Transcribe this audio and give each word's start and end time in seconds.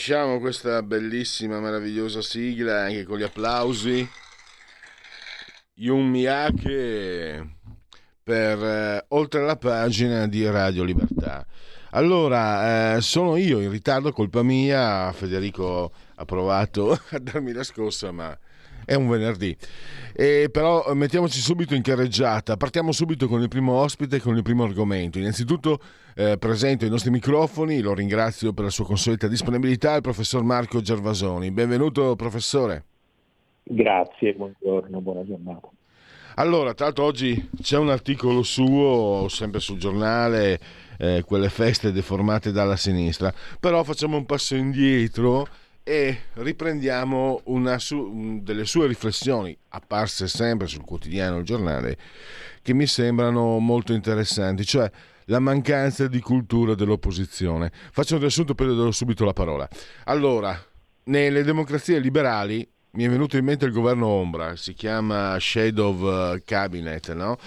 Lasciamo 0.00 0.40
questa 0.40 0.82
bellissima, 0.82 1.60
meravigliosa 1.60 2.22
sigla 2.22 2.84
anche 2.84 3.04
con 3.04 3.18
gli 3.18 3.22
applausi. 3.22 4.08
Yun 5.74 6.08
Miyake 6.08 7.56
per 8.22 8.64
eh, 8.64 9.04
oltre 9.08 9.44
la 9.44 9.56
pagina 9.56 10.26
di 10.26 10.48
Radio 10.48 10.84
Libertà. 10.84 11.46
Allora, 11.90 12.94
eh, 12.96 13.02
sono 13.02 13.36
io 13.36 13.60
in 13.60 13.70
ritardo, 13.70 14.10
colpa 14.10 14.42
mia. 14.42 15.12
Federico 15.12 15.92
ha 16.14 16.24
provato 16.24 16.92
a 17.10 17.18
darmi 17.18 17.52
la 17.52 17.62
scossa, 17.62 18.10
ma 18.10 18.34
è 18.90 18.94
un 18.94 19.08
venerdì. 19.08 19.56
E 20.12 20.48
però 20.50 20.92
mettiamoci 20.94 21.38
subito 21.38 21.76
in 21.76 21.82
carreggiata. 21.82 22.56
Partiamo 22.56 22.90
subito 22.90 23.28
con 23.28 23.40
il 23.40 23.46
primo 23.46 23.74
ospite 23.74 24.16
e 24.16 24.20
con 24.20 24.34
il 24.34 24.42
primo 24.42 24.64
argomento. 24.64 25.20
Innanzitutto 25.20 25.78
eh, 26.16 26.36
presento 26.38 26.84
i 26.84 26.88
nostri 26.88 27.10
microfoni, 27.10 27.80
lo 27.82 27.94
ringrazio 27.94 28.52
per 28.52 28.64
la 28.64 28.70
sua 28.70 28.84
consueta 28.84 29.28
disponibilità, 29.28 29.94
il 29.94 30.00
professor 30.00 30.42
Marco 30.42 30.80
Gervasoni. 30.80 31.52
Benvenuto 31.52 32.16
professore. 32.16 32.84
Grazie, 33.62 34.34
buongiorno, 34.34 35.00
buona 35.00 35.24
giornata. 35.24 35.68
Allora, 36.34 36.74
tra 36.74 36.86
l'altro 36.86 37.04
oggi 37.04 37.48
c'è 37.62 37.76
un 37.76 37.90
articolo 37.90 38.42
suo, 38.42 39.26
sempre 39.28 39.60
sul 39.60 39.78
giornale, 39.78 40.58
eh, 40.98 41.22
quelle 41.24 41.48
feste 41.48 41.92
deformate 41.92 42.50
dalla 42.50 42.76
sinistra, 42.76 43.32
però 43.60 43.84
facciamo 43.84 44.16
un 44.16 44.26
passo 44.26 44.56
indietro 44.56 45.46
e 45.82 46.18
riprendiamo 46.34 47.42
su, 47.78 48.40
delle 48.42 48.64
sue 48.64 48.86
riflessioni 48.86 49.56
apparse 49.68 50.28
sempre 50.28 50.66
sul 50.66 50.84
quotidiano 50.84 51.38
Il 51.38 51.44
Giornale 51.44 51.96
che 52.62 52.74
mi 52.74 52.86
sembrano 52.86 53.58
molto 53.58 53.92
interessanti, 53.92 54.64
cioè 54.64 54.90
la 55.26 55.38
mancanza 55.38 56.06
di 56.08 56.20
cultura 56.20 56.74
dell'opposizione. 56.74 57.72
Faccio 57.92 58.14
un 58.14 58.20
riassunto, 58.20 58.54
poi 58.54 58.68
le 58.68 58.74
do 58.74 58.90
subito 58.90 59.24
la 59.24 59.32
parola. 59.32 59.68
Allora, 60.04 60.58
nelle 61.04 61.42
democrazie 61.42 61.98
liberali 61.98 62.68
mi 62.92 63.04
è 63.04 63.08
venuto 63.08 63.36
in 63.36 63.44
mente 63.44 63.64
il 63.64 63.72
governo 63.72 64.06
ombra, 64.06 64.56
si 64.56 64.74
chiama 64.74 65.38
Shadow 65.38 66.38
Cabinet, 66.44 67.12
no? 67.14 67.38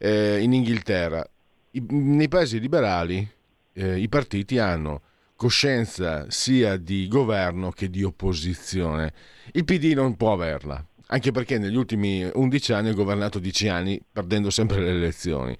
eh, 0.00 0.40
in 0.40 0.52
Inghilterra. 0.52 1.24
I, 1.72 1.84
nei 1.88 2.28
paesi 2.28 2.58
liberali 2.58 3.28
eh, 3.74 3.98
i 3.98 4.08
partiti 4.08 4.58
hanno 4.58 5.02
coscienza 5.40 6.26
sia 6.28 6.76
di 6.76 7.08
governo 7.08 7.70
che 7.70 7.88
di 7.88 8.02
opposizione. 8.02 9.14
Il 9.52 9.64
PD 9.64 9.94
non 9.94 10.14
può 10.14 10.34
averla, 10.34 10.84
anche 11.06 11.30
perché 11.30 11.56
negli 11.56 11.76
ultimi 11.76 12.28
11 12.30 12.72
anni 12.74 12.88
ha 12.90 12.92
governato 12.92 13.38
10 13.38 13.68
anni 13.68 14.02
perdendo 14.12 14.50
sempre 14.50 14.80
le 14.82 14.90
elezioni. 14.90 15.56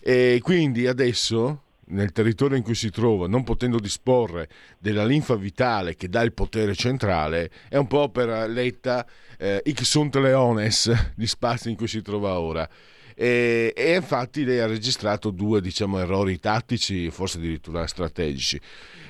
E 0.00 0.40
quindi 0.42 0.86
adesso, 0.86 1.64
nel 1.88 2.12
territorio 2.12 2.56
in 2.56 2.62
cui 2.62 2.74
si 2.74 2.88
trova, 2.88 3.28
non 3.28 3.44
potendo 3.44 3.78
disporre 3.78 4.48
della 4.78 5.04
linfa 5.04 5.34
vitale 5.34 5.96
che 5.96 6.08
dà 6.08 6.22
il 6.22 6.32
potere 6.32 6.74
centrale, 6.74 7.50
è 7.68 7.76
un 7.76 7.88
po' 7.88 8.08
per 8.08 8.48
Letta 8.48 9.06
eh, 9.36 9.62
X 9.70 9.82
sunt 9.82 10.16
leones 10.16 10.90
di 11.14 11.26
spazio 11.26 11.68
in 11.68 11.76
cui 11.76 11.88
si 11.88 12.00
trova 12.00 12.40
ora. 12.40 12.66
E, 13.14 13.74
e, 13.76 13.96
infatti 13.96 14.44
lei 14.44 14.60
ha 14.60 14.66
registrato 14.66 15.28
due 15.28 15.60
diciamo, 15.60 15.98
errori 15.98 16.38
tattici, 16.38 17.10
forse 17.10 17.36
addirittura 17.36 17.86
strategici. 17.86 18.58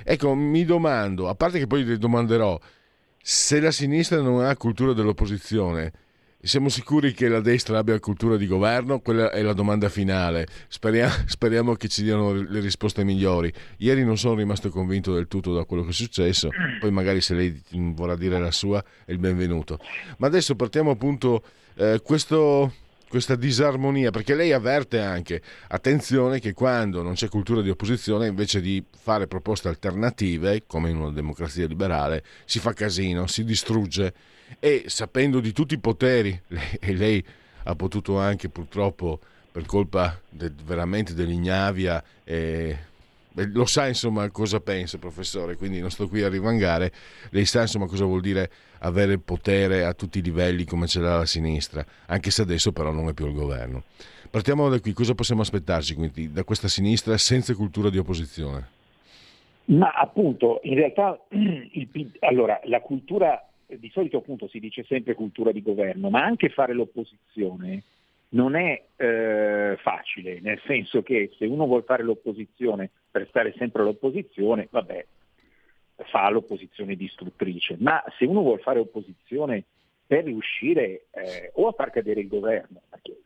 Ecco, 0.05 0.35
mi 0.35 0.65
domando, 0.65 1.29
a 1.29 1.35
parte 1.35 1.59
che 1.59 1.67
poi 1.67 1.85
le 1.85 1.99
domanderò, 1.99 2.59
se 3.23 3.61
la 3.61 3.71
sinistra 3.71 4.21
non 4.21 4.45
ha 4.45 4.57
cultura 4.57 4.93
dell'opposizione, 4.93 5.93
siamo 6.43 6.71
sicuri 6.71 7.13
che 7.13 7.29
la 7.29 7.41
destra 7.41 7.77
abbia 7.77 7.99
cultura 8.01 8.39
di 8.39 8.47
governo? 8.47 9.01
Quella 9.01 9.31
è 9.31 9.43
la 9.43 9.53
domanda 9.53 9.91
finale. 9.91 10.47
Speriamo, 10.69 11.13
speriamo, 11.27 11.75
che 11.75 11.89
ci 11.89 12.03
diano 12.03 12.33
le 12.33 12.61
risposte 12.61 13.05
migliori. 13.05 13.53
Ieri 13.79 14.05
non 14.05 14.17
sono 14.17 14.37
rimasto 14.37 14.71
convinto 14.71 15.13
del 15.13 15.29
tutto 15.29 15.53
da 15.53 15.65
quello 15.65 15.83
che 15.83 15.91
è 15.91 15.93
successo, 15.93 16.49
poi 16.79 16.91
magari 16.91 17.21
se 17.21 17.35
lei 17.35 17.63
vorrà 17.95 18.17
dire 18.17 18.39
la 18.39 18.51
sua 18.51 18.83
è 19.05 19.13
il 19.13 19.19
benvenuto. 19.19 19.79
Ma 20.17 20.29
adesso 20.29 20.57
partiamo 20.57 20.91
appunto 20.91 21.43
eh, 21.75 22.01
questo 22.03 22.73
questa 23.11 23.35
disarmonia, 23.35 24.13
perché 24.13 24.37
lei 24.37 24.53
avverte 24.53 25.01
anche, 25.01 25.43
attenzione 25.67 26.39
che 26.39 26.53
quando 26.53 27.03
non 27.03 27.15
c'è 27.15 27.29
cultura 27.29 27.61
di 27.61 27.69
opposizione, 27.69 28.29
invece 28.29 28.61
di 28.61 28.83
fare 28.89 29.27
proposte 29.27 29.67
alternative, 29.67 30.63
come 30.65 30.91
in 30.91 30.97
una 30.97 31.11
democrazia 31.11 31.67
liberale, 31.67 32.23
si 32.45 32.61
fa 32.61 32.73
casino, 32.73 33.27
si 33.27 33.43
distrugge. 33.43 34.15
E 34.61 34.85
sapendo 34.87 35.41
di 35.41 35.53
tutti 35.53 35.75
i 35.75 35.79
poteri, 35.79 36.41
e 36.79 36.95
lei 36.95 37.23
ha 37.65 37.75
potuto 37.75 38.17
anche 38.17 38.49
purtroppo 38.49 39.19
per 39.51 39.67
colpa 39.67 40.21
de, 40.29 40.53
veramente 40.65 41.13
dell'ignavia 41.13 42.03
e 42.23 42.79
lo 43.35 43.65
sa 43.65 43.87
insomma 43.87 44.29
cosa 44.31 44.61
pensa 44.61 44.99
professore, 44.99 45.57
quindi 45.57 45.81
non 45.81 45.91
sto 45.91 46.09
qui 46.09 46.23
a 46.23 46.29
rivangare, 46.29 46.93
lei 47.31 47.45
sa 47.45 47.63
insomma 47.63 47.87
cosa 47.87 48.05
vuol 48.05 48.21
dire 48.21 48.51
avere 48.81 49.19
potere 49.19 49.85
a 49.85 49.95
tutti 49.95 50.19
i 50.19 50.23
livelli 50.23 50.65
come 50.65 50.87
ce 50.87 51.01
l'ha 51.01 51.19
la 51.19 51.27
sinistra, 51.27 51.85
anche 52.07 52.31
se 52.31 52.43
adesso 52.43 52.73
però 52.73 52.91
non 52.93 53.09
è 53.09 53.15
più 53.15 53.27
il 53.27 53.35
governo. 53.35 53.85
Partiamo 54.31 54.69
da 54.69 54.81
qui, 54.81 54.93
cosa 54.93 55.15
possiamo 55.15 55.43
aspettarci 55.43 55.95
quindi 55.95 56.33
da 56.33 56.45
questa 56.45 56.69
sinistra 56.69 57.17
senza 57.19 57.55
cultura 57.55 57.91
di 57.91 57.99
opposizione? 57.99 58.79
Ma 59.67 59.91
appunto, 59.91 60.61
in 60.65 60.75
realtà 60.75 61.19
il, 61.31 61.89
allora, 62.21 62.61
la 62.65 62.81
cultura, 62.81 63.45
di 63.67 63.91
solito 63.93 64.19
appunto 64.19 64.49
si 64.49 64.59
dice 64.59 64.85
sempre 64.85 65.15
cultura 65.15 65.53
di 65.53 65.63
governo, 65.63 66.11
ma 66.11 66.25
anche 66.25 66.49
fare 66.49 66.75
l'opposizione 66.75 67.83
non 68.31 68.55
è 68.55 68.85
eh, 68.97 69.77
facile, 69.81 70.41
nel 70.41 70.61
senso 70.67 71.03
che 71.03 71.31
se 71.37 71.47
uno 71.47 71.67
vuole 71.67 71.83
fare 71.83 72.03
l'opposizione 72.03 72.91
per 73.11 73.27
stare 73.29 73.55
sempre 73.57 73.83
all'opposizione, 73.83 74.69
vabbè, 74.71 75.07
fa 76.09 76.31
l'opposizione 76.31 76.97
distruttrice, 76.97 77.77
ma 77.79 78.03
se 78.19 78.25
uno 78.25 78.43
vuole 78.43 78.63
fare 78.63 78.79
opposizione 78.79 79.65
per 80.07 80.25
riuscire 80.25 81.07
eh, 81.11 81.51
o 81.55 81.69
a 81.69 81.73
far 81.73 81.91
cadere 81.91 82.21
il 82.21 82.29
governo, 82.29 82.83
perché 82.89 83.17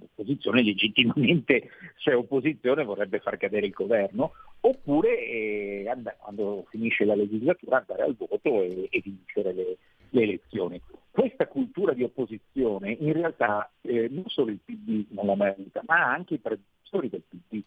l'opposizione 0.00 0.62
legittimamente 0.62 1.70
se 1.96 2.12
è 2.12 2.16
opposizione 2.16 2.84
vorrebbe 2.84 3.18
far 3.18 3.36
cadere 3.36 3.66
il 3.66 3.72
governo, 3.72 4.32
oppure 4.60 5.18
eh, 5.26 5.88
and- 5.88 6.14
quando 6.18 6.64
finisce 6.70 7.04
la 7.04 7.14
legislatura 7.14 7.78
andare 7.78 8.02
al 8.02 8.16
voto 8.16 8.62
e, 8.62 8.88
e 8.90 9.00
vincere 9.02 9.52
le, 9.52 9.76
le, 10.14 10.22
elezioni. 10.22 10.80
Questa 11.10 11.46
cultura 11.46 11.92
di 11.92 12.02
opposizione 12.02 12.92
in 12.92 13.12
realtà 13.12 13.70
eh, 13.82 14.08
non 14.10 14.24
solo 14.26 14.50
il 14.50 14.58
PD 14.64 15.06
non 15.10 15.36
mai 15.36 15.50
avuta, 15.50 15.82
ma 15.86 16.12
anche 16.12 16.34
i 16.34 16.38
predecessori 16.38 17.08
del 17.08 17.22
PD 17.28 17.62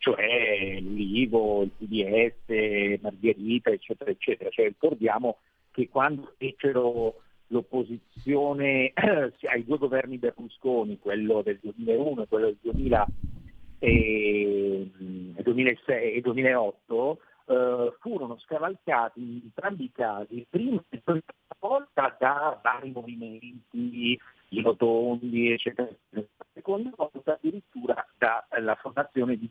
cioè 0.00 0.80
l'Ivo, 0.80 1.62
il 1.62 1.72
PDS, 1.76 3.02
Margherita, 3.02 3.68
eccetera, 3.68 4.10
eccetera. 4.10 4.48
Cioè, 4.48 4.68
ricordiamo 4.68 5.36
che 5.72 5.90
quando 5.90 6.32
fecero 6.38 7.20
l'opposizione 7.48 8.92
ai 8.94 9.64
due 9.64 9.76
governi 9.76 10.16
Berlusconi, 10.16 10.98
quello 10.98 11.42
del 11.42 11.58
2001 11.60 12.22
e 12.22 12.26
quello 12.28 12.46
del 12.46 12.58
2000 12.62 13.06
e, 13.78 14.90
2006 15.42 16.12
e 16.12 16.20
2008, 16.22 17.18
eh, 17.50 17.96
furono 17.98 18.38
scavalcati 18.38 19.20
in 19.20 19.40
entrambi 19.42 19.84
i 19.84 19.92
casi, 19.92 20.46
prima 20.48 20.80
e 20.88 20.98
seconda 20.98 21.24
volta 21.58 22.16
da 22.18 22.60
vari 22.62 22.92
movimenti, 22.92 24.18
i 24.50 24.62
rotondi, 24.62 25.50
eccetera, 25.50 25.88
la 26.10 26.22
seconda 26.52 26.90
volta 26.94 27.32
addirittura 27.32 28.06
dalla 28.16 28.76
fondazione 28.76 29.36
di 29.36 29.50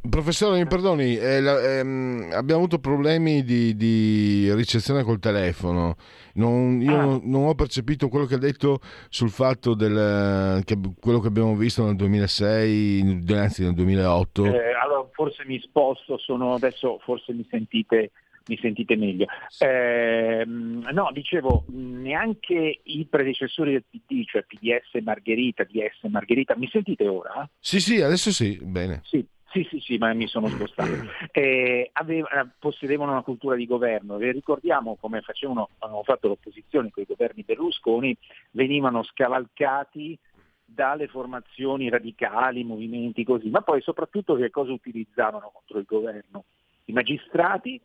Professore, 0.00 0.58
mi 0.58 0.66
perdoni, 0.66 1.16
eh, 1.16 1.40
la, 1.40 1.78
ehm, 1.78 2.30
abbiamo 2.32 2.60
avuto 2.60 2.78
problemi 2.78 3.42
di, 3.42 3.74
di, 3.76 4.52
ricezione 4.54 5.02
col 5.02 5.18
telefono. 5.18 5.96
Non, 6.34 6.80
io 6.80 6.96
ah. 6.96 7.20
non, 7.22 7.46
ho 7.46 7.54
percepito 7.54 8.08
quello 8.08 8.24
che 8.24 8.36
ha 8.36 8.38
detto 8.38 8.78
sul 9.08 9.30
fatto 9.30 9.74
del 9.74 10.62
che, 10.64 10.78
quello 11.00 11.18
che 11.18 11.26
abbiamo 11.26 11.56
visto 11.56 11.84
nel 11.84 11.96
2006, 11.96 13.24
anzi 13.30 13.64
nel 13.64 13.74
2008. 13.74 14.44
Eh, 14.44 14.72
allora, 14.72 15.08
forse 15.12 15.44
mi 15.44 15.58
sposto, 15.60 16.16
sono, 16.16 16.54
adesso 16.54 16.98
forse 17.02 17.32
mi 17.32 17.46
sentite 17.50 18.12
mi 18.48 18.58
sentite 18.60 18.96
meglio. 18.96 19.26
Eh, 19.58 20.44
no, 20.46 21.10
dicevo, 21.12 21.64
neanche 21.68 22.80
i 22.82 23.06
predecessori 23.08 23.72
del 23.72 23.84
PD, 23.88 24.24
cioè 24.24 24.44
PDS 24.44 25.02
Margherita, 25.02 25.64
DS 25.64 26.08
Margherita, 26.08 26.56
mi 26.56 26.68
sentite 26.68 27.06
ora? 27.06 27.48
Sì, 27.58 27.80
sì, 27.80 28.00
adesso 28.00 28.32
sì, 28.32 28.58
bene. 28.62 29.00
Sì, 29.04 29.24
sì, 29.50 29.66
sì, 29.70 29.80
sì, 29.80 29.98
ma 29.98 30.12
mi 30.12 30.26
sono 30.26 30.48
spostato. 30.50 30.98
Eh, 31.32 31.90
aveva, 31.92 32.48
possedevano 32.58 33.12
una 33.12 33.22
cultura 33.22 33.56
di 33.56 33.66
governo. 33.66 34.16
Vi 34.16 34.30
ricordiamo 34.32 34.96
come 34.96 35.20
facevano, 35.20 35.70
hanno 35.78 36.02
fatto 36.02 36.28
l'opposizione 36.28 36.90
con 36.90 37.02
i 37.02 37.06
governi 37.06 37.44
Berlusconi, 37.44 38.16
venivano 38.50 39.02
scavalcati 39.02 40.18
dalle 40.64 41.08
formazioni 41.08 41.88
radicali, 41.88 42.62
movimenti 42.62 43.24
così, 43.24 43.48
ma 43.48 43.62
poi 43.62 43.80
soprattutto 43.80 44.34
che 44.34 44.50
cosa 44.50 44.72
utilizzavano 44.72 45.50
contro 45.52 45.78
il 45.78 45.86
governo? 45.86 46.44
I 46.84 46.92
magistrati, 46.92 47.80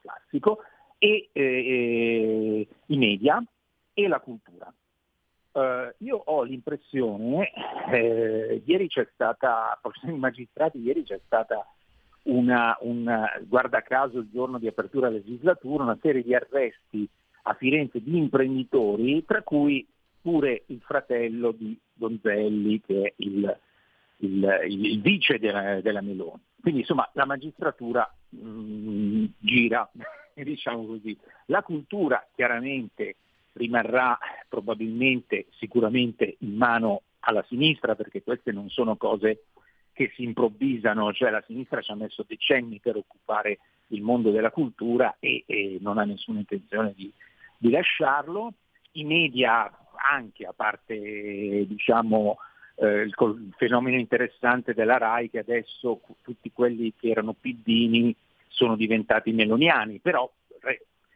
classico, 0.00 0.58
e 0.98 1.30
eh, 1.32 2.68
i 2.86 2.96
media 2.96 3.42
e 3.94 4.08
la 4.08 4.20
cultura. 4.20 4.72
Uh, 5.52 5.92
io 5.98 6.16
ho 6.16 6.42
l'impressione, 6.44 7.50
eh, 7.92 8.62
ieri 8.64 8.88
c'è 8.88 9.06
stata, 9.12 9.78
i 10.06 10.12
magistrati, 10.12 10.78
ieri 10.78 11.04
c'è 11.04 11.20
stata 11.26 11.66
una, 12.22 12.76
una, 12.80 13.30
guarda 13.46 13.82
caso 13.82 14.20
il 14.20 14.30
giorno 14.32 14.58
di 14.58 14.66
apertura 14.66 15.10
legislatura, 15.10 15.84
una 15.84 15.98
serie 16.00 16.22
di 16.22 16.34
arresti 16.34 17.06
a 17.42 17.54
Firenze 17.54 18.02
di 18.02 18.16
imprenditori, 18.16 19.24
tra 19.24 19.42
cui 19.42 19.86
pure 20.22 20.62
il 20.66 20.80
fratello 20.80 21.50
di 21.50 21.76
Donzelli 21.92 22.80
che 22.80 23.02
è 23.02 23.12
il, 23.16 23.58
il, 24.18 24.58
il, 24.68 24.82
il 24.84 25.00
vice 25.00 25.38
della, 25.38 25.80
della, 25.80 26.00
Meloni. 26.00 26.40
Quindi 26.60 26.80
insomma 26.80 27.08
la 27.14 27.26
magistratura 27.26 28.08
mh, 28.28 28.48
mm, 28.48 29.24
gira, 29.38 29.90
diciamo 30.34 30.86
così. 30.86 31.18
La 31.46 31.62
cultura 31.62 32.24
chiaramente 32.34 33.16
rimarrà 33.54 34.18
probabilmente, 34.48 35.46
sicuramente 35.58 36.36
in 36.40 36.56
mano 36.56 37.02
alla 37.20 37.44
sinistra, 37.48 37.94
perché 37.94 38.22
queste 38.22 38.52
non 38.52 38.68
sono 38.68 38.96
cose 38.96 39.44
che 39.92 40.10
si 40.14 40.22
improvvisano, 40.22 41.12
cioè 41.12 41.30
la 41.30 41.44
sinistra 41.46 41.82
ci 41.82 41.90
ha 41.90 41.94
messo 41.94 42.24
decenni 42.26 42.80
per 42.80 42.96
occupare 42.96 43.58
il 43.88 44.02
mondo 44.02 44.30
della 44.30 44.50
cultura 44.50 45.16
e, 45.18 45.44
e 45.46 45.78
non 45.80 45.98
ha 45.98 46.04
nessuna 46.04 46.38
intenzione 46.38 46.94
di, 46.96 47.12
di, 47.58 47.70
lasciarlo. 47.70 48.54
I 48.92 49.04
media 49.04 49.70
anche, 50.10 50.46
a 50.46 50.52
parte 50.54 51.66
diciamo, 51.66 52.38
eh, 52.76 53.02
il, 53.02 53.14
il, 53.18 53.54
fenomeno 53.56 53.98
interessante 53.98 54.72
della 54.72 54.96
RAI 54.96 55.30
che 55.30 55.38
adesso 55.40 56.00
tutti 56.22 56.50
quelli 56.52 56.94
che 56.98 57.10
erano 57.10 57.34
piddini 57.38 58.14
sono 58.48 58.76
diventati 58.76 59.32
meloniani, 59.32 59.98
però 59.98 60.30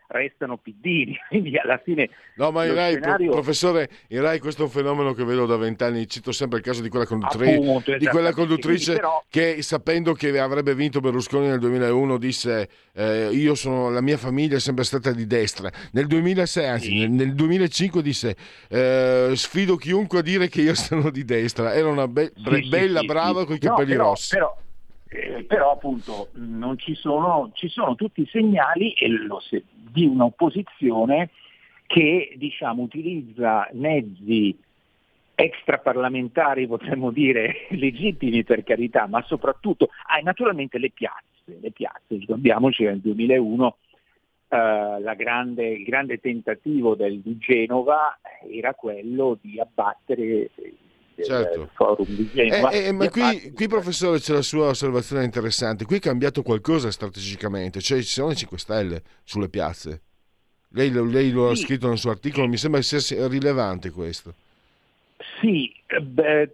restano 0.09 0.57
piddini, 0.57 1.17
quindi 1.29 1.57
alla 1.57 1.79
fine... 1.79 2.09
No, 2.37 2.51
ma 2.51 2.65
in 2.65 2.75
Rai, 2.75 2.93
scenario... 2.93 3.31
professore, 3.31 3.89
in 4.09 4.21
Rai 4.21 4.39
questo 4.39 4.63
è 4.63 4.65
un 4.65 4.71
fenomeno 4.71 5.13
che 5.13 5.25
vedo 5.25 5.47
da 5.47 5.57
vent'anni, 5.57 6.07
cito 6.09 6.33
sempre 6.33 6.59
il 6.59 6.65
caso 6.65 6.83
di 6.83 6.89
quella 6.89 7.07
conduttrice, 7.07 7.55
Appunto, 7.55 7.97
di 7.97 8.07
quella 8.07 8.33
conduttrice 8.33 8.95
però... 8.95 9.23
che 9.29 9.63
sapendo 9.63 10.13
che 10.13 10.39
avrebbe 10.39 10.75
vinto 10.75 11.01
Berlusconi 11.01 11.49
nel 11.49 11.59
2001 11.59 12.19
disse 12.19 12.69
eh, 12.93 13.29
io 13.31 13.55
sono, 13.55 13.91
la 13.91 14.01
mia 14.01 14.17
famiglia 14.17 14.57
è 14.57 14.61
sempre 14.61 14.85
stata 14.85 15.13
di 15.13 15.27
destra, 15.27 15.71
nel 15.93 16.07
2006, 16.07 16.67
anzi 16.67 16.87
sì. 16.87 16.99
nel, 16.99 17.11
nel, 17.11 17.35
2005 17.35 18.03
disse 18.03 18.37
eh, 18.69 19.33
sfido 19.35 19.77
chiunque 19.77 20.21
a 20.21 20.23
dire 20.23 20.49
che 20.49 20.63
io 20.63 20.75
sono 20.77 21.11
di 21.11 21.25
destra, 21.25 21.75
era 21.75 21.89
una 21.89 22.09
be- 22.09 22.33
sì, 22.35 22.69
bella, 22.69 23.01
sì, 23.01 23.07
brava 23.07 23.45
con 23.45 23.55
i 23.55 23.59
capelli 23.59 23.93
no, 23.93 23.97
però, 23.97 24.09
rossi. 24.11 24.35
Però 24.35 24.57
eh, 25.09 25.45
però 25.45 25.71
appunto 25.71 26.31
non 26.33 26.77
ci 26.79 26.95
sono, 26.95 27.51
ci 27.55 27.69
sono 27.69 27.95
tutti 27.95 28.23
i 28.23 28.29
segnali 28.31 28.93
lo, 29.27 29.41
di 29.97 30.05
un'opposizione 30.05 31.31
che 31.87 32.35
diciamo, 32.37 32.83
utilizza 32.83 33.67
mezzi 33.73 34.55
extraparlamentari, 35.35 36.67
potremmo 36.67 37.11
dire 37.11 37.67
legittimi 37.73 38.45
per 38.45 38.63
carità, 38.63 39.07
ma 39.07 39.23
soprattutto 39.23 39.89
ah, 40.07 40.21
naturalmente 40.23 40.77
le 40.77 40.91
piazze, 40.91 41.59
le 41.61 41.71
piazze, 41.71 42.17
ricordiamoci 42.17 42.85
nel 42.85 43.01
2001 43.01 43.77
eh, 44.49 45.15
grande, 45.17 45.67
il 45.69 45.85
grande 45.85 46.19
tentativo 46.19 46.95
del, 46.95 47.21
di 47.21 47.39
Genova 47.39 48.19
era 48.51 48.75
quello 48.75 49.39
di 49.41 49.59
abbattere 49.59 50.51
certo. 51.25 51.71
forum 51.75 52.07
di 52.07 52.31
Genova. 52.33 52.71
Eh, 52.71 52.87
eh, 52.87 52.93
ma 52.93 53.09
qui, 53.09 53.53
qui, 53.53 53.69
professore, 53.69 54.19
c'è 54.19 54.33
la 54.33 54.43
sua 54.43 54.69
osservazione 54.69 55.25
interessante. 55.25 55.85
Qui 55.85 55.97
è 55.97 56.01
cambiato 56.01 56.43
qualcosa 56.43 56.91
strategicamente, 56.91 57.81
cioè 57.81 57.99
ci 57.99 58.09
sono 58.09 58.29
le 58.29 58.35
5 58.35 58.59
Stelle 58.59 59.03
sulle 59.25 59.49
piazze. 59.49 60.03
Lei, 60.71 60.91
lei 60.91 61.31
lo 61.31 61.51
ha 61.51 61.55
scritto 61.55 61.89
nel 61.89 61.99
suo 61.99 62.11
articolo, 62.11 62.49
mi 62.49 62.57
sembra 62.57 62.83
sia 62.83 63.29
rilevante 63.29 63.91
questo. 63.91 64.35
Sì, 65.41 65.73
beh, 66.01 66.51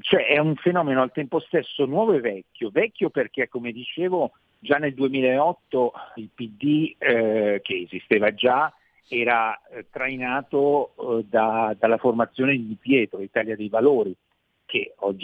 cioè 0.00 0.26
è 0.26 0.38
un 0.38 0.54
fenomeno 0.56 1.02
al 1.02 1.12
tempo 1.12 1.40
stesso 1.40 1.84
nuovo 1.84 2.14
e 2.14 2.20
vecchio. 2.20 2.70
Vecchio 2.70 3.10
perché, 3.10 3.48
come 3.48 3.72
dicevo, 3.72 4.32
già 4.58 4.76
nel 4.76 4.94
2008 4.94 5.92
il 6.16 6.30
PD, 6.34 6.94
eh, 6.98 7.60
che 7.62 7.82
esisteva 7.84 8.32
già, 8.32 8.72
era 9.08 9.58
eh, 9.70 9.86
trainato 9.90 10.94
eh, 10.96 11.24
da, 11.28 11.74
dalla 11.78 11.98
formazione 11.98 12.56
di 12.56 12.76
Pietro, 12.80 13.20
Italia 13.20 13.56
dei 13.56 13.68
Valori, 13.68 14.14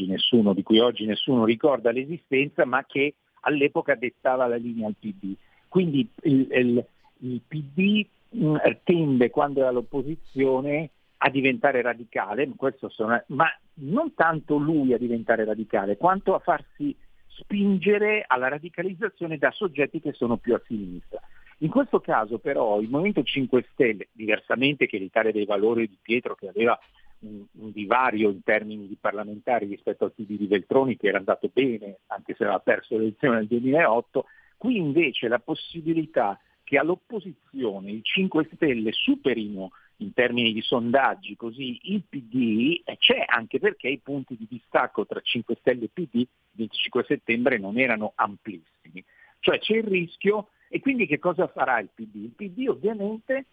nessuno, 0.06 0.55
di 0.55 0.62
cui 0.62 0.79
oggi 0.79 1.05
nessuno 1.05 1.44
ricorda 1.44 1.90
l'esistenza, 1.90 2.64
ma 2.64 2.84
che 2.84 3.14
all'epoca 3.40 3.94
dettava 3.94 4.46
la 4.46 4.56
linea 4.56 4.87
al 4.87 4.96
PD. 4.99 5.34
Quindi 5.69 6.08
il, 6.23 6.46
il, 6.50 6.84
il 7.19 7.40
PD 7.46 8.06
mh, 8.31 8.46
mm, 8.46 8.56
tende, 8.84 9.31
quando 9.31 9.62
è 9.62 9.67
all'opposizione, 9.67 10.90
a 11.25 11.31
diventare 11.31 11.82
radicale, 11.82 12.50
sono, 12.88 13.23
ma 13.29 13.46
non 13.75 14.14
tanto 14.14 14.56
lui 14.56 14.93
a 14.93 14.99
diventare 14.99 15.44
radicale, 15.44 15.96
quanto 15.96 16.34
a 16.34 16.40
farsi 16.40 16.94
spingere 17.29 18.25
alla 18.26 18.49
radicalizzazione 18.49 19.38
da 19.38 19.50
soggetti 19.52 20.00
che 20.00 20.12
sono 20.12 20.37
più 20.37 20.55
a 20.55 20.62
sinistra. 20.67 21.20
In 21.62 21.70
questo 21.70 22.00
caso 22.00 22.38
però 22.38 22.80
il 22.80 22.88
Movimento 22.88 23.22
5 23.22 23.66
Stelle, 23.72 24.08
diversamente 24.10 24.86
che 24.86 24.98
l'Italia 24.98 25.30
dei 25.30 25.44
Valori 25.44 25.88
di 25.88 25.96
Pietro 26.02 26.34
che 26.34 26.48
aveva 26.48 26.76
un, 27.20 27.44
un 27.52 27.70
divario 27.70 28.30
in 28.30 28.42
termini 28.42 28.88
di 28.88 28.96
parlamentari 29.00 29.66
rispetto 29.66 30.04
al 30.04 30.12
PD 30.12 30.36
di 30.36 30.48
Veltroni 30.48 30.96
che 30.96 31.06
era 31.06 31.18
andato 31.18 31.48
bene 31.52 32.00
anche 32.08 32.34
se 32.34 32.42
aveva 32.42 32.58
perso 32.58 32.96
l'elezione 32.96 33.36
nel 33.36 33.46
2008, 33.46 34.24
qui 34.56 34.76
invece 34.76 35.28
la 35.28 35.38
possibilità 35.38 36.36
che 36.64 36.78
all'opposizione 36.78 37.92
i 37.92 38.02
5 38.02 38.48
Stelle 38.54 38.90
superino 38.90 39.70
in 39.98 40.12
termini 40.14 40.52
di 40.52 40.62
sondaggi 40.62 41.36
così 41.36 41.78
il 41.82 42.02
PD 42.08 42.82
c'è 42.98 43.24
anche 43.24 43.60
perché 43.60 43.86
i 43.86 43.98
punti 43.98 44.36
di 44.36 44.48
distacco 44.50 45.06
tra 45.06 45.20
5 45.20 45.54
Stelle 45.60 45.84
e 45.84 45.90
PD 45.92 46.14
il 46.14 46.28
25 46.54 47.04
settembre 47.06 47.56
non 47.58 47.78
erano 47.78 48.14
amplissimi. 48.16 49.04
Cioè 49.38 49.60
c'è 49.60 49.76
il 49.76 49.84
rischio 49.84 50.48
e 50.74 50.81
quindi 50.81 51.06
che 51.06 51.19
cosa 51.19 51.46
farà 51.48 51.79
il 51.81 51.91
PD? 51.94 52.14
Il 52.14 52.32
PD 52.34 52.67
ovviamente 52.67 53.44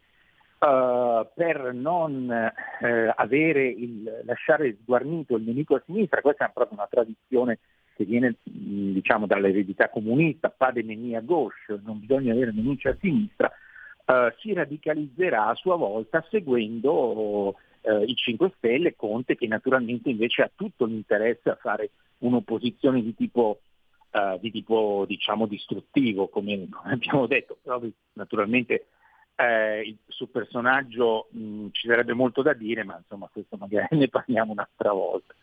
uh, 0.59 1.27
per 1.35 1.73
non 1.73 2.29
uh, 2.29 3.35
il, 3.35 4.21
lasciare 4.23 4.77
sguarnito 4.81 5.35
il 5.35 5.43
nemico 5.43 5.75
a 5.75 5.81
sinistra, 5.85 6.21
questa 6.21 6.47
è 6.47 6.51
proprio 6.53 6.77
una 6.77 6.88
tradizione 6.89 7.59
che 7.93 8.05
viene 8.05 8.35
diciamo, 8.43 9.27
dall'eredità 9.27 9.89
comunista, 9.89 10.49
pas 10.49 10.73
gauche, 10.73 11.77
non 11.83 11.99
bisogna 11.99 12.31
avere 12.31 12.53
nemici 12.53 12.88
a 12.88 12.95
sinistra, 12.97 13.51
uh, 14.05 14.33
si 14.38 14.53
radicalizzerà 14.53 15.47
a 15.47 15.55
sua 15.55 15.75
volta 15.75 16.25
seguendo 16.29 17.55
i 18.05 18.13
5 18.13 18.51
Stelle, 18.57 18.95
Conte 18.95 19.35
che 19.35 19.47
naturalmente 19.47 20.09
invece 20.09 20.43
ha 20.43 20.51
tutto 20.53 20.85
l'interesse 20.85 21.49
a 21.49 21.55
fare 21.59 21.91
un'opposizione 22.19 23.01
di 23.01 23.15
tipo 23.15 23.61
uh, 24.11 24.39
di 24.39 24.51
tipo 24.51 25.05
diciamo 25.07 25.45
distruttivo, 25.45 26.27
come, 26.27 26.67
abbiamo 26.85 27.27
detto, 27.27 27.57
però 27.61 27.81
naturalmente 28.13 28.87
eh, 29.39 29.95
sul 30.07 30.29
personaggio 30.29 31.29
mh, 31.31 31.67
ci 31.71 31.87
sarebbe 31.87 32.13
molto 32.13 32.41
da 32.41 32.53
dire, 32.53 32.83
ma 32.83 32.97
insomma 32.97 33.29
questo 33.31 33.55
magari 33.57 33.87
ne 33.97 34.09
parliamo 34.09 34.51
un'altra 34.51 34.91
volta. 34.91 35.33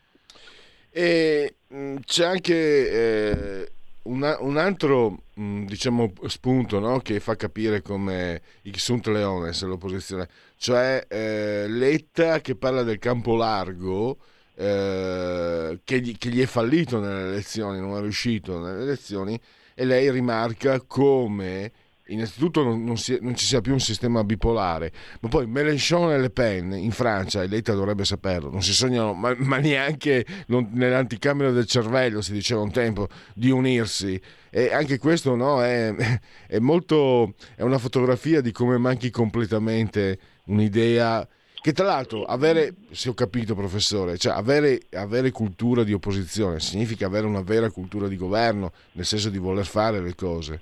E 0.91 1.55
mh, 1.67 1.95
c'è 2.05 2.25
anche 2.25 2.91
eh, 2.91 3.71
una, 4.03 4.39
un 4.39 4.57
altro 4.57 5.23
mh, 5.33 5.65
diciamo, 5.65 6.13
spunto 6.27 6.79
no? 6.79 6.99
che 6.99 7.19
fa 7.19 7.35
capire 7.35 7.81
come 7.81 8.41
il 8.63 8.77
sunt 8.77 9.07
leones 9.07 9.63
l'opposizione, 9.63 10.27
cioè 10.57 11.05
eh, 11.07 11.65
Letta 11.67 12.39
che 12.39 12.55
parla 12.55 12.83
del 12.83 12.99
campo 12.99 13.35
largo 13.35 14.17
eh, 14.59 15.79
che, 15.83 16.01
gli, 16.01 16.17
che, 16.17 16.29
gli, 16.29 16.41
è 16.41 16.47
fallito 16.47 16.99
nelle 16.99 17.29
elezioni, 17.29 17.79
non 17.79 17.95
è 17.95 18.01
riuscito 18.01 18.59
nelle 18.59 18.81
elezioni, 18.81 19.39
e 19.75 19.85
lei 19.85 20.09
rimarca 20.09 20.81
come 20.81 21.71
innanzitutto 22.07 22.63
non, 22.63 22.83
non, 22.83 22.97
si, 22.97 23.17
non, 23.21 23.35
ci 23.35 23.45
sia 23.45 23.61
più 23.61 23.73
un 23.73 23.79
sistema 23.79 24.23
bipolare, 24.23 24.91
ma 25.19 25.29
poi 25.29 25.45
Mélenchon 25.45 26.11
e 26.11 26.19
Le 26.19 26.29
Pen 26.31 26.73
in 26.73 26.91
Francia, 26.91 27.43
e 27.43 27.47
l'ETA 27.47 27.73
dovrebbe 27.73 28.03
saperlo, 28.03 28.49
non 28.49 28.63
si 28.63 28.73
sognano, 28.73 29.13
ma, 29.13 29.35
ma 29.37 29.57
neanche 29.57 30.25
non, 30.47 30.69
nell'anticamera 30.71 31.51
del 31.51 31.65
cervello, 31.65 32.21
si 32.21 32.31
diceva 32.31 32.61
un 32.61 32.71
tempo, 32.71 33.07
di 33.35 33.51
unirsi. 33.51 34.19
E 34.49 34.73
anche 34.73 34.97
questo 34.97 35.35
no, 35.35 35.63
è, 35.63 35.93
è, 36.47 36.59
molto, 36.59 37.35
è 37.55 37.61
una 37.61 37.77
fotografia 37.77 38.41
di 38.41 38.51
come 38.51 38.77
manchi 38.77 39.11
completamente 39.11 40.17
un'idea 40.45 41.27
che 41.67 41.73
tra 41.73 41.83
l'altro 41.83 42.23
avere, 42.23 42.75
se 42.91 43.09
ho 43.09 43.13
capito 43.13 43.53
professore, 43.53 44.17
cioè 44.17 44.31
avere, 44.31 44.83
avere, 44.93 45.31
cultura 45.31 45.83
di 45.83 45.91
opposizione 45.91 46.61
significa 46.61 47.07
avere 47.07 47.27
una 47.27 47.41
vera 47.41 47.69
cultura 47.69 48.07
di 48.07 48.15
governo, 48.15 48.71
nel 48.93 49.05
senso 49.05 49.29
di 49.29 49.37
voler 49.37 49.65
fare 49.65 49.99
le 49.99 50.15
cose. 50.15 50.61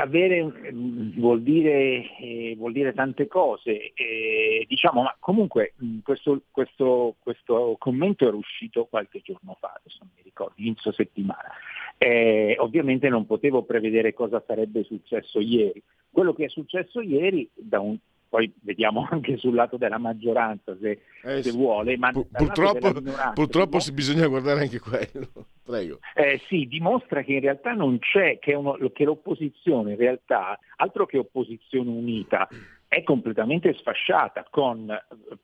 Avere 0.00 0.72
vuol 1.16 1.42
dire, 1.42 2.16
eh, 2.18 2.54
vuol 2.56 2.72
dire, 2.72 2.92
tante 2.92 3.26
cose, 3.26 3.92
eh, 3.94 4.64
diciamo, 4.66 5.02
ma 5.02 5.14
comunque 5.18 5.74
questo, 6.02 6.42
questo, 6.50 7.16
questo, 7.18 7.76
commento 7.78 8.26
era 8.26 8.36
uscito 8.36 8.86
qualche 8.86 9.20
giorno 9.22 9.56
fa, 9.60 9.74
adesso 9.76 9.98
non 10.00 10.10
mi 10.16 10.22
ricordo, 10.22 10.54
inizio 10.56 10.92
settimana. 10.92 11.50
Eh, 11.98 12.56
ovviamente 12.58 13.08
non 13.08 13.26
potevo 13.26 13.62
prevedere 13.62 14.14
cosa 14.14 14.42
sarebbe 14.46 14.84
successo 14.84 15.38
ieri. 15.40 15.82
Quello 16.10 16.32
che 16.32 16.46
è 16.46 16.48
successo 16.48 17.00
ieri, 17.00 17.48
da 17.54 17.80
un, 17.80 17.96
poi 18.30 18.50
vediamo 18.62 19.06
anche 19.10 19.36
sul 19.36 19.54
lato 19.54 19.76
della 19.76 19.98
maggioranza 19.98 20.74
se, 20.80 21.02
eh, 21.24 21.42
se 21.42 21.50
vuole, 21.50 21.98
ma 21.98 22.12
purtroppo, 22.12 22.92
purtroppo 23.34 23.78
bisogna 23.92 24.28
guardare 24.28 24.60
anche 24.60 24.78
quello. 24.78 25.28
Prego. 25.62 25.98
Eh, 26.14 26.40
sì, 26.46 26.66
dimostra 26.66 27.22
che 27.22 27.34
in 27.34 27.40
realtà 27.40 27.72
non 27.72 27.98
c'è, 27.98 28.38
che, 28.38 28.54
uno, 28.54 28.78
che 28.92 29.04
l'opposizione 29.04 29.92
in 29.92 29.98
realtà, 29.98 30.58
altro 30.76 31.06
che 31.06 31.18
opposizione 31.18 31.90
unita, 31.90 32.48
è 32.88 33.02
completamente 33.02 33.74
sfasciata 33.74 34.46
con 34.50 34.88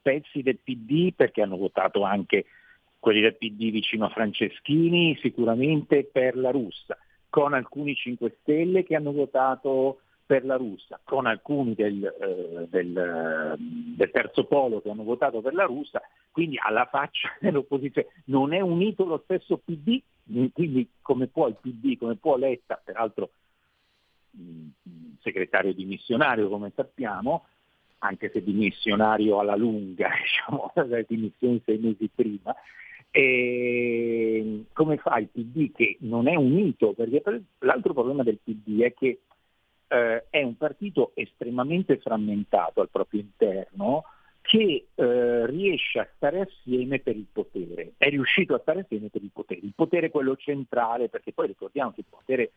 pezzi 0.01 0.43
del 0.43 0.59
PD 0.59 1.13
perché 1.15 1.43
hanno 1.43 1.57
votato 1.57 2.03
anche 2.03 2.47
quelli 2.99 3.21
del 3.21 3.37
PD 3.37 3.71
vicino 3.71 4.07
a 4.07 4.11
Franceschini, 4.11 5.17
sicuramente 5.21 6.09
per 6.11 6.37
la 6.37 6.51
russa, 6.51 6.97
con 7.29 7.53
alcuni 7.53 7.95
5 7.95 8.39
Stelle 8.41 8.83
che 8.83 8.97
hanno 8.97 9.13
votato 9.13 10.01
per 10.27 10.45
la 10.45 10.57
russa, 10.57 11.01
con 11.05 11.27
alcuni 11.27 11.75
del, 11.75 12.05
eh, 12.05 12.67
del, 12.69 12.97
eh, 12.99 13.55
del, 13.59 14.11
terzo 14.11 14.45
polo 14.45 14.83
che 14.83 14.91
hanno 14.91 15.05
votato 15.05 15.41
per 15.41 15.55
la 15.55 15.65
russa, 15.65 16.03
quindi 16.33 16.59
alla 16.61 16.87
faccia 16.87 17.37
dell'opposizione. 17.41 18.09
Non 18.25 18.53
è 18.53 18.61
unito 18.61 19.05
lo 19.05 19.21
stesso 19.23 19.59
PD, 19.65 20.03
quindi 20.53 20.89
come 21.01 21.29
può 21.29 21.47
il 21.47 21.57
PD, 21.61 21.97
come 21.97 22.17
può 22.17 22.37
Letta, 22.37 22.81
peraltro 22.85 23.31
mh, 24.33 24.67
segretario 25.21 25.73
dimissionario 25.73 26.49
come 26.49 26.73
sappiamo, 26.75 27.47
anche 27.99 28.29
se 28.31 28.43
dimissionario 28.43 29.39
alla 29.39 29.57
lunga, 29.57 30.11
diciamo, 30.21 30.73
le 30.89 31.05
dimissioni 31.09 31.63
sei 31.65 31.79
mesi 31.79 32.11
prima, 32.13 32.53
e 33.13 34.65
come 34.73 34.97
fa 34.97 35.19
il 35.19 35.29
PD 35.29 35.73
che 35.73 35.97
non 36.01 36.27
è 36.27 36.35
unito? 36.35 36.93
Perché 36.93 37.23
l'altro 37.61 37.95
problema 37.95 38.25
del 38.25 38.41
PD 38.43 38.81
è 38.81 38.93
che 38.93 39.21
eh, 39.89 40.27
è 40.31 40.43
un 40.43 40.57
partito 40.57 41.13
estremamente 41.15 41.99
frammentato 41.99 42.81
al 42.81 42.89
proprio 42.91 43.21
interno 43.21 44.05
che 44.41 44.89
eh, 44.95 45.47
riesce 45.47 45.99
a 45.99 46.09
stare 46.15 46.41
assieme 46.41 47.01
per 47.01 47.17
il 47.17 47.27
potere, 47.33 47.95
è 47.97 48.09
riuscito 48.09 48.55
a 48.55 48.61
stare 48.61 48.81
assieme 48.81 49.09
per 49.09 49.23
il 49.23 49.31
potere, 49.33 49.61
il 49.63 49.73
potere 49.75 50.11
quello 50.11 50.37
centrale, 50.37 51.09
perché 51.09 51.33
poi 51.33 51.49
ricordiamo 51.49 51.93
che 51.93 52.01
il 52.01 52.07
potere 52.09 52.53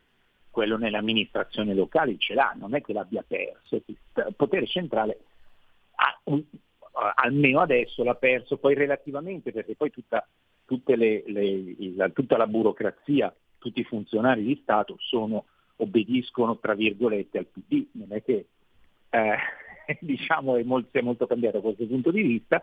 quello 0.50 0.76
nelle 0.76 0.96
amministrazioni 0.96 1.74
locali 1.74 2.18
ce 2.18 2.34
l'ha, 2.34 2.54
non 2.56 2.74
è 2.74 2.80
che 2.80 2.92
l'abbia 2.92 3.24
perso, 3.26 3.80
il 3.84 4.34
potere 4.36 4.66
centrale 4.66 5.18
un, 6.24 6.42
almeno 7.16 7.60
adesso 7.60 8.02
l'ha 8.02 8.14
perso, 8.14 8.56
poi 8.56 8.74
relativamente, 8.74 9.52
perché 9.52 9.74
poi 9.74 9.90
tutta, 9.90 10.26
le, 10.94 11.22
le, 11.26 11.74
la, 11.94 12.08
tutta 12.10 12.36
la 12.36 12.46
burocrazia, 12.46 13.34
tutti 13.58 13.80
i 13.80 13.84
funzionari 13.84 14.42
di 14.42 14.58
Stato 14.62 14.96
sono 14.98 15.46
obbediscono 15.80 16.58
tra 16.58 16.74
virgolette 16.74 17.38
al 17.38 17.46
PD, 17.46 17.86
non 17.92 18.12
è 18.12 18.22
che 18.22 18.46
eh, 19.10 19.36
diciamo 20.00 20.56
è 20.56 20.62
molto, 20.62 20.98
è 20.98 21.02
molto 21.02 21.26
cambiato 21.26 21.58
da 21.58 21.62
questo 21.62 21.86
punto 21.86 22.10
di 22.10 22.22
vista, 22.22 22.62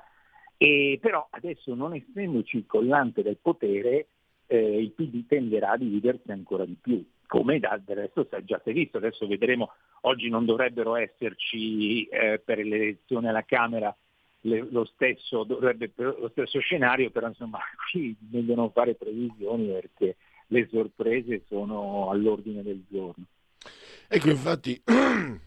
e, 0.58 0.98
però 1.02 1.28
adesso 1.30 1.76
non 1.76 1.94
essendoci 1.94 2.58
il 2.58 2.66
collante 2.66 3.22
del 3.22 3.38
potere 3.42 4.08
eh, 4.48 4.82
il 4.82 4.92
PD 4.92 5.26
tenderà 5.28 5.72
a 5.72 5.78
dividersi 5.78 6.32
ancora 6.32 6.66
di 6.66 6.78
più, 6.80 7.06
come 7.28 7.60
da, 7.60 7.80
del 7.84 7.98
resto 7.98 8.28
già 8.44 8.60
si 8.64 8.70
è 8.70 8.74
visto, 8.74 8.98
adesso 8.98 9.28
vedremo, 9.28 9.72
oggi 10.02 10.30
non 10.30 10.46
dovrebbero 10.46 10.96
esserci 10.96 12.06
eh, 12.06 12.40
per 12.44 12.60
l'elezione 12.60 13.30
alla 13.30 13.44
Camera 13.44 13.96
le, 14.42 14.66
lo, 14.70 14.86
stesso, 14.86 15.44
dovrebbe, 15.44 15.92
lo 15.96 16.30
stesso 16.32 16.60
scenario, 16.60 17.12
però 17.12 17.28
insomma 17.28 17.60
qui 17.92 18.16
meglio 18.32 18.56
non 18.56 18.72
fare 18.72 18.96
previsioni 18.96 19.68
perché 19.68 20.16
le 20.48 20.68
sorprese 20.70 21.44
sono 21.48 22.10
all'ordine 22.10 22.64
del 22.64 22.84
giorno. 22.90 23.26
Ecco, 24.08 24.30
infatti 24.30 24.82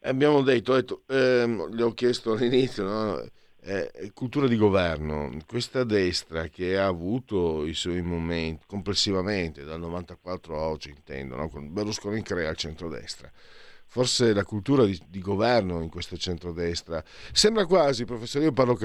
abbiamo 0.00 0.42
detto, 0.42 0.74
detto 0.74 1.02
ehm, 1.06 1.74
le 1.74 1.82
ho 1.82 1.92
chiesto 1.92 2.32
all'inizio, 2.32 2.84
no? 2.84 3.22
eh, 3.66 4.12
cultura 4.14 4.46
di 4.46 4.56
governo, 4.56 5.36
questa 5.46 5.82
destra 5.82 6.46
che 6.46 6.78
ha 6.78 6.86
avuto 6.86 7.66
i 7.66 7.74
suoi 7.74 8.00
momenti 8.00 8.64
complessivamente 8.66 9.64
dal 9.64 9.80
94 9.80 10.56
a 10.56 10.68
oggi 10.68 10.90
intendo, 10.90 11.34
no? 11.34 11.48
con 11.48 11.72
Berlusconi 11.72 12.22
crea 12.22 12.50
il 12.50 12.56
centrodestra. 12.56 13.30
Forse 13.88 14.32
la 14.32 14.44
cultura 14.44 14.84
di, 14.84 15.00
di, 15.08 15.20
governo 15.20 15.80
in 15.80 15.88
questo 15.88 16.16
centrodestra 16.16 17.02
sembra 17.32 17.66
quasi, 17.66 18.04
professore, 18.04 18.44
io 18.46 18.52
parlo, 18.52 18.78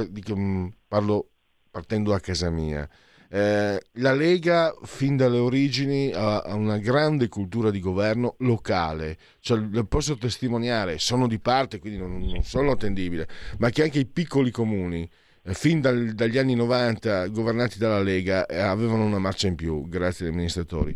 parlo 0.87 1.29
partendo 1.69 2.11
da 2.11 2.19
casa 2.19 2.49
mia, 2.49 2.87
eh, 3.33 3.81
la 3.93 4.13
Lega 4.13 4.75
fin 4.83 5.15
dalle 5.15 5.37
origini 5.37 6.11
ha, 6.11 6.39
ha, 6.39 6.53
una 6.53 6.77
grande 6.79 7.29
cultura 7.29 7.71
di 7.71 7.79
governo 7.79 8.35
locale, 8.39 9.17
cioè 9.39 9.57
lo 9.57 9.85
posso 9.85 10.17
testimoniare, 10.17 10.99
sono 10.99 11.27
di 11.27 11.39
parte, 11.39 11.79
quindi 11.79 11.97
non, 11.97 12.19
non 12.19 12.43
sono 12.43 12.71
attendibile, 12.71 13.29
ma 13.59 13.69
che 13.69 13.83
anche 13.83 13.99
i 13.99 14.05
piccoli 14.05 14.51
comuni, 14.51 15.09
eh, 15.43 15.53
fin 15.53 15.79
dal, 15.79 16.11
dagli 16.11 16.37
anni 16.37 16.55
90 16.55 17.27
governati 17.27 17.77
dalla 17.77 18.01
Lega, 18.01 18.45
eh, 18.45 18.59
avevano 18.59 19.05
una 19.05 19.19
marcia 19.19 19.47
in 19.47 19.55
più, 19.55 19.87
grazie 19.87 20.25
agli 20.25 20.33
amministratori. 20.33 20.93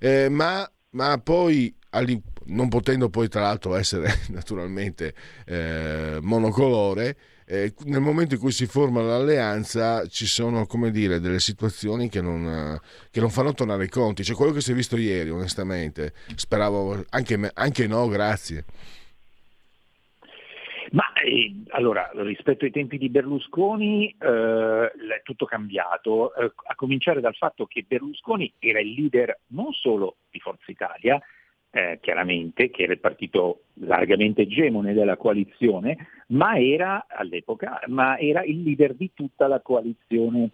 Eh, 0.00 0.28
ma, 0.28 0.68
ma 0.90 1.18
poi 1.18 1.72
non 2.46 2.68
potendo 2.68 3.08
poi 3.10 3.28
tra 3.28 3.42
l'altro 3.42 3.76
essere 3.76 4.12
naturalmente 4.30 5.14
eh, 5.46 6.18
monocolore, 6.20 7.16
eh, 7.46 7.72
nel 7.84 8.00
momento 8.00 8.34
in 8.34 8.40
cui 8.40 8.50
si 8.50 8.66
forma 8.66 9.00
l'alleanza 9.00 10.06
ci 10.06 10.26
sono 10.26 10.66
come 10.66 10.90
dire 10.90 11.20
delle 11.20 11.38
situazioni 11.38 12.08
che 12.08 12.20
non, 12.20 12.78
che 13.10 13.20
non 13.20 13.30
fanno 13.30 13.54
tornare 13.54 13.84
i 13.84 13.88
conti. 13.88 14.24
Cioè 14.24 14.34
quello 14.34 14.52
che 14.52 14.60
si 14.60 14.72
è 14.72 14.74
visto 14.74 14.96
ieri 14.96 15.30
onestamente 15.30 16.12
speravo 16.34 17.04
anche, 17.10 17.36
me, 17.36 17.50
anche 17.54 17.86
no 17.86 18.08
grazie. 18.08 18.64
Ma 20.90 21.12
eh, 21.14 21.52
allora, 21.70 22.10
rispetto 22.14 22.64
ai 22.64 22.70
tempi 22.70 22.98
di 22.98 23.08
Berlusconi 23.08 24.08
eh, 24.08 24.86
è 24.86 25.22
tutto 25.22 25.44
cambiato, 25.44 26.34
eh, 26.34 26.52
a 26.68 26.74
cominciare 26.74 27.20
dal 27.20 27.34
fatto 27.34 27.66
che 27.66 27.84
Berlusconi 27.86 28.52
era 28.58 28.80
il 28.80 28.92
leader 28.92 29.40
non 29.48 29.72
solo 29.72 30.16
di 30.30 30.38
Forza 30.38 30.70
Italia, 30.70 31.20
eh, 31.76 31.98
chiaramente, 32.00 32.70
che 32.70 32.84
era 32.84 32.94
il 32.94 33.00
partito 33.00 33.64
largamente 33.80 34.42
egemone 34.42 34.94
della 34.94 35.18
coalizione, 35.18 36.08
ma 36.28 36.58
era 36.58 37.04
all'epoca, 37.06 37.80
ma 37.88 38.16
era 38.16 38.42
il 38.42 38.62
leader 38.62 38.94
di 38.94 39.10
tutta 39.12 39.46
la 39.46 39.60
coalizione. 39.60 40.50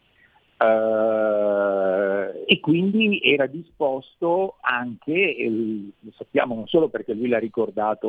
Uh, 0.58 2.44
e 2.46 2.60
quindi 2.60 3.20
era 3.22 3.46
disposto 3.46 4.56
anche, 4.60 5.36
eh, 5.36 5.48
lo 5.48 6.10
sappiamo 6.12 6.54
non 6.54 6.66
solo 6.66 6.88
perché 6.88 7.14
lui 7.14 7.28
l'ha 7.28 7.38
ricordato 7.38 8.08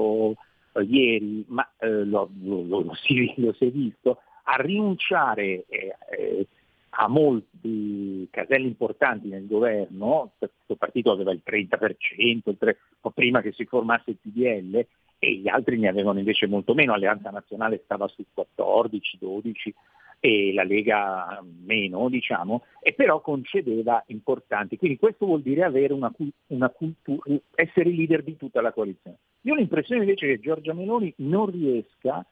uh, 0.72 0.80
ieri, 0.80 1.46
ma 1.48 1.68
lo, 1.80 2.30
lo, 2.42 2.62
lo, 2.62 2.82
lo, 2.82 2.94
si, 2.96 3.32
lo, 3.38 3.54
si, 3.54 3.66
è 3.66 3.70
visto, 3.70 4.22
a 4.44 4.56
rinunciare 4.56 5.66
eh, 5.68 6.48
eh 6.94 7.04
a 7.04 7.08
molti 7.08 8.28
caselli 8.30 8.68
importanti 8.68 9.28
nel 9.28 9.48
governo, 9.48 10.34
questo 10.38 10.76
partito 10.76 11.12
aveva 11.12 11.32
il 11.32 11.42
30%, 11.44 12.00
il 12.18 12.58
3, 12.58 12.78
prima 13.14 13.42
che 13.42 13.52
si 13.52 13.66
formasse 13.66 14.12
il 14.12 14.18
PDL, 14.22 14.86
e 15.20 15.36
gli 15.36 15.48
altri 15.48 15.78
ne 15.78 15.88
avevano 15.88 16.20
invece 16.20 16.48
molto 16.48 16.74
meno, 16.74 16.94
Alleanza 16.94 17.30
Nazionale 17.30 17.82
stava 17.84 18.08
su 18.08 18.24
14, 18.34 19.18
12 19.20 19.76
e 20.20 20.54
la 20.54 20.64
Lega 20.64 21.44
meno, 21.66 22.10
diciamo, 22.10 22.64
e 22.82 22.94
però 22.94 23.22
concedeva 23.22 24.04
importanti. 24.08 24.78
Quindi 24.78 24.98
questo 24.98 25.26
vuol 25.26 25.42
dire 25.42 25.64
avere 25.64 25.94
una, 25.94 26.12
una 26.48 26.70
cultura, 26.70 27.24
essere 27.56 27.90
leader 27.90 28.24
di 28.24 28.38
tutta 28.38 28.62
la 28.62 28.72
coalizione. 28.72 29.18
Io 29.42 29.54
ho 29.54 29.58
l'impressione 29.58 30.02
invece 30.02 30.28
che 30.28 30.40
Giorgia 30.40 30.74
Meloni 30.74 31.14
non 31.18 31.50
riesca, 31.50 32.26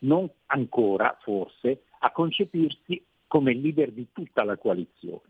non 0.00 0.28
ancora 0.46 1.16
forse, 1.22 1.82
a 1.98 2.10
concepirsi 2.12 3.02
come 3.34 3.52
leader 3.52 3.90
di 3.90 4.06
tutta 4.12 4.44
la 4.44 4.56
coalizione. 4.56 5.22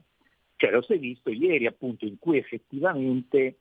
Cioè 0.56 0.70
lo 0.70 0.82
si 0.82 0.92
è 0.92 0.98
visto 0.98 1.30
ieri 1.30 1.64
appunto 1.64 2.04
in 2.04 2.18
cui 2.18 2.36
effettivamente 2.36 3.56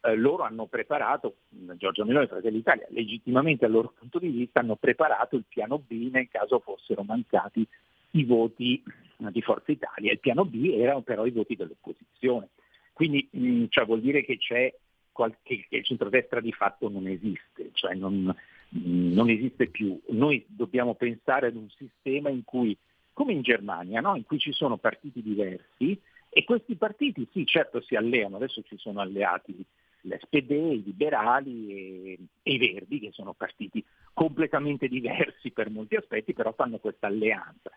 eh, 0.00 0.16
loro 0.16 0.44
hanno 0.44 0.64
preparato, 0.64 1.40
Giorgio 1.50 2.06
Meloni 2.06 2.24
e 2.24 2.28
Fratelli 2.28 2.56
d'Italia, 2.56 2.86
legittimamente 2.88 3.66
dal 3.66 3.74
loro 3.74 3.92
punto 3.98 4.18
di 4.18 4.30
vista, 4.30 4.60
hanno 4.60 4.76
preparato 4.76 5.36
il 5.36 5.44
piano 5.46 5.78
B 5.78 6.08
nel 6.10 6.26
caso 6.30 6.58
fossero 6.60 7.02
mancati 7.02 7.68
i 8.12 8.24
voti 8.24 8.82
di 9.18 9.42
Forza 9.42 9.70
Italia. 9.70 10.10
Il 10.10 10.20
piano 10.20 10.46
B 10.46 10.72
erano 10.72 11.02
però 11.02 11.26
i 11.26 11.30
voti 11.30 11.54
dell'opposizione. 11.54 12.48
Quindi 12.94 13.28
mh, 13.30 13.46
mm, 13.46 13.64
cioè, 13.68 13.84
vuol 13.84 14.00
dire 14.00 14.24
che 14.24 14.38
c'è 14.38 14.74
qualche, 15.12 15.66
che 15.68 15.76
il 15.76 15.84
centrodestra 15.84 16.40
di 16.40 16.52
fatto 16.52 16.88
non 16.88 17.06
esiste, 17.06 17.72
cioè 17.74 17.94
non, 17.94 18.34
mh, 18.70 18.78
mm, 18.78 19.12
non, 19.12 19.28
esiste 19.28 19.66
più. 19.66 20.00
Noi 20.12 20.42
dobbiamo 20.48 20.94
pensare 20.94 21.48
ad 21.48 21.56
un 21.56 21.68
sistema 21.76 22.30
in 22.30 22.42
cui, 22.42 22.74
come 23.16 23.32
in 23.32 23.40
Germania, 23.40 24.02
no? 24.02 24.14
in 24.14 24.24
cui 24.24 24.38
ci 24.38 24.52
sono 24.52 24.76
partiti 24.76 25.22
diversi 25.22 25.98
e 26.28 26.44
questi 26.44 26.76
partiti 26.76 27.26
sì, 27.32 27.46
certo 27.46 27.80
si 27.80 27.96
alleano, 27.96 28.36
adesso 28.36 28.60
ci 28.60 28.76
sono 28.76 29.00
alleati 29.00 29.56
l'SPD, 30.02 30.50
i 30.50 30.82
liberali 30.84 31.70
e, 31.70 32.18
e, 32.42 32.52
i 32.52 32.58
Verdi, 32.58 33.00
che 33.00 33.12
sono 33.12 33.32
partiti 33.32 33.82
completamente 34.12 34.86
diversi 34.86 35.50
per 35.50 35.70
molti 35.70 35.96
aspetti, 35.96 36.34
però 36.34 36.52
fanno 36.52 36.76
questa 36.76 37.06
alleanza. 37.06 37.70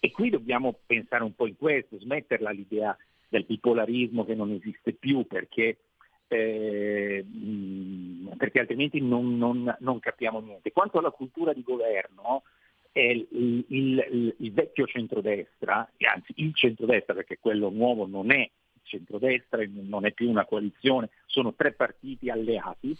E 0.00 0.10
qui 0.10 0.30
dobbiamo 0.30 0.78
pensare 0.86 1.24
un 1.24 1.34
po' 1.34 1.46
in 1.46 1.58
questo, 1.58 1.98
smetterla 1.98 2.50
l'idea 2.50 2.96
del 3.28 3.44
bipolarismo 3.44 4.24
che 4.24 4.34
non 4.34 4.50
esiste 4.50 4.94
più 4.94 5.26
perché, 5.26 5.76
eh, 6.28 7.22
perché 8.38 8.60
altrimenti 8.60 9.02
non, 9.02 9.36
non, 9.36 9.76
non, 9.78 10.00
capiamo 10.00 10.40
niente. 10.40 10.72
Quanto 10.72 10.98
alla 10.98 11.10
cultura 11.10 11.52
di 11.52 11.62
governo, 11.62 12.44
il, 13.00 13.64
il, 13.68 14.34
il, 14.38 14.52
vecchio 14.52 14.86
centrodestra, 14.86 15.90
anzi 16.12 16.32
il 16.36 16.54
centrodestra 16.54 17.14
perché 17.14 17.38
quello 17.38 17.68
nuovo 17.70 18.06
non 18.06 18.30
è 18.30 18.48
centrodestra, 18.82 19.62
non 19.68 20.06
è 20.06 20.12
più 20.12 20.28
una 20.30 20.44
coalizione, 20.44 21.10
sono 21.26 21.54
tre 21.54 21.72
partiti 21.72 22.30
alleati. 22.30 22.96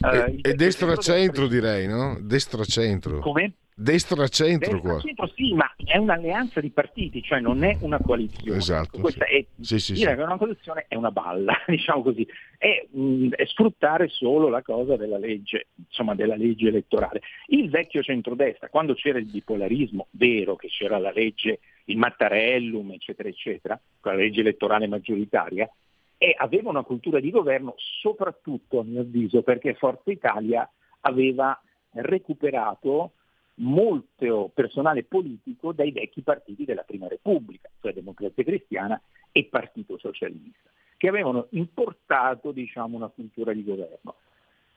E, 0.00 0.18
uh, 0.18 0.38
e 0.42 0.54
destra-centro 0.54 1.46
direi, 1.46 1.86
no? 1.86 2.18
Destra-centro. 2.20 3.18
Come? 3.20 3.52
Destra-centro 3.74 4.80
qua. 4.80 4.94
Destra-centro 4.94 5.32
sì, 5.36 5.54
ma 5.54 5.72
è 5.76 5.96
un'alleanza 5.96 6.60
di 6.60 6.70
partiti, 6.70 7.22
cioè 7.22 7.38
non 7.38 7.62
è 7.62 7.76
una 7.80 7.98
coalizione. 8.00 8.58
Esatto. 8.58 8.98
Questa 8.98 9.24
è, 9.24 9.44
sì, 9.60 9.78
sì, 9.78 9.92
dire 9.92 10.16
che 10.16 10.22
una 10.22 10.36
coalizione 10.36 10.86
è 10.88 10.96
una 10.96 11.12
balla, 11.12 11.54
diciamo 11.66 12.02
così. 12.02 12.26
È, 12.56 12.86
mh, 12.90 13.30
è, 13.30 13.44
sfruttare 13.46 14.08
solo 14.08 14.48
la 14.48 14.62
cosa 14.62 14.96
della 14.96 15.18
legge, 15.18 15.68
insomma, 15.76 16.16
della 16.16 16.34
legge 16.34 16.68
elettorale. 16.68 17.22
Il 17.46 17.70
vecchio 17.70 18.02
centrodestra, 18.02 18.68
quando 18.68 18.94
c'era 18.94 19.18
il 19.18 19.26
bipolarismo, 19.26 20.08
vero 20.10 20.56
che 20.56 20.66
c'era 20.66 20.98
la 20.98 21.12
legge, 21.12 21.60
il 21.84 21.98
Mattarellum, 21.98 22.90
eccetera, 22.92 23.28
eccetera, 23.28 23.80
con 24.00 24.12
la 24.12 24.18
legge 24.18 24.40
elettorale 24.40 24.88
maggioritaria, 24.88 25.70
e 26.18 26.34
aveva 26.36 26.70
una 26.70 26.82
cultura 26.82 27.20
di 27.20 27.30
governo 27.30 27.74
soprattutto, 27.76 28.80
a 28.80 28.84
mio 28.84 29.02
avviso, 29.02 29.42
perché 29.42 29.74
Forza 29.74 30.10
Italia 30.10 30.68
aveva 31.02 31.58
recuperato 31.92 33.12
molto 33.60 34.50
personale 34.52 35.04
politico 35.04 35.72
dai 35.72 35.92
vecchi 35.92 36.22
partiti 36.22 36.64
della 36.64 36.82
Prima 36.82 37.06
Repubblica, 37.06 37.68
cioè 37.80 37.92
Democrazia 37.92 38.44
Cristiana 38.44 39.00
e 39.30 39.44
Partito 39.44 39.96
Socialista, 39.96 40.70
che 40.96 41.08
avevano 41.08 41.46
importato 41.50 42.50
diciamo, 42.50 42.96
una 42.96 43.08
cultura 43.08 43.52
di 43.52 43.64
governo. 43.64 44.16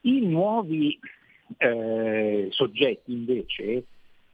I 0.02 0.20
nuovi 0.26 0.98
eh, 1.58 2.48
soggetti 2.50 3.12
invece, 3.12 3.84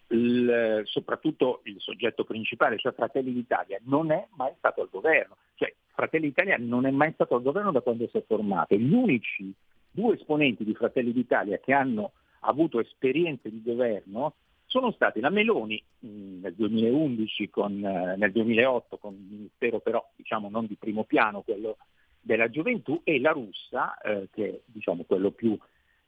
il, 0.08 0.82
soprattutto 0.84 1.60
il 1.64 1.76
soggetto 1.78 2.24
principale, 2.24 2.78
cioè 2.78 2.92
Fratelli 2.92 3.32
d'Italia, 3.32 3.78
non 3.84 4.10
è 4.10 4.26
mai 4.36 4.52
stato 4.56 4.82
al 4.82 4.88
governo, 4.90 5.36
cioè 5.58 5.74
Fratelli 5.92 6.28
d'Italia 6.28 6.56
non 6.58 6.86
è 6.86 6.90
mai 6.90 7.12
stato 7.12 7.34
al 7.34 7.42
governo 7.42 7.72
da 7.72 7.80
quando 7.80 8.06
si 8.08 8.16
è 8.16 8.24
formato. 8.24 8.76
Gli 8.76 8.92
unici 8.92 9.52
due 9.90 10.14
esponenti 10.14 10.64
di 10.64 10.74
Fratelli 10.74 11.12
d'Italia 11.12 11.58
che 11.58 11.72
hanno 11.72 12.12
avuto 12.40 12.78
esperienze 12.78 13.50
di 13.50 13.60
governo 13.62 14.34
sono 14.66 14.92
stati 14.92 15.18
la 15.18 15.30
Meloni 15.30 15.82
mh, 15.98 16.40
nel 16.40 16.54
2011, 16.54 17.50
con, 17.50 17.84
eh, 17.84 18.16
nel 18.16 18.30
2008 18.30 18.98
con 18.98 19.14
il 19.14 19.26
ministero 19.28 19.80
però 19.80 20.06
diciamo 20.14 20.48
non 20.48 20.66
di 20.66 20.76
primo 20.76 21.04
piano, 21.04 21.40
quello 21.40 21.78
della 22.20 22.48
gioventù, 22.48 23.00
e 23.02 23.18
la 23.18 23.32
russa, 23.32 23.98
eh, 23.98 24.28
che 24.30 24.48
è 24.48 24.60
diciamo, 24.66 25.04
quello 25.04 25.30
più, 25.30 25.58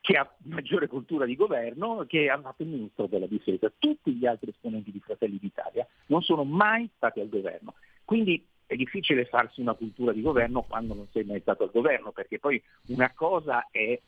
che 0.01 0.17
ha 0.17 0.31
maggiore 0.45 0.87
cultura 0.87 1.25
di 1.25 1.35
governo, 1.35 2.05
che 2.07 2.29
ha 2.29 2.41
fatto 2.41 2.63
il 2.63 2.69
ministro 2.69 3.07
della 3.07 3.27
difesa. 3.27 3.73
Tutti 3.77 4.13
gli 4.13 4.27
altri 4.27 4.51
esponenti 4.51 4.91
di 4.91 5.01
Fratelli 5.01 5.39
d'Italia 5.39 5.87
non 6.07 6.23
sono 6.23 6.45
mai 6.45 6.89
stati 6.97 7.21
al 7.21 7.29
governo. 7.29 7.75
Quindi 8.05 8.45
è 8.71 8.77
difficile 8.77 9.25
farsi 9.25 9.61
una 9.61 9.75
cultura 9.75 10.13
di 10.13 10.23
governo 10.23 10.63
quando 10.63 10.95
non 10.95 11.09
sei 11.11 11.25
mai 11.25 11.41
stato 11.41 11.65
al 11.65 11.73
governo, 11.73 12.13
perché 12.13 12.39
poi 12.39 12.63
una 12.87 13.11
cosa 13.13 13.67
è 13.69 13.99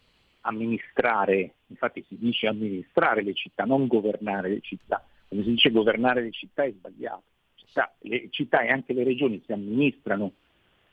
amministrare, 0.42 1.54
infatti 1.66 2.04
si 2.06 2.16
dice 2.16 2.46
amministrare 2.46 3.24
le 3.24 3.34
città, 3.34 3.64
non 3.64 3.88
governare 3.88 4.50
le 4.50 4.60
città. 4.60 5.04
Quando 5.26 5.44
si 5.44 5.52
dice 5.54 5.72
governare 5.72 6.22
le 6.22 6.30
città 6.30 6.62
è 6.62 6.70
sbagliato. 6.70 7.22
Città, 7.56 7.92
le 8.02 8.28
città 8.30 8.60
e 8.60 8.70
anche 8.70 8.92
le 8.92 9.02
regioni 9.02 9.42
si 9.44 9.52
amministrano 9.52 10.30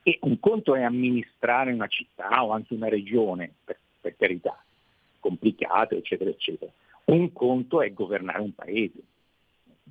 e 0.01 0.17
un 0.21 0.39
conto 0.39 0.73
è 0.73 0.81
amministrare 0.81 1.71
una 1.71 1.87
città 1.87 2.43
o 2.43 2.49
anche 2.49 2.73
una 2.73 2.89
regione, 2.89 3.53
per, 3.63 3.77
per 4.01 4.15
carità, 4.17 4.59
complicato, 5.19 5.95
eccetera, 5.95 6.31
eccetera. 6.31 6.71
Un 7.05 7.31
conto 7.33 7.83
è 7.83 7.93
governare 7.93 8.41
un 8.41 8.55
paese 8.55 8.99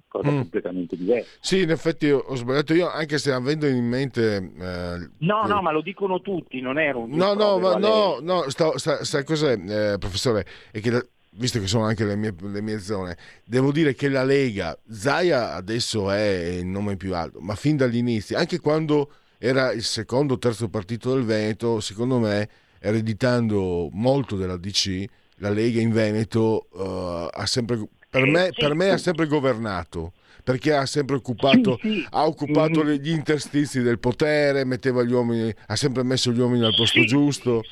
cosa 0.09 0.31
mm. 0.31 0.37
completamente 0.37 0.97
diversa. 0.97 1.31
Sì, 1.41 1.63
in 1.63 1.71
effetti 1.71 2.11
ho 2.11 2.35
sbagliato 2.35 2.75
io, 2.75 2.89
anche 2.89 3.19
se 3.19 3.31
avendo 3.31 3.67
in 3.67 3.87
mente... 3.87 4.37
Eh, 4.37 5.09
no, 5.19 5.47
no, 5.47 5.63
ma 5.63 5.71
lo 5.71 5.83
dicono 5.83 6.21
tutti, 6.21 6.61
non 6.61 6.79
ero 6.79 7.01
un... 7.01 7.11
No, 7.11 7.35
no, 7.35 7.59
ma 7.59 7.77
no, 7.77 8.19
no, 8.21 8.49
sta, 8.49 8.77
sta, 8.79 9.05
sai 9.05 9.25
cos'è, 9.25 9.53
eh, 9.93 9.99
professore? 9.99 10.45
È 10.71 10.81
che... 10.81 10.91
La, 10.91 11.05
visto 11.33 11.61
che 11.61 11.69
sono 11.69 11.85
anche 11.85 12.05
le 12.05 12.17
mie, 12.17 12.35
le 12.37 12.61
mie, 12.61 12.81
zone, 12.81 13.17
devo 13.45 13.71
dire 13.71 13.95
che 13.95 14.09
la 14.09 14.25
Lega, 14.25 14.77
Zaia 14.91 15.55
adesso 15.55 16.11
è 16.11 16.59
il 16.59 16.67
nome 16.67 16.97
più 16.97 17.15
alto, 17.15 17.39
ma 17.41 17.55
fin 17.55 17.77
dagli 17.77 17.97
inizi, 17.97 18.35
anche 18.35 18.59
quando 18.59 19.13
era 19.39 19.71
il 19.71 19.85
secondo 19.85 20.35
o 20.35 20.39
terzo 20.39 20.69
partito 20.69 21.15
del 21.15 21.23
Veneto, 21.23 21.79
secondo 21.79 22.19
me, 22.19 22.49
ereditando 22.81 23.89
molto 23.93 24.37
della 24.37 24.57
DC, 24.57 25.05
la 25.37 25.51
Lega 25.51 25.81
in 25.81 25.93
Veneto 25.93 26.67
uh, 26.73 27.29
ha 27.31 27.47
sempre 27.47 27.89
per, 28.11 28.27
me, 28.27 28.51
sì, 28.53 28.61
per 28.61 28.75
me 28.75 28.91
ha 28.91 28.99
sempre 28.99 29.27
governato 29.27 30.13
perché 30.49 30.73
ha 30.73 30.87
sempre 30.87 31.17
occupato, 31.17 31.79
sì, 31.83 31.93
sì. 31.93 32.07
Ha 32.09 32.27
occupato 32.27 32.83
mm. 32.83 32.89
gli 32.93 33.11
interstizi 33.11 33.83
del 33.83 33.99
potere, 33.99 34.65
metteva 34.65 35.03
gli 35.03 35.13
uomini, 35.13 35.55
ha 35.67 35.77
sempre 35.77 36.03
messo 36.05 36.33
gli 36.33 36.39
uomini 36.39 36.65
al 36.65 36.75
posto 36.75 37.05
giusto. 37.05 37.63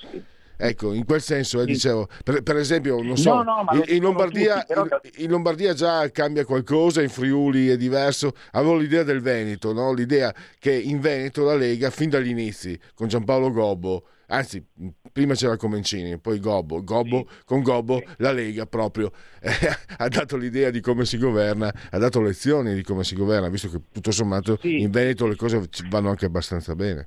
Ecco, 0.58 0.92
in 0.92 1.04
quel 1.04 1.20
senso, 1.20 1.60
eh, 1.60 1.64
dicevo, 1.66 2.08
per, 2.24 2.42
per, 2.42 2.56
esempio, 2.56 3.00
non 3.02 3.16
so, 3.16 3.42
no, 3.42 3.62
no, 3.62 3.74
in, 3.74 3.96
in, 3.96 4.02
Lombardia, 4.02 4.60
tutti, 4.60 4.66
però... 4.66 4.82
in, 4.82 5.10
in, 5.24 5.30
Lombardia, 5.30 5.74
già 5.74 6.10
cambia 6.10 6.44
qualcosa, 6.44 7.02
in 7.02 7.10
Friuli 7.10 7.68
è 7.68 7.76
diverso. 7.76 8.32
Avevo 8.52 8.76
l'idea 8.76 9.02
del 9.02 9.20
Veneto, 9.20 9.72
no? 9.72 9.92
l'idea 9.92 10.34
che 10.58 10.72
in 10.72 11.00
Veneto 11.00 11.44
la 11.44 11.54
Lega, 11.54 11.90
fin 11.90 12.08
dagli 12.08 12.28
inizi, 12.28 12.78
con 12.94 13.08
Giampaolo 13.08 13.50
Gobbo, 13.52 14.04
anzi 14.26 14.64
prima 15.12 15.34
c'era 15.34 15.56
Comencini, 15.56 16.18
poi 16.18 16.38
Gobbo, 16.40 16.82
Gobbo 16.82 17.26
sì. 17.28 17.44
con 17.44 17.62
Gobbo 17.62 17.98
sì. 17.98 18.04
la 18.18 18.32
Lega 18.32 18.66
proprio 18.66 19.12
eh, 19.40 19.50
ha 19.98 20.08
dato 20.08 20.36
l'idea 20.36 20.70
di 20.70 20.80
come 20.80 21.04
si 21.04 21.18
governa, 21.18 21.72
ha 21.90 21.98
dato 21.98 22.20
lezioni 22.20 22.74
di 22.74 22.82
come 22.82 23.04
si 23.04 23.14
governa, 23.14 23.48
visto 23.48 23.68
che 23.68 23.80
tutto 23.92 24.10
sommato 24.10 24.58
sì. 24.60 24.80
in 24.80 24.90
Veneto 24.90 25.26
le 25.26 25.36
cose 25.36 25.68
vanno 25.88 26.10
anche 26.10 26.26
abbastanza 26.26 26.74
bene. 26.74 27.06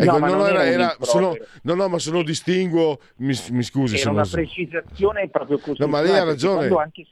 Ecco, 0.00 0.18
no, 0.18 0.28
no, 0.28 0.46
era, 0.46 0.64
era, 0.64 0.96
sono, 1.00 1.36
no, 1.62 1.74
no, 1.74 1.88
ma 1.88 1.98
se 1.98 2.12
lo 2.12 2.22
distinguo, 2.22 3.00
mi, 3.16 3.34
mi 3.50 3.62
scusi. 3.64 3.96
Era 3.96 4.10
una 4.10 4.24
precisazione 4.30 5.28
proprio 5.28 5.58
così. 5.58 5.80
No, 5.80 5.88
ma 5.88 6.00
lei 6.00 6.16
ha 6.16 6.22
ragione. 6.22 6.68
Anche 6.68 7.04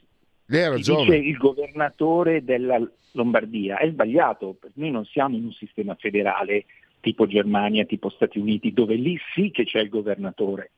lei 0.45 0.63
ha 0.63 0.69
ragione. 0.69 1.03
Dice 1.03 1.15
il 1.17 1.35
governatore 1.35 2.45
della 2.45 2.79
Lombardia, 3.11 3.77
è 3.77 3.89
sbagliato, 3.89 4.57
noi 4.75 4.91
non 4.91 5.03
siamo 5.03 5.35
in 5.35 5.43
un 5.43 5.51
sistema 5.51 5.95
federale 5.95 6.65
tipo 7.07 7.25
Germania, 7.25 7.85
tipo 7.85 8.09
Stati 8.09 8.37
Uniti, 8.37 8.73
dove 8.73 8.95
lì 8.95 9.17
sì 9.33 9.49
che 9.49 9.63
c'è 9.63 9.79
il 9.79 9.87
governatore. 9.87 10.71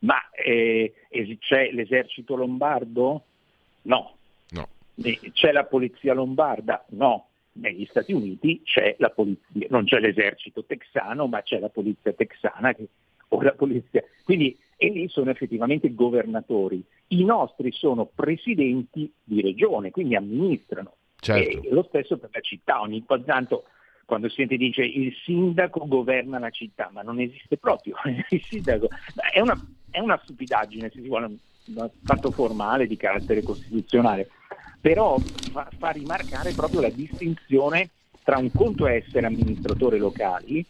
Ma 0.00 0.16
eh, 0.32 0.92
c'è 1.38 1.70
l'esercito 1.70 2.34
lombardo? 2.34 3.22
No. 3.82 4.16
no. 4.50 4.68
C'è 5.32 5.52
la 5.52 5.64
polizia 5.64 6.14
lombarda? 6.14 6.84
No. 6.90 7.28
Negli 7.52 7.86
Stati 7.88 8.12
Uniti 8.12 8.62
c'è 8.64 8.96
la 8.98 9.10
polizia, 9.10 9.68
non 9.70 9.84
c'è 9.84 10.00
l'esercito 10.00 10.64
texano, 10.64 11.28
ma 11.28 11.42
c'è 11.42 11.60
la 11.60 11.68
polizia 11.68 12.12
texana 12.12 12.74
che, 12.74 12.88
o 13.28 13.40
la 13.40 13.52
polizia. 13.52 14.02
Quindi, 14.24 14.58
e 14.76 14.88
lì 14.88 15.08
sono 15.08 15.30
effettivamente 15.30 15.94
governatori. 15.94 16.84
I 17.08 17.24
nostri 17.24 17.70
sono 17.70 18.10
presidenti 18.12 19.10
di 19.22 19.40
regione, 19.40 19.92
quindi 19.92 20.16
amministrano. 20.16 20.96
Certo. 21.20 21.62
E 21.62 21.70
lo 21.70 21.84
stesso 21.84 22.18
per 22.18 22.30
la 22.32 22.40
città, 22.40 22.80
ogni 22.80 23.04
tanto 23.24 23.66
quando 24.06 24.28
sente 24.28 24.56
dice 24.56 24.82
il 24.82 25.12
sindaco 25.24 25.86
governa 25.86 26.38
la 26.38 26.50
città, 26.50 26.88
ma 26.92 27.02
non 27.02 27.20
esiste 27.20 27.58
proprio 27.58 27.96
il 28.30 28.42
sindaco. 28.42 28.88
È 29.32 29.40
una, 29.40 29.60
è 29.90 29.98
una 29.98 30.18
stupidaggine, 30.22 30.90
se 30.90 31.02
si 31.02 31.08
vuole, 31.08 31.26
un 31.26 31.90
fatto 32.02 32.30
formale 32.30 32.86
di 32.86 32.96
carattere 32.96 33.42
costituzionale, 33.42 34.30
però 34.80 35.18
fa, 35.18 35.68
fa 35.76 35.90
rimarcare 35.90 36.52
proprio 36.52 36.80
la 36.80 36.90
distinzione 36.90 37.90
tra 38.22 38.38
un 38.38 38.50
conto 38.52 38.86
essere 38.86 39.26
amministratore 39.26 39.98
locali 39.98 40.64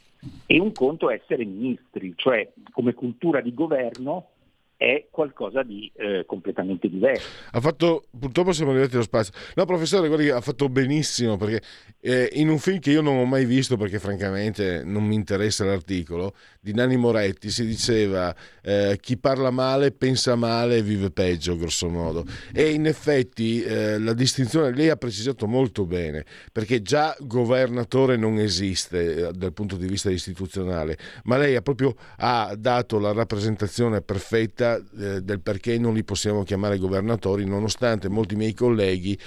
e 0.47 0.59
un 0.59 0.73
conto 0.73 1.11
essere 1.11 1.45
ministri, 1.45 2.15
cioè 2.17 2.51
come 2.73 2.95
cultura 2.95 3.41
di 3.41 3.55
governo 3.55 4.31
è 4.77 5.07
qualcosa 5.11 5.63
di 5.63 5.91
eh, 5.97 6.25
completamente 6.27 6.89
diverso. 6.89 7.27
Ha 7.53 7.61
fatto, 7.61 8.05
purtroppo 8.19 8.53
siamo 8.53 8.73
arrivati 8.73 8.95
allo 8.95 9.05
spazio. 9.05 9.33
No, 9.55 9.65
professore, 9.65 10.09
guardi, 10.09 10.29
ha 10.29 10.41
fatto 10.41 10.69
benissimo 10.69 11.37
perché 11.37 11.63
eh, 12.01 12.29
in 12.35 12.51
un 12.51 12.59
film 12.59 12.79
che 12.79 12.91
io 12.91 13.01
non 13.01 13.17
ho 13.17 13.25
mai 13.25 13.47
visto 13.47 13.77
perché 13.77 13.99
francamente 13.99 14.83
non 14.85 15.05
mi 15.05 15.15
interessa 15.15 15.65
l'articolo, 15.65 16.35
di 16.61 16.75
Nanni 16.75 16.97
Moretti 16.97 17.49
si 17.49 17.65
diceva 17.65 18.35
eh, 18.63 18.99
chi 19.01 19.17
parla 19.17 19.51
male 19.51 19.93
pensa 19.93 20.35
male 20.35 20.77
e 20.77 20.83
vive 20.83 21.11
peggio, 21.11 21.57
grosso 21.57 21.89
modo. 21.89 22.25
E 22.53 22.71
in 22.71 22.87
effetti 22.87 23.63
eh, 23.63 23.99
la 23.99 24.13
distinzione 24.13 24.75
lei 24.75 24.91
ha 24.91 24.97
precisato 24.97 25.47
molto 25.47 25.87
bene 25.87 26.25
perché 26.53 26.83
già 26.83 27.17
governatore 27.21 28.17
non 28.17 28.39
esiste 28.39 29.29
eh, 29.29 29.33
dal 29.33 29.55
punto 29.55 29.77
di 29.77 29.87
vista 29.87 30.11
istituzionale, 30.11 30.99
ma 31.25 31.39
lei 31.39 31.57
ha 31.57 31.63
proprio 31.63 31.95
ha 32.19 32.55
dato 32.59 32.99
la 32.99 33.13
rappresentazione 33.13 34.03
perfetta 34.03 34.66
spiegata 34.67 34.79
eh, 34.99 35.23
del 35.23 35.41
perché 35.41 35.79
non 35.79 35.95
li 35.95 36.05
possiamo 36.05 36.43
chiamare 36.43 36.79
governatori, 36.79 37.45
nonostante 37.45 38.09
molti 38.09 38.35
miei 38.37 38.55
colleghi 38.55 39.19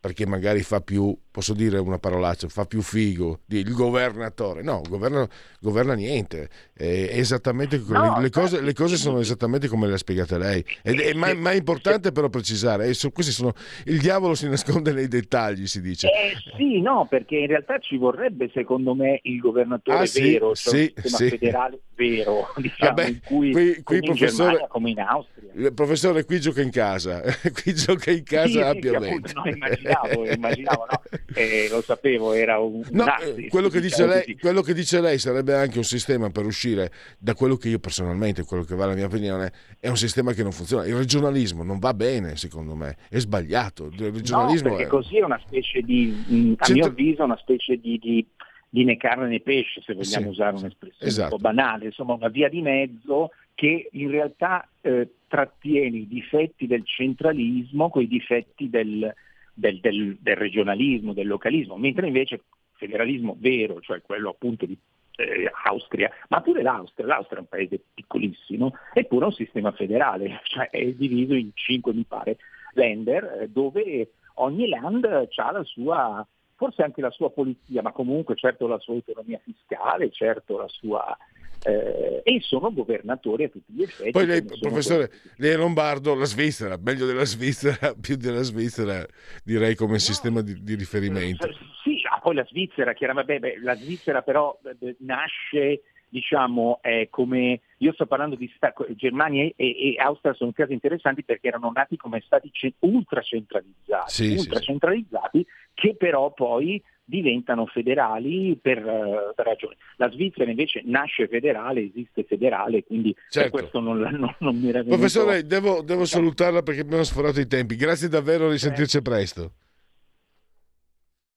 perché 0.00 0.26
magari 0.26 0.62
fa 0.62 0.80
più, 0.80 1.16
posso 1.38 1.54
dire 1.54 1.78
una 1.78 1.98
parolaccia, 1.98 2.48
fa 2.48 2.64
più 2.64 2.82
figo 2.82 3.42
il 3.50 3.72
governatore. 3.72 4.60
No, 4.62 4.82
governa, 4.88 5.24
governa 5.60 5.94
niente. 5.94 6.48
È 6.74 7.10
esattamente, 7.12 7.80
no, 7.86 8.18
le, 8.18 8.28
cose, 8.30 8.60
le, 8.60 8.72
cose, 8.72 8.96
sono 8.96 9.20
esattamente 9.20 9.68
come 9.68 9.86
le 9.86 9.94
ha 9.94 9.98
spiegate 9.98 10.36
lei. 10.36 10.64
Ed 10.82 10.98
è, 10.98 11.14
ma, 11.14 11.32
ma, 11.34 11.52
è 11.52 11.54
importante 11.54 12.10
però 12.10 12.28
precisare, 12.28 12.88
eh, 12.88 13.10
questi 13.12 13.30
sono, 13.30 13.52
il 13.84 14.00
diavolo 14.00 14.34
si 14.34 14.48
nasconde 14.48 14.92
nei 14.92 15.06
dettagli, 15.06 15.68
si 15.68 15.80
dice. 15.80 16.08
Eh, 16.08 16.34
sì, 16.56 16.80
no, 16.80 17.06
perché 17.08 17.36
in 17.36 17.46
realtà 17.46 17.78
ci 17.78 17.96
vorrebbe 17.98 18.50
secondo 18.52 18.96
me 18.96 19.20
il 19.22 19.38
governatore 19.38 19.98
ah, 19.98 20.10
vero, 20.12 20.56
sì, 20.56 20.92
cioè 20.92 21.08
sì, 21.08 21.28
federale 21.28 21.78
vero, 21.94 22.52
diciamo, 22.56 22.94
Vabbè, 22.94 23.08
in 23.08 23.20
cui 23.24 23.52
qui, 23.52 23.82
qui 23.84 24.00
in 24.02 24.14
Germania, 24.14 24.66
come 24.66 24.90
in 24.90 25.00
Austria. 25.00 25.50
Il 25.54 25.72
professore 25.72 26.24
qui 26.24 26.40
gioca 26.40 26.62
in 26.62 26.70
casa, 26.70 27.22
qui 27.62 27.74
gioca 27.74 28.10
in 28.10 28.24
casa 28.24 28.48
sì, 28.48 28.60
ampiamente. 28.60 29.28
Sì, 29.28 29.34
appunto, 29.36 29.50
no, 29.50 29.54
immaginavo, 29.54 30.26
immaginavo 30.26 30.86
no? 30.90 31.02
Eh, 31.34 31.68
lo 31.70 31.82
sapevo, 31.82 32.32
era 32.32 32.58
un... 32.58 32.82
No, 32.90 33.04
nazi, 33.04 33.48
quello, 33.48 33.68
che 33.68 33.80
diciamo 33.80 34.12
lei, 34.12 34.36
quello, 34.38 34.62
che 34.62 34.72
dice 34.72 35.00
lei, 35.00 35.18
sarebbe 35.18 35.54
anche 35.54 35.76
un 35.76 35.84
sistema 35.84 36.30
per 36.30 36.46
uscire 36.46 36.90
da 37.18 37.34
quello 37.34 37.56
che 37.56 37.68
io 37.68 37.78
personalmente, 37.78 38.44
quello 38.44 38.62
che 38.62 38.74
va 38.74 38.86
la 38.86 38.94
mia 38.94 39.06
opinione, 39.06 39.52
è 39.78 39.88
un 39.88 39.96
sistema 39.96 40.32
che 40.32 40.42
non 40.42 40.52
funziona. 40.52 40.86
Il 40.86 40.96
regionalismo 40.96 41.62
non 41.62 41.78
va 41.78 41.92
bene, 41.92 42.36
secondo 42.36 42.74
me, 42.74 42.96
è 43.10 43.18
sbagliato. 43.18 43.86
Il 43.92 44.10
regionalismo 44.10 44.68
no, 44.68 44.76
perché 44.76 44.88
è... 44.88 44.90
così 44.90 45.18
è 45.18 45.22
una 45.22 45.40
specie 45.44 45.82
di, 45.82 46.56
a 46.58 46.72
mio 46.72 46.86
avviso, 46.86 47.24
una 47.24 47.38
specie 47.38 47.76
di, 47.76 47.98
di 47.98 48.26
di 48.70 48.84
né 48.84 48.96
carne 48.96 49.28
né 49.28 49.40
pesce, 49.40 49.80
se 49.80 49.94
vogliamo 49.94 50.26
sì, 50.26 50.30
usare 50.30 50.56
un'espressione 50.56 51.10
esatto. 51.10 51.34
un 51.34 51.40
po' 51.40 51.48
banale, 51.48 51.86
insomma 51.86 52.12
una 52.12 52.28
via 52.28 52.50
di 52.50 52.60
mezzo 52.60 53.30
che 53.54 53.88
in 53.92 54.10
realtà 54.10 54.68
eh, 54.82 55.08
trattiene 55.26 55.96
i 55.96 56.06
difetti 56.06 56.66
del 56.66 56.84
centralismo 56.84 57.88
con 57.88 58.02
i 58.02 58.08
difetti 58.08 58.68
del, 58.68 59.12
del, 59.58 59.80
del, 59.80 60.16
del, 60.20 60.36
regionalismo, 60.36 61.12
del 61.12 61.26
localismo, 61.26 61.76
mentre 61.76 62.06
invece 62.06 62.34
il 62.34 62.42
federalismo 62.74 63.36
vero, 63.38 63.80
cioè 63.80 64.00
quello 64.02 64.30
appunto 64.30 64.66
di 64.66 64.78
eh, 65.16 65.50
Austria, 65.64 66.10
ma 66.28 66.40
pure 66.40 66.62
l'Austria, 66.62 67.06
l'Austria 67.06 67.38
è 67.38 67.42
un 67.42 67.48
paese 67.48 67.80
piccolissimo, 67.92 68.72
è 68.92 69.04
pure 69.04 69.26
un 69.26 69.32
sistema 69.32 69.72
federale, 69.72 70.40
cioè 70.46 70.70
è 70.70 70.84
diviso 70.92 71.34
in 71.34 71.50
cinque, 71.54 71.92
mi 71.92 72.04
pare, 72.06 72.38
Länder, 72.74 73.40
eh, 73.40 73.48
dove 73.48 74.12
ogni 74.34 74.68
land 74.68 75.04
ha 75.04 75.52
la 75.52 75.64
sua 75.64 76.24
forse 76.58 76.82
anche 76.82 77.00
la 77.00 77.10
sua 77.10 77.30
polizia, 77.30 77.82
ma 77.82 77.92
comunque 77.92 78.34
certo 78.34 78.66
la 78.66 78.80
sua 78.80 78.94
autonomia 78.94 79.40
fiscale, 79.42 80.10
certo 80.10 80.58
la 80.58 80.68
sua... 80.68 81.16
Eh, 81.64 82.20
e 82.22 82.40
sono 82.40 82.72
governatori 82.72 83.44
a 83.44 83.48
tutti 83.48 83.72
gli 83.72 83.82
effetti. 83.82 84.10
Poi 84.10 84.26
lei, 84.26 84.44
professore, 84.44 85.10
lei 85.36 85.52
è 85.52 85.56
lombardo, 85.56 86.14
la 86.14 86.24
Svizzera, 86.24 86.76
meglio 86.80 87.06
della 87.06 87.24
Svizzera, 87.24 87.94
più 88.00 88.16
della 88.16 88.42
Svizzera 88.42 89.04
direi 89.44 89.74
come 89.74 89.92
no, 89.92 89.98
sistema 89.98 90.40
di, 90.40 90.62
di, 90.62 90.74
riferimento. 90.74 91.48
Sì, 91.82 92.00
ah, 92.10 92.20
poi 92.20 92.36
la 92.36 92.44
Svizzera, 92.44 92.92
chiaramente, 92.92 93.38
beh, 93.38 93.60
la 93.60 93.74
Svizzera 93.74 94.22
però 94.22 94.56
eh, 94.80 94.96
nasce 95.00 95.82
diciamo, 96.08 96.80
eh, 96.82 97.08
come 97.10 97.60
io 97.78 97.92
sto 97.92 98.06
parlando 98.06 98.34
di 98.34 98.50
Stato, 98.56 98.86
Germania 98.90 99.44
e, 99.44 99.54
e, 99.56 99.94
Austria 99.98 100.34
sono 100.34 100.52
casi 100.52 100.72
interessanti 100.72 101.22
perché 101.22 101.48
erano 101.48 101.70
nati 101.72 101.96
come 101.96 102.22
stati 102.24 102.50
ce- 102.52 102.74
ultra 102.80 103.20
centralizzati, 103.20 104.10
sì, 104.10 104.34
ultra 104.36 104.58
sì, 104.58 104.64
centralizzati 104.64 105.46
che 105.74 105.94
però 105.96 106.32
poi 106.32 106.82
diventano 107.04 107.64
federali 107.66 108.58
per, 108.60 108.84
uh, 108.84 109.32
per, 109.34 109.46
ragioni. 109.46 109.74
La 109.96 110.10
Svizzera 110.10 110.50
invece 110.50 110.82
nasce 110.84 111.26
federale, 111.26 111.82
esiste 111.82 112.24
federale, 112.24 112.84
quindi 112.84 113.14
certo. 113.30 113.50
per 113.50 113.60
questo 113.60 113.80
non, 113.80 113.98
non, 113.98 114.34
non 114.38 114.56
mi 114.56 114.68
era 114.68 114.80
venuto... 114.80 114.96
Professore, 114.96 115.46
devo, 115.46 115.80
devo 115.80 116.04
salutarla 116.04 116.62
perché 116.62 116.82
abbiamo 116.82 117.04
sforato 117.04 117.40
i 117.40 117.46
tempi. 117.46 117.76
Grazie 117.76 118.08
davvero, 118.08 118.50
risentirci 118.50 119.00
presto. 119.00 119.52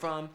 from. 0.00 0.30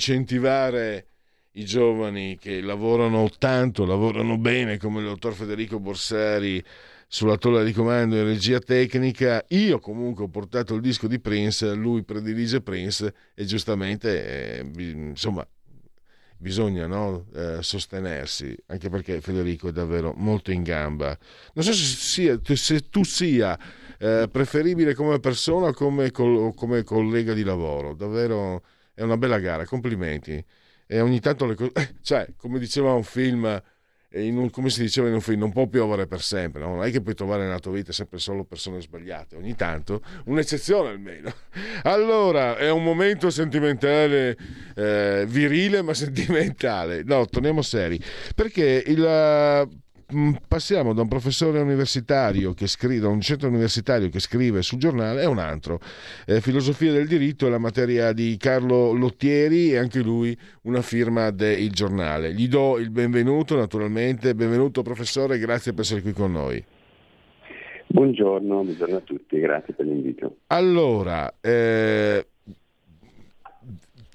Incentivare 0.00 1.06
i 1.52 1.64
giovani 1.66 2.38
che 2.40 2.62
lavorano 2.62 3.28
tanto, 3.38 3.84
lavorano 3.84 4.38
bene, 4.38 4.78
come 4.78 5.00
il 5.00 5.06
dottor 5.06 5.34
Federico 5.34 5.78
Borsari 5.78 6.64
sulla 7.06 7.36
tolla 7.36 7.62
di 7.62 7.72
comando 7.72 8.16
in 8.16 8.24
regia 8.24 8.60
tecnica. 8.60 9.44
Io 9.48 9.78
comunque 9.78 10.24
ho 10.24 10.28
portato 10.28 10.74
il 10.74 10.80
disco 10.80 11.06
di 11.06 11.20
Prince, 11.20 11.74
lui 11.74 12.02
predilige 12.02 12.62
Prince 12.62 13.12
e 13.34 13.44
giustamente, 13.44 14.60
eh, 14.60 14.70
insomma, 14.74 15.46
bisogna 16.38 16.86
no, 16.86 17.26
eh, 17.34 17.58
sostenersi, 17.60 18.56
anche 18.68 18.88
perché 18.88 19.20
Federico 19.20 19.68
è 19.68 19.72
davvero 19.72 20.14
molto 20.16 20.50
in 20.50 20.62
gamba. 20.62 21.16
Non 21.52 21.64
so 21.64 21.72
se, 21.74 21.84
sia- 21.84 22.40
se 22.42 22.88
tu 22.88 23.04
sia 23.04 23.58
eh, 23.98 24.28
preferibile 24.32 24.94
come 24.94 25.20
persona 25.20 25.66
o 25.66 25.72
come, 25.74 26.10
col- 26.10 26.54
come 26.54 26.84
collega 26.84 27.34
di 27.34 27.42
lavoro, 27.42 27.94
davvero 27.94 28.62
è 29.00 29.02
una 29.02 29.16
bella 29.16 29.38
gara, 29.38 29.64
complimenti. 29.64 30.44
E 30.86 31.00
ogni 31.00 31.20
tanto 31.20 31.46
le 31.46 31.54
cose, 31.54 31.72
cioè, 32.02 32.28
come 32.36 32.58
diceva 32.58 32.92
un 32.92 33.02
film, 33.02 33.62
un- 34.10 34.50
come 34.50 34.68
si 34.68 34.82
diceva 34.82 35.08
in 35.08 35.14
un 35.14 35.22
film, 35.22 35.38
non 35.40 35.52
può 35.52 35.66
piovere 35.68 36.06
per 36.06 36.20
sempre, 36.20 36.60
no? 36.60 36.74
non 36.74 36.84
è 36.84 36.90
che 36.90 37.00
puoi 37.00 37.14
trovare 37.14 37.44
nella 37.44 37.60
tua 37.60 37.72
vita 37.72 37.92
sempre 37.92 38.18
solo 38.18 38.44
persone 38.44 38.82
sbagliate, 38.82 39.36
ogni 39.36 39.54
tanto 39.56 40.02
un'eccezione 40.26 40.90
almeno. 40.90 41.32
Allora, 41.84 42.58
è 42.58 42.70
un 42.70 42.84
momento 42.84 43.30
sentimentale, 43.30 44.36
eh, 44.76 45.24
virile 45.26 45.80
ma 45.80 45.94
sentimentale. 45.94 47.02
No, 47.02 47.24
torniamo 47.24 47.62
seri, 47.62 47.98
perché 48.34 48.82
il... 48.86 49.68
mh, 50.10 50.32
Passiamo 50.48 50.92
da 50.92 51.02
un 51.02 51.08
professore 51.08 51.60
universitario 51.60 52.52
che 52.54 52.66
scrive, 52.66 53.00
da 53.00 53.08
un 53.08 53.20
centro 53.20 53.48
universitario 53.48 54.08
che 54.08 54.20
scrive 54.20 54.62
sul 54.62 54.78
giornale, 54.78 55.24
a 55.24 55.28
un 55.28 55.38
altro. 55.38 55.80
Eh, 56.26 56.40
filosofia 56.40 56.92
del 56.92 57.06
diritto 57.06 57.46
è 57.46 57.50
la 57.50 57.58
materia 57.58 58.12
di 58.12 58.36
Carlo 58.38 58.92
Lottieri 58.92 59.72
e 59.72 59.78
anche 59.78 60.00
lui 60.00 60.36
una 60.62 60.82
firma 60.82 61.30
del 61.30 61.70
giornale. 61.70 62.32
Gli 62.32 62.48
do 62.48 62.78
il 62.78 62.90
benvenuto 62.90 63.56
naturalmente. 63.56 64.34
Benvenuto 64.34 64.82
professore, 64.82 65.38
grazie 65.38 65.72
per 65.72 65.82
essere 65.82 66.02
qui 66.02 66.12
con 66.12 66.32
noi. 66.32 66.64
Buongiorno, 67.86 68.62
buongiorno 68.62 68.96
a 68.96 69.00
tutti, 69.00 69.40
grazie 69.40 69.74
per 69.74 69.84
l'invito. 69.84 70.36
Allora, 70.48 71.34
eh, 71.40 72.26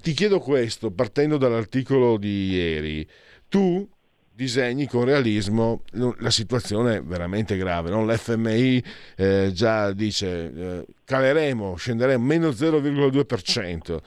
ti 0.01 0.13
chiedo 0.13 0.39
questo, 0.39 0.91
partendo 0.91 1.37
dall'articolo 1.37 2.17
di 2.17 2.51
ieri. 2.51 3.07
Tu 3.49 3.87
disegni 4.35 4.85
con 4.85 5.05
realismo 5.05 5.83
la 6.19 6.29
situazione 6.29 7.01
veramente 7.01 7.55
grave. 7.55 7.89
no? 7.89 8.05
L'FMI 8.05 8.83
eh, 9.15 9.51
già 9.53 9.93
dice 9.93 10.53
eh, 10.53 10.85
caleremo, 11.05 11.75
scenderemo 11.75 12.23
meno 12.23 12.49
0,2%. 12.49 13.97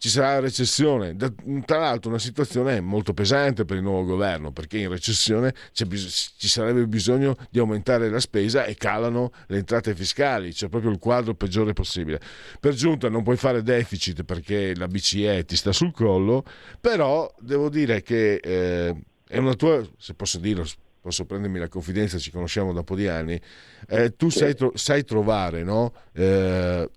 Ci 0.00 0.10
sarà 0.10 0.38
recessione, 0.38 1.16
Da- 1.16 1.32
tra 1.64 1.78
l'altro 1.80 2.10
una 2.10 2.20
situazione 2.20 2.80
molto 2.80 3.12
pesante 3.14 3.64
per 3.64 3.78
il 3.78 3.82
nuovo 3.82 4.04
governo 4.04 4.52
perché 4.52 4.78
in 4.78 4.90
recessione 4.90 5.52
bis- 5.88 6.34
ci 6.36 6.46
sarebbe 6.46 6.86
bisogno 6.86 7.34
di 7.50 7.58
aumentare 7.58 8.08
la 8.08 8.20
spesa 8.20 8.64
e 8.64 8.76
calano 8.76 9.32
le 9.48 9.56
entrate 9.58 9.96
fiscali, 9.96 10.52
c'è 10.52 10.68
proprio 10.68 10.92
il 10.92 11.00
quadro 11.00 11.34
peggiore 11.34 11.72
possibile. 11.72 12.20
Per 12.60 12.74
giunta 12.74 13.08
non 13.08 13.24
puoi 13.24 13.36
fare 13.36 13.62
deficit 13.64 14.22
perché 14.22 14.72
la 14.76 14.86
BCE 14.86 15.44
ti 15.44 15.56
sta 15.56 15.72
sul 15.72 15.90
collo, 15.92 16.44
però 16.80 17.34
devo 17.40 17.68
dire 17.68 18.00
che 18.02 18.34
eh, 18.34 18.94
è 19.28 19.38
una 19.38 19.54
tua, 19.54 19.86
se 19.98 20.14
posso 20.14 20.38
dirlo, 20.38 20.64
posso 21.00 21.24
prendermi 21.24 21.58
la 21.58 21.68
confidenza, 21.68 22.18
ci 22.18 22.30
conosciamo 22.30 22.72
da 22.72 22.80
un 22.80 22.84
po' 22.84 22.94
di 22.96 23.06
anni, 23.08 23.40
eh, 23.88 24.16
tu 24.16 24.28
sai, 24.30 24.54
tro- 24.54 24.72
sai 24.74 25.04
trovare, 25.04 25.62
no? 25.62 25.92
Eh, 26.12 26.88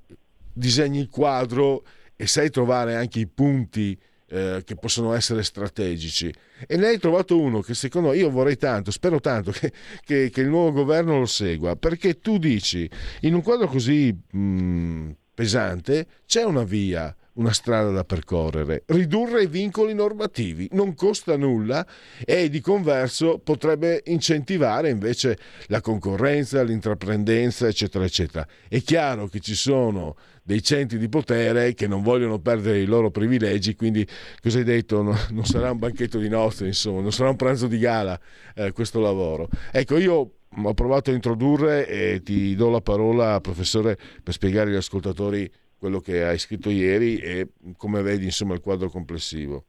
disegni 0.53 0.99
il 0.99 1.09
quadro 1.09 1.83
e 2.15 2.27
sai 2.27 2.49
trovare 2.49 2.95
anche 2.95 3.19
i 3.19 3.27
punti 3.27 3.97
eh, 4.27 4.61
che 4.63 4.75
possono 4.75 5.13
essere 5.13 5.43
strategici. 5.43 6.33
E 6.67 6.77
ne 6.77 6.87
hai 6.87 6.99
trovato 6.99 7.39
uno 7.39 7.61
che 7.61 7.73
secondo 7.73 8.09
me 8.09 8.17
io 8.17 8.29
vorrei 8.29 8.55
tanto, 8.57 8.91
spero 8.91 9.19
tanto 9.19 9.51
che, 9.51 9.71
che- 10.03 10.29
che 10.29 10.41
il 10.41 10.47
nuovo 10.47 10.71
governo 10.71 11.19
lo 11.19 11.25
segua, 11.25 11.75
perché 11.75 12.19
tu 12.19 12.37
dici, 12.37 12.89
in 13.21 13.33
un 13.33 13.41
quadro 13.41 13.67
così 13.67 14.15
mh, 14.31 15.09
pesante 15.33 16.07
c'è 16.25 16.43
una 16.43 16.63
via, 16.63 17.13
una 17.33 17.53
strada 17.53 17.91
da 17.91 18.03
percorrere, 18.03 18.83
ridurre 18.87 19.43
i 19.43 19.47
vincoli 19.47 19.93
normativi, 19.93 20.67
non 20.71 20.93
costa 20.95 21.37
nulla 21.37 21.85
e 22.25 22.49
di 22.49 22.59
converso 22.59 23.39
potrebbe 23.39 24.01
incentivare 24.05 24.89
invece 24.89 25.37
la 25.67 25.81
concorrenza, 25.81 26.61
l'intraprendenza, 26.63 27.67
eccetera, 27.67 28.03
eccetera. 28.03 28.45
È 28.67 28.81
chiaro 28.81 29.27
che 29.27 29.39
ci 29.39 29.55
sono 29.55 30.15
dei 30.43 30.61
centri 30.61 30.97
di 30.97 31.07
potere 31.07 31.73
che 31.73 31.87
non 31.87 32.01
vogliono 32.01 32.39
perdere 32.39 32.79
i 32.79 32.85
loro 32.85 33.11
privilegi, 33.11 33.75
quindi 33.75 34.05
cosa 34.41 34.57
hai 34.57 34.63
detto? 34.63 35.01
No- 35.01 35.17
non 35.29 35.45
sarà 35.45 35.71
un 35.71 35.77
banchetto 35.77 36.17
di 36.17 36.27
nozze, 36.27 36.65
insomma, 36.65 37.01
non 37.01 37.11
sarà 37.11 37.29
un 37.29 37.35
pranzo 37.37 37.67
di 37.67 37.77
gala 37.77 38.19
eh, 38.55 38.71
questo 38.71 38.99
lavoro. 38.99 39.47
Ecco, 39.71 39.97
io 39.97 40.31
ho 40.53 40.73
provato 40.73 41.11
a 41.11 41.13
introdurre 41.13 41.87
e 41.87 42.21
ti 42.23 42.55
do 42.55 42.69
la 42.69 42.81
parola, 42.81 43.39
professore, 43.39 43.97
per 44.21 44.33
spiegare 44.33 44.69
agli 44.69 44.75
ascoltatori 44.75 45.49
quello 45.81 45.99
che 45.99 46.23
hai 46.23 46.37
scritto 46.37 46.69
ieri 46.69 47.17
e 47.17 47.53
come 47.75 48.03
vedi 48.03 48.25
insomma 48.25 48.53
il 48.53 48.61
quadro 48.61 48.87
complessivo. 48.87 49.65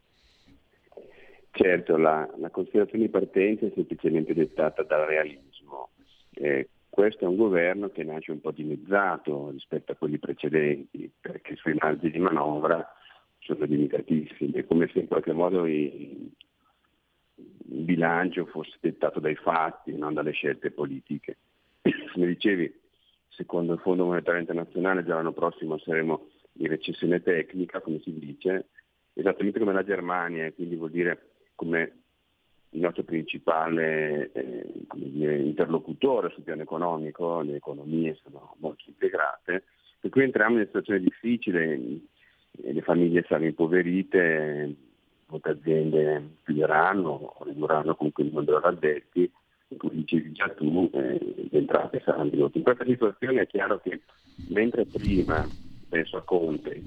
Certo, 1.50 1.96
la, 1.96 2.30
la 2.36 2.50
considerazione 2.50 3.04
di 3.04 3.10
partenza 3.10 3.64
è 3.64 3.72
semplicemente 3.74 4.34
dettata 4.34 4.82
dal 4.82 5.06
realismo. 5.06 5.92
Eh, 6.34 6.68
questo 6.90 7.24
è 7.24 7.28
un 7.28 7.36
governo 7.36 7.88
che 7.88 8.04
nasce 8.04 8.30
un 8.30 8.42
po' 8.42 8.50
dimezzato 8.50 9.48
rispetto 9.52 9.92
a 9.92 9.94
quelli 9.94 10.18
precedenti, 10.18 11.10
perché 11.18 11.54
i 11.54 11.56
suoi 11.56 11.78
margini 11.80 12.10
di 12.12 12.18
manovra 12.18 12.86
sono 13.38 13.64
limitatissimi, 13.64 14.52
è 14.52 14.66
come 14.66 14.90
se 14.92 14.98
in 14.98 15.06
qualche 15.06 15.32
modo 15.32 15.64
i- 15.64 16.30
il 17.36 17.84
bilancio 17.84 18.44
fosse 18.44 18.76
dettato 18.80 19.18
dai 19.18 19.36
fatti, 19.36 19.96
non 19.96 20.12
dalle 20.12 20.32
scelte 20.32 20.70
politiche. 20.72 21.38
Come 22.12 22.26
dicevi, 22.26 22.80
secondo 23.34 23.74
il 23.74 23.80
Fondo 23.80 24.04
Monetario 24.04 24.40
Internazionale 24.40 25.04
già 25.04 25.14
l'anno 25.14 25.32
prossimo 25.32 25.78
saremo 25.78 26.28
in 26.54 26.68
recessione 26.68 27.22
tecnica, 27.22 27.80
come 27.80 28.00
si 28.00 28.12
dice, 28.18 28.68
esattamente 29.14 29.58
come 29.58 29.72
la 29.72 29.84
Germania, 29.84 30.52
quindi 30.52 30.76
vuol 30.76 30.90
dire 30.90 31.30
come 31.54 32.02
il 32.70 32.80
nostro 32.80 33.02
principale 33.02 34.30
eh, 34.32 34.72
dire, 34.94 35.36
interlocutore 35.38 36.30
sul 36.30 36.42
piano 36.42 36.62
economico, 36.62 37.40
le 37.40 37.56
economie 37.56 38.18
sono 38.22 38.56
molto 38.58 38.84
integrate, 38.86 39.64
per 40.00 40.10
cui 40.10 40.22
entriamo 40.22 40.52
in 40.52 40.56
una 40.56 40.66
situazione 40.66 41.00
difficile, 41.00 41.74
eh, 41.74 42.72
le 42.72 42.82
famiglie 42.82 43.24
saranno 43.26 43.46
impoverite, 43.46 44.74
molte 45.26 45.50
aziende 45.50 46.36
chiuderanno 46.44 47.08
o 47.10 47.44
ridurranno 47.44 47.94
comunque 47.94 48.24
il 48.24 48.32
numero 48.32 48.60
di 48.60 48.66
addetti, 48.66 49.32
come 49.76 49.94
dicevi 49.94 50.32
già 50.32 50.48
tu, 50.48 50.90
eh, 50.92 51.48
le 51.50 51.58
entrate 51.58 52.00
saranno 52.04 52.30
ridotte. 52.30 52.58
In 52.58 52.64
questa 52.64 52.84
situazione 52.84 53.42
è 53.42 53.46
chiaro 53.46 53.80
che 53.80 54.00
mentre 54.48 54.84
prima, 54.86 55.46
penso 55.88 56.16
a 56.16 56.22
Conte, 56.22 56.82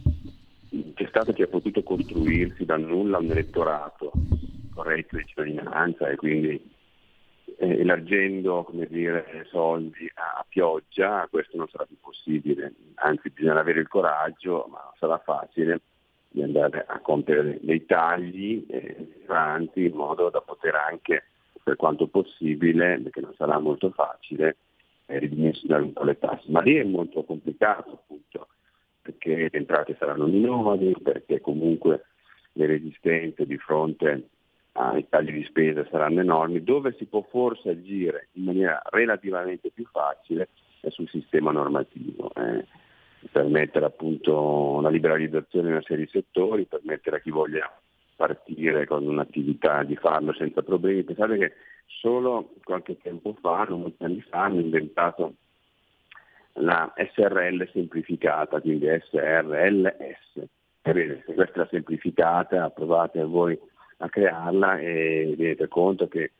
c'è 0.93 1.05
stato 1.07 1.33
chi 1.33 1.43
ha 1.43 1.47
potuto 1.47 1.83
costruirsi 1.83 2.65
dal 2.65 2.81
nulla 2.81 3.19
un 3.19 3.31
elettorato 3.31 4.11
corretto 4.73 5.17
di 5.17 5.25
cittadinanza 5.25 6.09
e 6.09 6.15
quindi 6.15 6.73
eh, 7.57 7.79
elargendo 7.79 8.69
dire, 8.89 9.45
soldi 9.49 10.09
a, 10.15 10.39
a, 10.39 10.45
pioggia, 10.47 11.27
questo 11.29 11.55
non 11.57 11.67
sarà 11.69 11.85
più 11.85 11.97
possibile, 11.99 12.73
anzi 12.95 13.29
bisogna 13.29 13.59
avere 13.59 13.79
il 13.79 13.87
coraggio, 13.87 14.67
ma 14.69 14.91
sarà 14.99 15.17
facile, 15.19 15.81
di 16.29 16.43
andare 16.43 16.83
a 16.85 16.99
compiere 16.99 17.59
dei 17.61 17.85
tagli 17.85 18.65
eh, 18.69 19.07
in 19.75 19.93
modo 19.93 20.29
da 20.29 20.41
poter 20.41 20.75
anche, 20.75 21.23
per 21.65 21.77
quanto 21.77 22.05
possibile, 22.05 22.99
perché 23.01 23.21
non 23.21 23.33
sarà 23.35 23.57
molto 23.57 23.89
facile, 23.89 24.57
eh, 25.07 25.17
ridimensionare 25.17 25.81
un 25.81 25.93
po' 25.93 26.03
le 26.03 26.19
tasse. 26.19 26.43
Ma 26.51 26.61
lì 26.61 26.75
è 26.75 26.83
molto 26.83 27.23
complicato 27.23 27.93
appunto, 27.93 28.49
perché 29.01 29.35
le 29.35 29.49
entrate 29.51 29.95
saranno 29.97 30.27
minori, 30.27 30.95
perché 31.01 31.41
comunque 31.41 32.05
le 32.51 32.67
resistenze 32.67 33.47
di 33.47 33.57
fronte 33.57 34.29
ai 34.73 35.09
tagli 35.09 35.31
di 35.31 35.43
spesa 35.45 35.87
saranno 35.89 36.19
enormi, 36.19 36.63
dove 36.63 36.93
si 36.99 37.05
può 37.05 37.25
forse 37.31 37.69
agire 37.71 38.27
in 38.33 38.43
maniera 38.43 38.79
relativamente 38.91 39.71
più 39.71 39.87
facile 39.91 40.49
è 40.81 40.89
sul 40.91 41.09
sistema 41.09 41.51
normativo, 41.51 42.31
eh, 42.35 42.63
permettere 43.31 43.85
appunto 43.85 44.37
una 44.73 44.89
liberalizzazione 44.89 45.69
in 45.69 45.73
una 45.73 45.83
serie 45.83 46.05
di 46.05 46.11
settori, 46.11 46.65
permettere 46.65 47.15
a 47.15 47.19
chi 47.21 47.31
voglia 47.31 47.67
partire 48.15 48.85
con 48.85 49.05
un'attività 49.05 49.83
di 49.83 49.95
farlo 49.95 50.33
senza 50.33 50.61
problemi. 50.61 51.03
Pensate 51.03 51.37
che 51.37 51.53
solo 51.85 52.53
qualche 52.63 52.97
tempo 52.97 53.35
fa, 53.39 53.65
non 53.69 53.81
molti 53.81 54.03
anni 54.03 54.21
fa, 54.21 54.43
hanno 54.43 54.59
inventato 54.59 55.35
la 56.59 56.93
SRL 56.95 57.69
semplificata, 57.71 58.61
quindi 58.61 58.87
SRLS. 58.87 60.47
Vedete, 60.81 61.33
questa 61.33 61.63
è 61.63 61.67
semplificata, 61.69 62.69
provate 62.69 63.19
a 63.19 63.25
voi 63.25 63.59
a 63.97 64.09
crearla 64.09 64.79
e 64.79 65.33
vi 65.35 65.43
rendete 65.43 65.67
conto 65.67 66.07
che, 66.07 66.31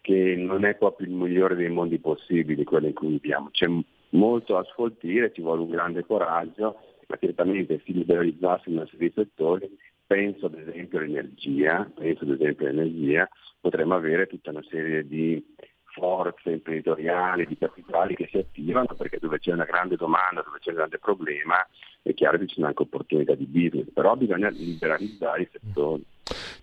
che, 0.00 0.34
non 0.36 0.64
è 0.64 0.74
proprio 0.76 1.08
il 1.08 1.14
migliore 1.14 1.56
dei 1.56 1.68
mondi 1.68 1.98
possibili 1.98 2.64
quello 2.64 2.86
in 2.86 2.94
cui 2.94 3.08
viviamo. 3.08 3.48
C'è 3.50 3.66
molto 4.10 4.56
a 4.56 4.64
sfoltire, 4.64 5.32
ci 5.32 5.40
vuole 5.40 5.62
un 5.62 5.70
grande 5.70 6.04
coraggio, 6.04 6.76
ma 7.08 7.16
certamente 7.18 7.80
si 7.84 7.92
liberalizzasse 7.92 8.70
in 8.70 8.76
una 8.76 8.86
serie 8.86 9.08
di 9.08 9.14
settori, 9.14 9.78
penso 10.10 10.46
ad 10.46 10.54
esempio 10.54 10.98
all'energia, 10.98 11.88
penso 11.94 12.24
ad 12.24 12.30
esempio 12.30 12.66
all'energia, 12.66 13.28
potremmo 13.60 13.94
avere 13.94 14.26
tutta 14.26 14.50
una 14.50 14.64
serie 14.68 15.06
di 15.06 15.40
forze 15.84 16.50
imprenditoriali, 16.50 17.46
di 17.46 17.56
capitali 17.56 18.16
che 18.16 18.26
si 18.28 18.38
attivano 18.38 18.88
perché 18.96 19.18
dove 19.20 19.38
c'è 19.38 19.52
una 19.52 19.64
grande 19.64 19.94
domanda, 19.94 20.42
dove 20.42 20.58
c'è 20.58 20.70
un 20.70 20.76
grande 20.78 20.98
problema, 20.98 21.64
è 22.02 22.12
chiaro 22.12 22.38
che 22.38 22.48
ci 22.48 22.56
sono 22.56 22.66
anche 22.66 22.82
opportunità 22.82 23.36
di 23.36 23.46
business, 23.46 23.92
però 23.92 24.16
bisogna 24.16 24.48
liberalizzare 24.48 25.42
i 25.42 25.48
settori. 25.52 26.04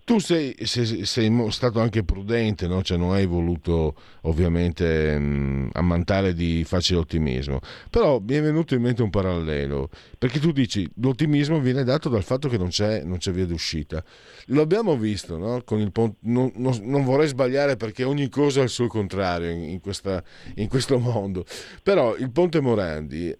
Tu 0.04 0.18
sei, 0.18 0.54
sei, 0.62 1.04
sei, 1.04 1.50
stato 1.50 1.80
anche 1.80 2.02
prudente, 2.02 2.66
no? 2.66 2.82
cioè 2.82 2.96
non 2.96 3.12
hai 3.12 3.26
voluto 3.26 3.94
ovviamente 4.22 5.18
mh, 5.18 5.70
ammantare 5.72 6.32
di 6.32 6.64
facile 6.64 7.00
ottimismo, 7.00 7.60
però 7.90 8.18
mi 8.18 8.34
è 8.34 8.42
venuto 8.42 8.74
in 8.74 8.82
mente 8.82 9.02
un 9.02 9.10
parallelo, 9.10 9.90
perché 10.16 10.38
tu 10.38 10.52
dici 10.52 10.88
l'ottimismo 10.96 11.60
viene 11.60 11.84
dato 11.84 12.08
dal 12.08 12.22
fatto 12.22 12.48
che 12.48 12.56
non 12.56 12.68
c'è, 12.68 13.02
non 13.02 13.18
c'è 13.18 13.32
via 13.32 13.46
d'uscita. 13.46 14.02
Lo 14.46 14.62
abbiamo 14.62 14.96
visto, 14.96 15.36
no? 15.36 15.62
Pont- 15.92 16.16
non, 16.20 16.52
non, 16.56 16.78
non, 16.84 17.04
vorrei 17.04 17.28
sbagliare 17.28 17.76
perché 17.76 18.04
ogni 18.04 18.30
cosa 18.30 18.60
ha 18.60 18.64
il 18.64 18.70
suo 18.70 18.86
contrario 18.86 19.50
in, 19.50 19.62
in, 19.62 19.80
questa, 19.80 20.22
in 20.54 20.68
questo 20.68 20.98
mondo, 20.98 21.44
però 21.82 22.16
il 22.16 22.30
Ponte 22.30 22.60
Morandi 22.60 23.36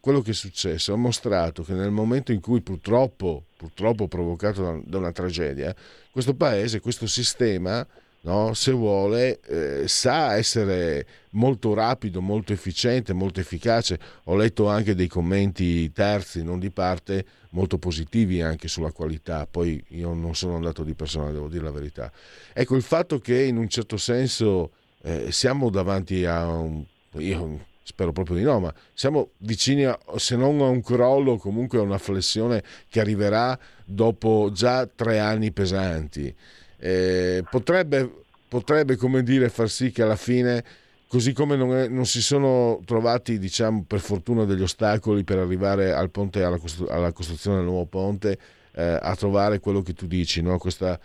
quello 0.00 0.20
che 0.20 0.30
è 0.30 0.34
successo 0.34 0.92
ha 0.92 0.96
mostrato 0.96 1.62
che 1.62 1.72
nel 1.72 1.90
momento 1.90 2.32
in 2.32 2.40
cui 2.40 2.60
purtroppo, 2.60 3.44
purtroppo 3.56 4.08
provocato 4.08 4.82
da, 4.84 4.98
una 4.98 5.12
tragedia, 5.12 5.74
questo 6.10 6.34
paese, 6.34 6.80
questo 6.80 7.06
sistema, 7.06 7.86
no, 8.22 8.54
se 8.54 8.72
vuole, 8.72 9.40
eh, 9.40 9.88
sa 9.88 10.36
essere 10.36 11.06
molto 11.30 11.74
rapido, 11.74 12.20
molto 12.20 12.52
efficiente, 12.52 13.12
molto 13.12 13.40
efficace. 13.40 13.98
Ho 14.24 14.36
letto 14.36 14.68
anche 14.68 14.94
dei 14.94 15.08
commenti 15.08 15.90
terzi, 15.92 16.42
non 16.42 16.58
di 16.58 16.70
parte, 16.70 17.24
molto 17.50 17.78
positivi 17.78 18.42
anche 18.42 18.68
sulla 18.68 18.92
qualità. 18.92 19.46
Poi 19.46 19.82
io 19.88 20.12
non 20.12 20.34
sono 20.34 20.56
andato 20.56 20.84
di 20.84 20.94
persona, 20.94 21.30
devo 21.30 21.48
dire 21.48 21.64
la 21.64 21.70
verità. 21.70 22.12
Ecco, 22.52 22.76
il 22.76 22.82
fatto 22.82 23.18
che 23.18 23.42
in 23.42 23.56
un 23.56 23.68
certo 23.68 23.96
senso 23.96 24.72
eh, 25.02 25.30
siamo 25.32 25.70
davanti 25.70 26.24
a 26.24 26.46
un... 26.46 26.84
Io, 27.18 27.70
spero 27.82 28.12
proprio 28.12 28.36
di 28.36 28.42
no, 28.42 28.60
ma 28.60 28.74
siamo 28.94 29.30
vicini 29.38 29.84
a, 29.84 29.98
se 30.16 30.36
non 30.36 30.60
a 30.60 30.66
un 30.66 30.82
crollo, 30.82 31.36
comunque 31.36 31.78
a 31.78 31.82
una 31.82 31.98
flessione 31.98 32.62
che 32.88 33.00
arriverà 33.00 33.58
dopo 33.84 34.50
già 34.52 34.86
tre 34.86 35.18
anni 35.18 35.52
pesanti. 35.52 36.34
Eh, 36.78 37.44
potrebbe, 37.50 38.10
potrebbe, 38.48 38.96
come 38.96 39.22
dire, 39.22 39.48
far 39.48 39.68
sì 39.68 39.90
che 39.90 40.02
alla 40.02 40.16
fine, 40.16 40.64
così 41.08 41.32
come 41.32 41.56
non, 41.56 41.74
è, 41.74 41.88
non 41.88 42.06
si 42.06 42.22
sono 42.22 42.80
trovati, 42.84 43.38
diciamo, 43.38 43.84
per 43.86 44.00
fortuna 44.00 44.44
degli 44.44 44.62
ostacoli 44.62 45.24
per 45.24 45.38
arrivare 45.38 45.92
al 45.92 46.10
ponte, 46.10 46.42
alla, 46.42 46.58
costru- 46.58 46.90
alla 46.90 47.12
costruzione 47.12 47.56
del 47.56 47.66
nuovo 47.66 47.86
ponte, 47.86 48.38
eh, 48.74 48.98
a 49.00 49.14
trovare 49.16 49.60
quello 49.60 49.82
che 49.82 49.92
tu 49.92 50.06
dici, 50.06 50.40
no? 50.40 50.58
questo 50.58 50.98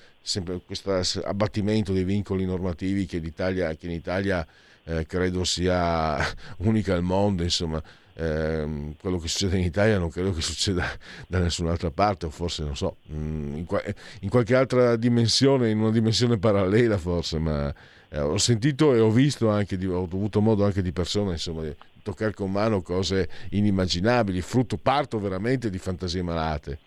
abbattimento 1.24 1.92
dei 1.92 2.04
vincoli 2.04 2.46
normativi 2.46 3.06
che, 3.06 3.20
che 3.20 3.78
in 3.82 3.92
Italia 3.92 4.48
eh, 4.88 5.06
credo 5.06 5.44
sia 5.44 6.18
unica 6.60 6.94
al 6.94 7.04
mondo, 7.04 7.44
insomma. 7.44 7.82
Eh, 8.20 8.96
quello 9.00 9.20
che 9.20 9.28
succede 9.28 9.60
in 9.60 9.64
Italia 9.64 10.00
non 10.00 10.10
credo 10.10 10.32
che 10.34 10.42
succeda 10.42 10.84
da 11.30 11.38
nessun'altra 11.38 11.92
parte 11.92 12.26
o 12.26 12.32
forse 12.32 12.64
non 12.64 12.76
so 12.76 12.98
mm, 13.14 13.58
in, 13.58 13.66
qua- 13.66 13.84
in 14.22 14.30
qualche 14.30 14.56
altra 14.56 14.96
dimensione 14.96 15.70
in 15.70 15.80
una 15.80 15.92
dimensione 15.92 16.40
parallela 16.40 16.98
forse 16.98 17.38
ma 17.38 17.72
eh, 18.10 18.20
ho 18.20 18.38
sentito 18.38 18.96
e 18.96 19.00
ho 19.00 19.12
visto 19.12 19.50
anche 19.50 19.78
di, 19.78 19.86
ho 19.86 20.02
avuto 20.02 20.42
modo 20.42 20.66
anche 20.66 20.82
di 20.82 20.92
persone 20.92 21.34
insomma 21.34 21.62
di 21.62 21.76
toccare 22.02 22.34
con 22.34 22.52
mano 22.52 22.82
cose 22.82 23.30
inimmaginabili 23.52 24.42
frutto 24.42 24.78
parto 24.78 25.20
veramente 25.20 25.70
di 25.70 25.78
fantasie 25.78 26.24
malate 26.24 26.80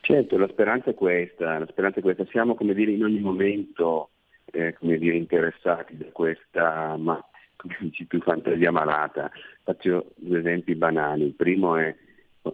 certo 0.00 0.36
la 0.38 0.48
speranza 0.48 0.90
è 0.90 0.94
questa 0.94 1.56
la 1.56 1.68
speranza 1.70 2.00
è 2.00 2.02
questa 2.02 2.26
siamo 2.30 2.56
come 2.56 2.74
dire 2.74 2.90
in 2.90 3.04
ogni 3.04 3.20
momento 3.20 4.10
eh, 4.52 4.74
come 4.74 4.98
dire, 4.98 5.16
interessati 5.16 5.96
da 5.96 6.06
questa, 6.12 6.96
ma 6.96 7.22
dici 7.80 8.06
tu, 8.06 8.18
fantasia 8.20 8.70
malata. 8.70 9.30
Faccio 9.62 10.12
due 10.16 10.38
esempi 10.38 10.74
banali. 10.74 11.24
Il 11.24 11.34
primo 11.34 11.76
è 11.76 11.94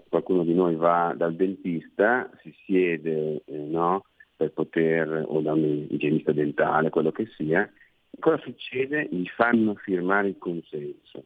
qualcuno 0.09 0.45
di 0.45 0.55
noi 0.55 0.75
va 0.75 1.13
dal 1.17 1.35
dentista, 1.35 2.31
si 2.41 2.55
siede 2.65 3.43
eh, 3.45 3.57
no, 3.57 4.07
per 4.37 4.53
poter, 4.53 5.25
o 5.27 5.41
da 5.41 5.53
un 5.53 5.87
igienista 5.91 6.33
dentale, 6.33 6.91
quello 6.91 7.13
che 7.13 7.29
sia, 7.37 7.71
cosa 8.19 8.39
succede? 8.39 9.09
Gli 9.11 9.27
fanno 9.29 9.75
firmare 9.75 10.29
il 10.29 10.39
consenso. 10.39 11.25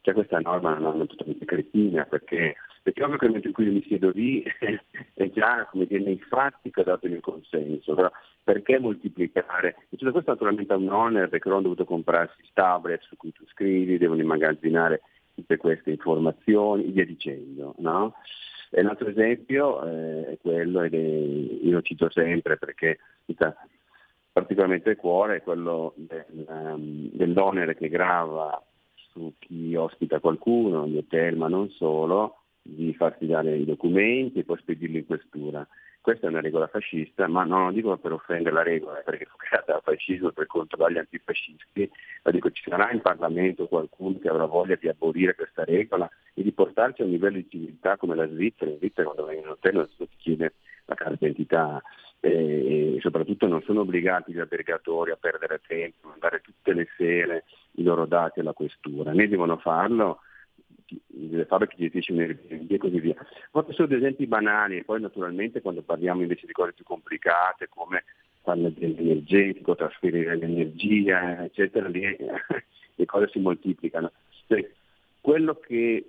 Cioè 0.00 0.14
questa 0.14 0.40
norma 0.40 0.74
è 0.74 0.78
una 0.78 0.88
norma 0.88 1.06
totalmente 1.06 1.44
cretina 1.44 2.04
perché 2.04 2.56
perché 2.82 3.00
che 3.00 3.06
nel 3.06 3.18
momento 3.20 3.46
in 3.46 3.54
cui 3.54 3.70
mi 3.70 3.82
siedo 3.82 4.10
lì 4.10 4.42
è 5.14 5.30
già 5.30 5.66
come 5.70 5.86
dire, 5.86 6.02
nei 6.02 6.18
fatti 6.18 6.70
che 6.70 6.80
ho 6.80 6.84
dato 6.84 7.06
il 7.06 7.12
mio 7.12 7.20
consenso, 7.20 7.94
però 7.94 8.10
perché 8.42 8.78
moltiplicare? 8.78 9.76
E 9.88 9.96
tutto 9.96 10.10
questo 10.10 10.32
naturalmente 10.32 10.72
ha 10.72 10.76
un 10.76 10.88
onere 10.88 11.28
perché 11.28 11.48
loro 11.48 11.60
hanno 11.60 11.68
dovuto 11.68 11.84
comprarsi 11.84 12.42
tablet 12.52 13.02
su 13.02 13.16
cui 13.16 13.32
tu 13.32 13.46
scrivi, 13.46 13.98
devono 13.98 14.20
immagazzinare 14.20 15.02
tutte 15.34 15.56
queste 15.56 15.90
informazioni, 15.90 16.90
via 16.90 17.06
dicendo. 17.06 17.74
No? 17.78 18.14
E 18.70 18.80
un 18.80 18.88
altro 18.88 19.08
esempio 19.08 19.84
eh, 19.84 20.32
è 20.32 20.38
quello, 20.40 20.82
ed 20.82 20.94
è, 20.94 20.98
io 20.98 21.72
lo 21.72 21.82
cito 21.82 22.10
sempre 22.10 22.56
perché 22.56 22.98
sta 23.32 23.54
particolarmente 24.32 24.90
a 24.90 24.96
cuore, 24.96 25.36
è 25.36 25.42
quello 25.42 25.92
del, 25.94 26.24
um, 26.48 27.10
dell'onere 27.12 27.76
che 27.76 27.88
grava 27.88 28.60
su 29.12 29.34
chi 29.38 29.74
ospita 29.76 30.20
qualcuno, 30.20 30.86
gli 30.86 30.96
hotel 30.96 31.36
ma 31.36 31.48
non 31.48 31.68
solo, 31.70 32.41
di 32.62 32.94
farsi 32.94 33.26
dare 33.26 33.56
i 33.56 33.64
documenti 33.64 34.38
e 34.38 34.44
poi 34.44 34.58
spedirli 34.58 34.98
in 34.98 35.06
questura. 35.06 35.66
Questa 36.00 36.26
è 36.26 36.30
una 36.30 36.40
regola 36.40 36.66
fascista, 36.66 37.28
ma 37.28 37.44
non 37.44 37.66
lo 37.66 37.72
dico 37.72 37.96
per 37.96 38.12
offendere 38.12 38.54
la 38.54 38.62
regola, 38.62 38.98
eh, 38.98 39.02
perché 39.04 39.24
fu 39.24 39.36
creata 39.36 39.72
dal 39.72 39.82
fascismo 39.82 40.30
per 40.30 40.46
controllare 40.46 40.94
gli 40.94 40.98
antifascisti, 40.98 41.90
ma 42.24 42.30
dico 42.32 42.50
ci 42.50 42.68
sarà 42.68 42.90
in 42.90 43.00
Parlamento 43.00 43.68
qualcuno 43.68 44.18
che 44.18 44.28
avrà 44.28 44.46
voglia 44.46 44.74
di 44.74 44.88
abolire 44.88 45.36
questa 45.36 45.64
regola 45.64 46.10
e 46.34 46.42
di 46.42 46.50
portarci 46.50 47.02
a 47.02 47.04
un 47.04 47.12
livello 47.12 47.36
di 47.36 47.46
civiltà 47.48 47.96
come 47.96 48.16
la 48.16 48.26
Svizzera. 48.26 48.70
In 48.70 48.78
Svizzera 48.78 49.04
quando 49.04 49.26
vengono 49.26 49.46
in 49.46 49.52
hotel 49.52 49.74
non 49.74 49.88
si 49.96 50.08
chiede 50.16 50.54
la 50.86 50.94
carta 50.96 51.14
d'identità 51.14 51.80
e 52.18 52.98
soprattutto 53.00 53.46
non 53.48 53.62
sono 53.62 53.80
obbligati 53.80 54.32
gli 54.32 54.38
albergatori 54.38 55.10
a 55.10 55.16
perdere 55.16 55.60
tempo, 55.66 56.06
a 56.06 56.10
mandare 56.10 56.40
tutte 56.40 56.72
le 56.72 56.88
sere 56.96 57.44
i 57.72 57.82
loro 57.82 58.06
dati 58.06 58.40
alla 58.40 58.52
questura, 58.52 59.12
né 59.12 59.28
devono 59.28 59.56
farlo 59.56 60.20
delle 61.06 61.44
fabbriche 61.44 61.76
che 61.76 61.82
gestisce 61.84 62.12
un 62.12 62.20
Airbnb 62.20 62.70
e 62.70 62.78
così 62.78 63.00
via. 63.00 63.16
Proprio 63.50 63.74
solo 63.74 63.88
due 63.88 63.98
esempi 63.98 64.26
banali 64.26 64.78
e 64.78 64.84
poi 64.84 65.00
naturalmente 65.00 65.60
quando 65.60 65.82
parliamo 65.82 66.22
invece 66.22 66.46
di 66.46 66.52
cose 66.52 66.72
più 66.72 66.84
complicate 66.84 67.68
come 67.68 68.04
fare 68.42 68.72
l'energetico, 68.74 69.76
trasferire 69.76 70.36
l'energia, 70.36 71.44
eccetera, 71.44 71.88
lì 71.88 72.02
le 72.94 73.06
cose 73.06 73.28
si 73.28 73.38
moltiplicano. 73.38 74.10
Cioè, 74.46 74.68
quello 75.20 75.54
che 75.54 76.04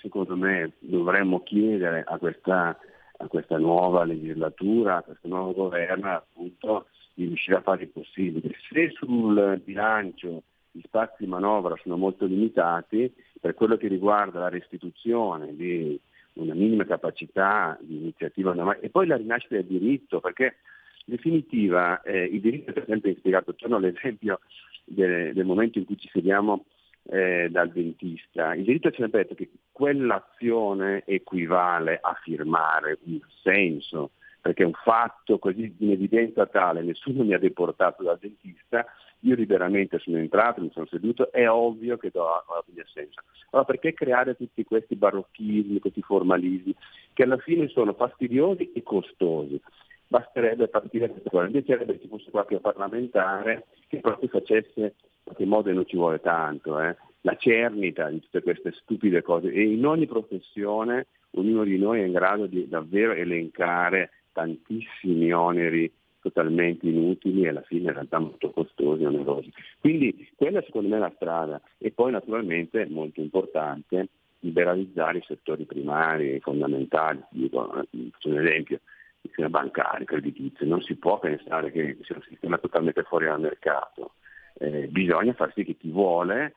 secondo 0.00 0.36
me 0.36 0.72
dovremmo 0.78 1.42
chiedere 1.42 2.04
a 2.06 2.18
questa, 2.18 2.78
a 3.16 3.26
questa 3.26 3.58
nuova 3.58 4.04
legislatura, 4.04 4.96
a 4.96 5.02
questo 5.02 5.28
nuovo 5.28 5.52
governo, 5.52 6.10
appunto 6.10 6.86
di 7.14 7.24
riuscire 7.26 7.56
a 7.56 7.62
fare 7.62 7.82
il 7.82 7.88
possibile. 7.88 8.54
Se 8.70 8.90
sul 8.90 9.60
bilancio 9.64 10.42
gli 10.70 10.82
spazi 10.84 11.24
di 11.24 11.26
manovra 11.26 11.74
sono 11.82 11.96
molto 11.96 12.26
limitati, 12.26 13.12
per 13.40 13.54
quello 13.54 13.76
che 13.76 13.88
riguarda 13.88 14.40
la 14.40 14.48
restituzione 14.48 15.54
di 15.54 15.98
una 16.34 16.54
minima 16.54 16.84
capacità 16.84 17.76
di 17.80 17.96
iniziativa 17.96 18.78
e 18.78 18.90
poi 18.90 19.06
la 19.06 19.16
rinascita 19.16 19.56
del 19.56 19.64
diritto, 19.64 20.20
perché 20.20 20.56
in 21.06 21.14
definitiva 21.14 22.02
eh, 22.02 22.24
il 22.24 22.40
diritto 22.40 22.72
è 22.72 22.84
sempre 22.86 23.14
spiegato, 23.16 23.54
torno 23.54 23.76
all'esempio 23.76 24.40
del, 24.84 25.32
del 25.32 25.44
momento 25.44 25.78
in 25.78 25.84
cui 25.84 25.98
ci 25.98 26.08
sediamo 26.12 26.64
eh, 27.10 27.48
dal 27.50 27.70
dentista, 27.70 28.54
il 28.54 28.64
diritto 28.64 28.90
ci 28.90 29.02
ha 29.02 29.08
detto 29.08 29.34
che 29.34 29.48
quell'azione 29.72 31.04
equivale 31.06 31.98
a 32.00 32.14
firmare 32.22 32.98
un 33.04 33.20
senso, 33.42 34.10
perché 34.40 34.62
è 34.62 34.66
un 34.66 34.72
fatto 34.72 35.38
così 35.38 35.74
in 35.78 35.90
evidenza 35.90 36.46
tale, 36.46 36.82
nessuno 36.82 37.24
mi 37.24 37.34
ha 37.34 37.38
deportato 37.38 38.02
dal 38.02 38.18
dentista, 38.20 38.86
io 39.20 39.34
liberamente 39.34 39.98
sono 39.98 40.18
entrato, 40.18 40.60
mi 40.60 40.70
sono 40.72 40.86
seduto, 40.86 41.32
è 41.32 41.48
ovvio 41.48 41.96
che 41.96 42.10
do 42.10 42.24
la 42.24 42.64
mia 42.72 42.84
senso. 42.92 43.20
Allora 43.50 43.66
perché 43.66 43.94
creare 43.94 44.36
tutti 44.36 44.64
questi 44.64 44.94
barocchismi, 44.94 45.80
questi 45.80 46.02
formalismi, 46.02 46.74
che 47.12 47.22
alla 47.22 47.38
fine 47.38 47.68
sono 47.68 47.94
fastidiosi 47.94 48.72
e 48.72 48.82
costosi? 48.82 49.60
Basterebbe 50.06 50.68
partire 50.68 51.08
da 51.08 51.14
questo, 51.14 51.42
invece 51.42 51.84
che 51.84 52.00
ci 52.00 52.08
fosse 52.08 52.30
qualche 52.30 52.60
parlamentare 52.60 53.66
che 53.88 54.00
proprio 54.00 54.28
facesse 54.28 54.80
in 54.80 54.90
qualche 55.24 55.44
modo 55.44 55.72
non 55.72 55.86
ci 55.86 55.96
vuole 55.96 56.20
tanto, 56.20 56.80
eh, 56.80 56.96
la 57.22 57.36
cernita 57.36 58.08
di 58.08 58.20
tutte 58.20 58.42
queste 58.42 58.72
stupide 58.72 59.22
cose 59.22 59.50
e 59.52 59.62
in 59.62 59.84
ogni 59.84 60.06
professione 60.06 61.08
ognuno 61.32 61.64
di 61.64 61.76
noi 61.76 62.00
è 62.00 62.04
in 62.04 62.12
grado 62.12 62.46
di 62.46 62.68
davvero 62.68 63.12
elencare 63.12 64.10
tantissimi 64.32 65.32
oneri 65.32 65.92
totalmente 66.20 66.86
inutili 66.86 67.42
e 67.42 67.48
alla 67.48 67.62
fine 67.62 67.88
in 67.88 67.94
realtà 67.94 68.18
molto 68.18 68.50
costosi 68.50 69.02
e 69.02 69.06
onerosi. 69.06 69.52
Quindi 69.78 70.28
quella 70.34 70.62
secondo 70.62 70.88
me 70.88 70.96
è 70.96 71.00
la 71.00 71.12
strada 71.14 71.60
e 71.78 71.90
poi 71.90 72.12
naturalmente 72.12 72.86
molto 72.86 73.20
importante 73.20 74.08
liberalizzare 74.40 75.18
i 75.18 75.24
settori 75.26 75.64
primari, 75.64 76.38
fondamentali, 76.40 77.22
dico, 77.30 77.68
faccio 77.68 78.28
un 78.28 78.38
esempio, 78.38 78.76
il 79.20 79.30
sistema 79.30 79.48
bancario, 79.48 80.04
creditizio, 80.04 80.66
non 80.66 80.80
si 80.80 80.94
può 80.96 81.18
pensare 81.18 81.72
che 81.72 81.98
sia 82.02 82.14
un 82.14 82.22
sistema 82.22 82.58
totalmente 82.58 83.02
fuori 83.02 83.26
dal 83.26 83.40
mercato, 83.40 84.14
eh, 84.58 84.86
bisogna 84.86 85.32
far 85.32 85.52
sì 85.54 85.64
che 85.64 85.76
chi 85.76 85.90
vuole 85.90 86.54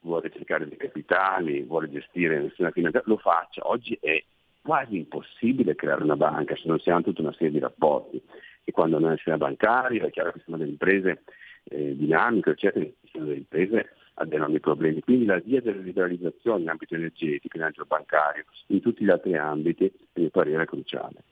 vuole 0.00 0.30
cercare 0.30 0.66
dei 0.66 0.78
capitali, 0.78 1.62
vuole 1.62 1.90
gestire 1.90 2.40
nessuna 2.40 2.70
finanza, 2.70 3.02
lo 3.04 3.18
faccia. 3.18 3.68
Oggi 3.68 3.98
è 4.00 4.22
quasi 4.62 4.96
impossibile 4.96 5.74
creare 5.74 6.02
una 6.02 6.16
banca 6.16 6.54
se 6.56 6.64
non 6.66 6.78
si 6.78 6.90
hanno 6.90 7.02
tutta 7.02 7.22
una 7.22 7.32
serie 7.32 7.50
di 7.50 7.58
rapporti 7.58 8.22
e 8.64 8.72
quando 8.72 8.98
non 8.98 9.12
è 9.12 9.16
sistema 9.16 9.38
bancario 9.38 10.06
è 10.06 10.10
chiaro 10.10 10.32
che 10.32 10.42
sono 10.44 10.56
delle 10.56 10.70
imprese 10.70 11.22
eh, 11.64 11.96
dinamiche, 11.96 12.50
eccetera, 12.50 12.86
sono 13.10 13.24
delle 13.24 13.38
imprese 13.38 13.94
dei 14.24 14.36
enormi 14.36 14.60
problemi. 14.60 15.00
Quindi 15.00 15.24
la 15.24 15.38
via 15.38 15.60
della 15.60 15.80
liberalizzazione 15.80 16.62
in 16.62 16.68
ambito 16.68 16.94
energetico, 16.94 17.56
in 17.56 17.62
ambito 17.62 17.84
bancario, 17.86 18.44
in 18.66 18.80
tutti 18.80 19.04
gli 19.04 19.10
altri 19.10 19.34
ambiti, 19.36 19.84
a 19.84 20.20
mio 20.20 20.30
parere 20.30 20.62
è 20.62 20.66
cruciale. 20.66 21.22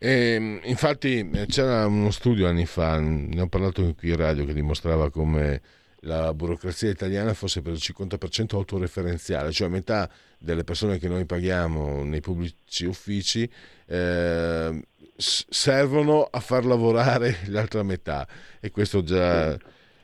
E, 0.00 0.60
infatti 0.64 1.28
eh, 1.34 1.46
c'era 1.46 1.86
uno 1.86 2.10
studio 2.10 2.46
anni 2.46 2.66
fa, 2.66 3.00
ne 3.00 3.40
ho 3.40 3.48
parlato 3.48 3.94
qui 3.96 4.10
in 4.10 4.16
radio, 4.16 4.44
che 4.44 4.54
dimostrava 4.54 5.10
come 5.10 5.60
la 6.02 6.32
burocrazia 6.32 6.90
italiana 6.90 7.34
fosse 7.34 7.62
per 7.62 7.72
il 7.72 7.80
50% 7.80 8.54
autoreferenziale, 8.54 9.50
cioè 9.50 9.68
metà 9.68 10.08
delle 10.38 10.64
persone 10.64 10.98
che 10.98 11.08
noi 11.08 11.24
paghiamo 11.24 12.04
nei 12.04 12.20
pubblici 12.20 12.84
uffici 12.84 13.50
eh, 13.86 14.82
servono 15.16 16.22
a 16.30 16.38
far 16.40 16.64
lavorare 16.64 17.36
l'altra 17.48 17.82
metà 17.82 18.26
e 18.60 18.70
questo 18.70 19.02
già... 19.02 19.56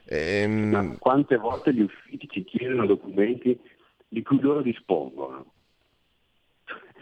Ehm... 0.06 0.70
Ma 0.70 0.96
quante 0.98 1.36
volte 1.36 1.72
gli 1.72 1.80
uffici 1.80 2.28
ci 2.28 2.44
chiedono 2.44 2.86
documenti 2.86 3.58
di 4.08 4.22
cui 4.22 4.40
loro 4.40 4.62
dispongono? 4.62 5.52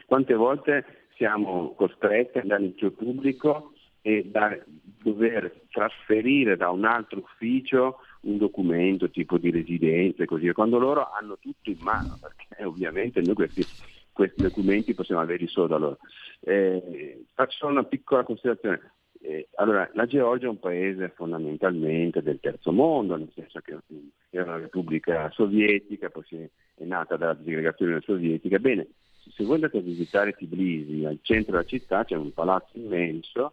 Quante 0.07 0.35
volte 0.35 1.07
siamo 1.17 1.75
costretti 1.75 2.37
ad 2.37 2.45
andare 2.45 2.65
in 2.65 2.69
ufficio 2.69 2.91
pubblico 2.91 3.73
e 4.03 4.25
da 4.27 4.59
dover 5.03 5.63
trasferire 5.71 6.57
da 6.57 6.71
un 6.71 6.85
altro 6.85 7.21
ufficio 7.21 7.99
un 8.23 8.37
documento 8.39 9.11
tipo 9.11 9.39
di 9.39 9.51
residenza 9.51 10.23
e 10.23 10.27
così, 10.27 10.51
quando 10.53 10.79
loro 10.79 11.11
hanno 11.11 11.39
tutto 11.39 11.71
in 11.71 11.79
mano, 11.81 12.19
perché 12.21 12.63
ovviamente 12.65 13.21
noi 13.21 13.35
questi, 13.35 13.65
questi 14.13 14.43
documenti 14.43 14.95
possiamo 14.95 15.21
averli 15.21 15.47
solo 15.49 15.67
da 15.67 15.77
loro. 15.77 15.99
Eh, 16.41 17.25
faccio 17.35 17.67
una 17.67 17.85
piccola 17.85 18.25
considerazione. 18.25 18.93
Eh, 19.21 19.49
allora, 19.55 19.89
la 19.95 20.07
Georgia 20.07 20.47
è 20.47 20.51
un 20.51 20.59
paese 20.59 21.13
fondamentalmente 21.15 22.23
del 22.23 22.41
terzo 22.41 22.73
mondo, 22.73 23.17
nel 23.17 23.31
senso 23.35 23.61
che 23.61 23.79
era 24.31 24.45
una 24.45 24.59
repubblica 24.59 25.31
sovietica, 25.31 26.11
poi 26.11 26.25
è 26.75 26.85
nata 26.85 27.17
dalla 27.17 27.35
disgregazione 27.35 28.01
sovietica. 28.01 28.59
Bene, 28.59 28.89
se 29.31 29.45
voi 29.45 29.55
andate 29.55 29.79
a 29.79 29.83
visitare 29.83 30.33
Tbilisi, 30.33 31.05
al 31.05 31.19
centro 31.23 31.53
della 31.53 31.65
città 31.65 32.05
c'è 32.05 32.17
un 32.17 32.33
palazzo 32.33 32.77
immenso 32.77 33.53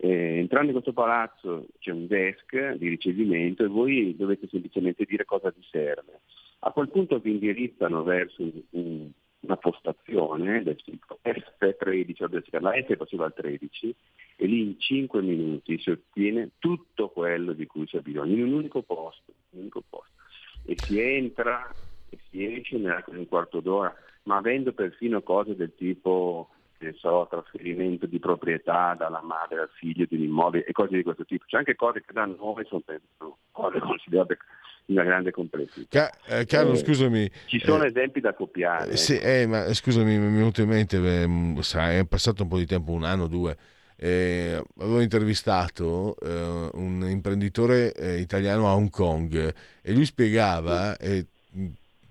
eh, 0.00 0.38
entrando 0.38 0.68
in 0.68 0.72
questo 0.74 0.92
palazzo 0.92 1.66
c'è 1.80 1.90
un 1.90 2.06
desk 2.06 2.74
di 2.74 2.88
ricevimento 2.88 3.64
e 3.64 3.68
voi 3.68 4.14
dovete 4.16 4.46
semplicemente 4.46 5.04
dire 5.04 5.24
cosa 5.24 5.50
vi 5.50 5.64
serve. 5.68 6.20
A 6.60 6.70
quel 6.70 6.88
punto 6.88 7.18
vi 7.18 7.32
indirizzano 7.32 8.04
verso 8.04 8.42
un, 8.42 8.62
un, 8.70 9.10
una 9.40 9.56
postazione 9.56 10.62
del 10.62 10.80
tipo 10.84 11.18
F13, 11.22 12.60
la 12.60 12.72
F 12.72 12.96
faceva 12.96 13.26
il 13.26 13.32
13 13.34 13.94
e 14.36 14.46
lì 14.46 14.60
in 14.62 14.78
5 14.78 15.20
minuti 15.20 15.78
si 15.80 15.90
ottiene 15.90 16.50
tutto 16.58 17.08
quello 17.08 17.52
di 17.52 17.66
cui 17.66 17.86
c'è 17.86 17.98
bisogno, 17.98 18.34
in 18.34 18.42
un 18.44 18.52
unico 18.52 18.82
posto, 18.82 19.32
un 19.50 19.60
unico 19.60 19.82
posto. 19.88 20.12
E 20.64 20.78
si 20.84 21.00
entra 21.00 21.74
e 22.08 22.18
si 22.30 22.44
esce 22.44 22.76
in 22.76 23.02
un 23.06 23.26
quarto 23.26 23.58
d'ora, 23.58 23.92
ma 24.24 24.36
avendo 24.36 24.72
perfino 24.72 25.22
cose 25.22 25.56
del 25.56 25.74
tipo 25.74 26.50
che 26.78 26.94
so, 26.96 27.26
trasferimento 27.28 28.06
di 28.06 28.18
proprietà 28.18 28.94
dalla 28.96 29.20
madre 29.22 29.60
al 29.60 29.70
figlio 29.74 30.06
di 30.08 30.16
un 30.16 30.22
immobile 30.22 30.64
e 30.64 30.72
cose 30.72 30.96
di 30.96 31.02
questo 31.02 31.24
tipo. 31.24 31.44
C'è 31.46 31.58
anche 31.58 31.74
cose 31.74 32.02
che 32.06 32.12
da 32.12 32.24
noi 32.24 32.64
sono, 32.66 32.82
cose 33.50 33.78
considerate 33.80 34.38
una 34.86 35.02
grande 35.02 35.30
complessità. 35.30 36.08
Ca- 36.10 36.38
eh, 36.38 36.46
Carlo, 36.46 36.72
eh, 36.72 36.76
scusami. 36.76 37.30
Ci 37.46 37.58
sono 37.60 37.82
eh, 37.84 37.88
esempi 37.88 38.20
da 38.20 38.32
copiare. 38.32 38.96
Sì, 38.96 39.14
ecco. 39.14 39.26
eh, 39.26 39.46
ma 39.46 39.74
scusami, 39.74 40.16
mi 40.16 40.28
è 40.28 40.30
venuto 40.30 40.62
in 40.62 40.68
mente, 40.68 40.98
beh, 40.98 41.62
sai, 41.62 41.98
è 41.98 42.06
passato 42.06 42.44
un 42.44 42.48
po' 42.48 42.58
di 42.58 42.66
tempo, 42.66 42.92
un 42.92 43.04
anno 43.04 43.24
o 43.24 43.28
due. 43.28 43.56
Eh, 43.96 44.62
avevo 44.78 45.00
intervistato 45.00 46.16
eh, 46.20 46.70
un 46.74 47.04
imprenditore 47.08 47.92
eh, 47.92 48.20
italiano 48.20 48.68
a 48.68 48.74
Hong 48.74 48.90
Kong 48.90 49.54
e 49.82 49.92
lui 49.92 50.04
spiegava, 50.04 50.96
e 50.96 51.26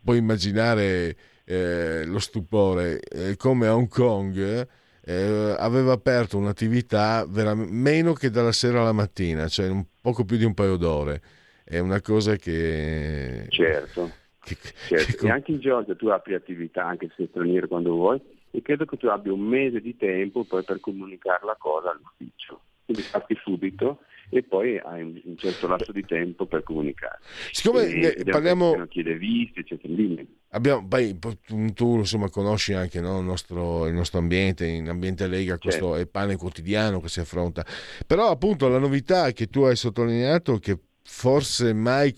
puoi 0.03 0.17
immaginare 0.17 1.15
eh, 1.49 2.03
lo 2.05 2.19
stupore, 2.19 2.99
eh, 2.99 3.37
come 3.37 3.67
a 3.67 3.75
Hong 3.75 3.87
Kong 3.87 4.67
eh, 5.01 5.55
aveva 5.57 5.93
aperto 5.93 6.37
un'attività 6.37 7.25
vera- 7.25 7.55
meno 7.55 8.11
che 8.11 8.29
dalla 8.29 8.51
sera 8.51 8.81
alla 8.81 8.91
mattina, 8.91 9.47
cioè 9.47 9.69
un 9.69 9.85
poco 10.01 10.25
più 10.25 10.35
di 10.35 10.43
un 10.43 10.53
paio 10.53 10.75
d'ore. 10.75 11.21
È 11.63 11.79
una 11.79 12.01
cosa 12.01 12.35
che... 12.35 13.45
Certo. 13.47 14.11
Che, 14.43 14.57
certo. 14.87 15.17
Che... 15.17 15.27
E 15.27 15.29
anche 15.29 15.51
in 15.51 15.59
Georgia 15.59 15.95
tu 15.95 16.07
apri 16.07 16.33
attività, 16.33 16.85
anche 16.85 17.09
se 17.15 17.27
straniero 17.29 17.67
quando 17.67 17.91
vuoi, 17.91 18.21
e 18.51 18.61
credo 18.61 18.85
che 18.85 18.97
tu 18.97 19.07
abbia 19.07 19.31
un 19.31 19.41
mese 19.41 19.79
di 19.79 19.95
tempo 19.95 20.43
poi 20.43 20.63
per 20.63 20.81
comunicare 20.81 21.45
la 21.45 21.55
cosa 21.57 21.91
all'ufficio. 21.91 22.61
Quindi 22.83 23.03
parti 23.09 23.37
subito 23.41 23.99
e 24.29 24.43
poi 24.43 24.77
hai 24.77 25.01
un, 25.01 25.37
certo 25.37 25.67
lasso 25.67 25.91
di 25.91 26.03
tempo 26.05 26.45
per 26.45 26.63
comunicare. 26.63 27.19
Siccome 27.51 27.87
e, 27.87 28.23
parliamo... 28.23 28.85
Chiede 28.87 29.17
visti, 29.17 29.59
eccetera. 29.59 29.93
Abbiamo, 30.49 30.81
beh, 30.81 31.17
tu 31.73 31.97
insomma 31.97 32.29
conosci 32.29 32.73
anche 32.73 32.99
no, 32.99 33.19
il, 33.19 33.25
nostro, 33.25 33.87
il, 33.87 33.93
nostro, 33.93 34.19
ambiente, 34.19 34.65
in 34.65 34.89
ambiente 34.89 35.27
Lega 35.27 35.57
questo 35.57 35.93
certo. 35.93 35.95
è 35.95 36.07
pane 36.07 36.35
quotidiano 36.35 36.99
che 36.99 37.09
si 37.09 37.19
affronta, 37.19 37.65
però 38.05 38.29
appunto 38.29 38.67
la 38.67 38.79
novità 38.79 39.31
che 39.31 39.47
tu 39.47 39.63
hai 39.63 39.75
sottolineato 39.75 40.57
che 40.57 40.77
forse 41.03 41.73
mai 41.73 42.13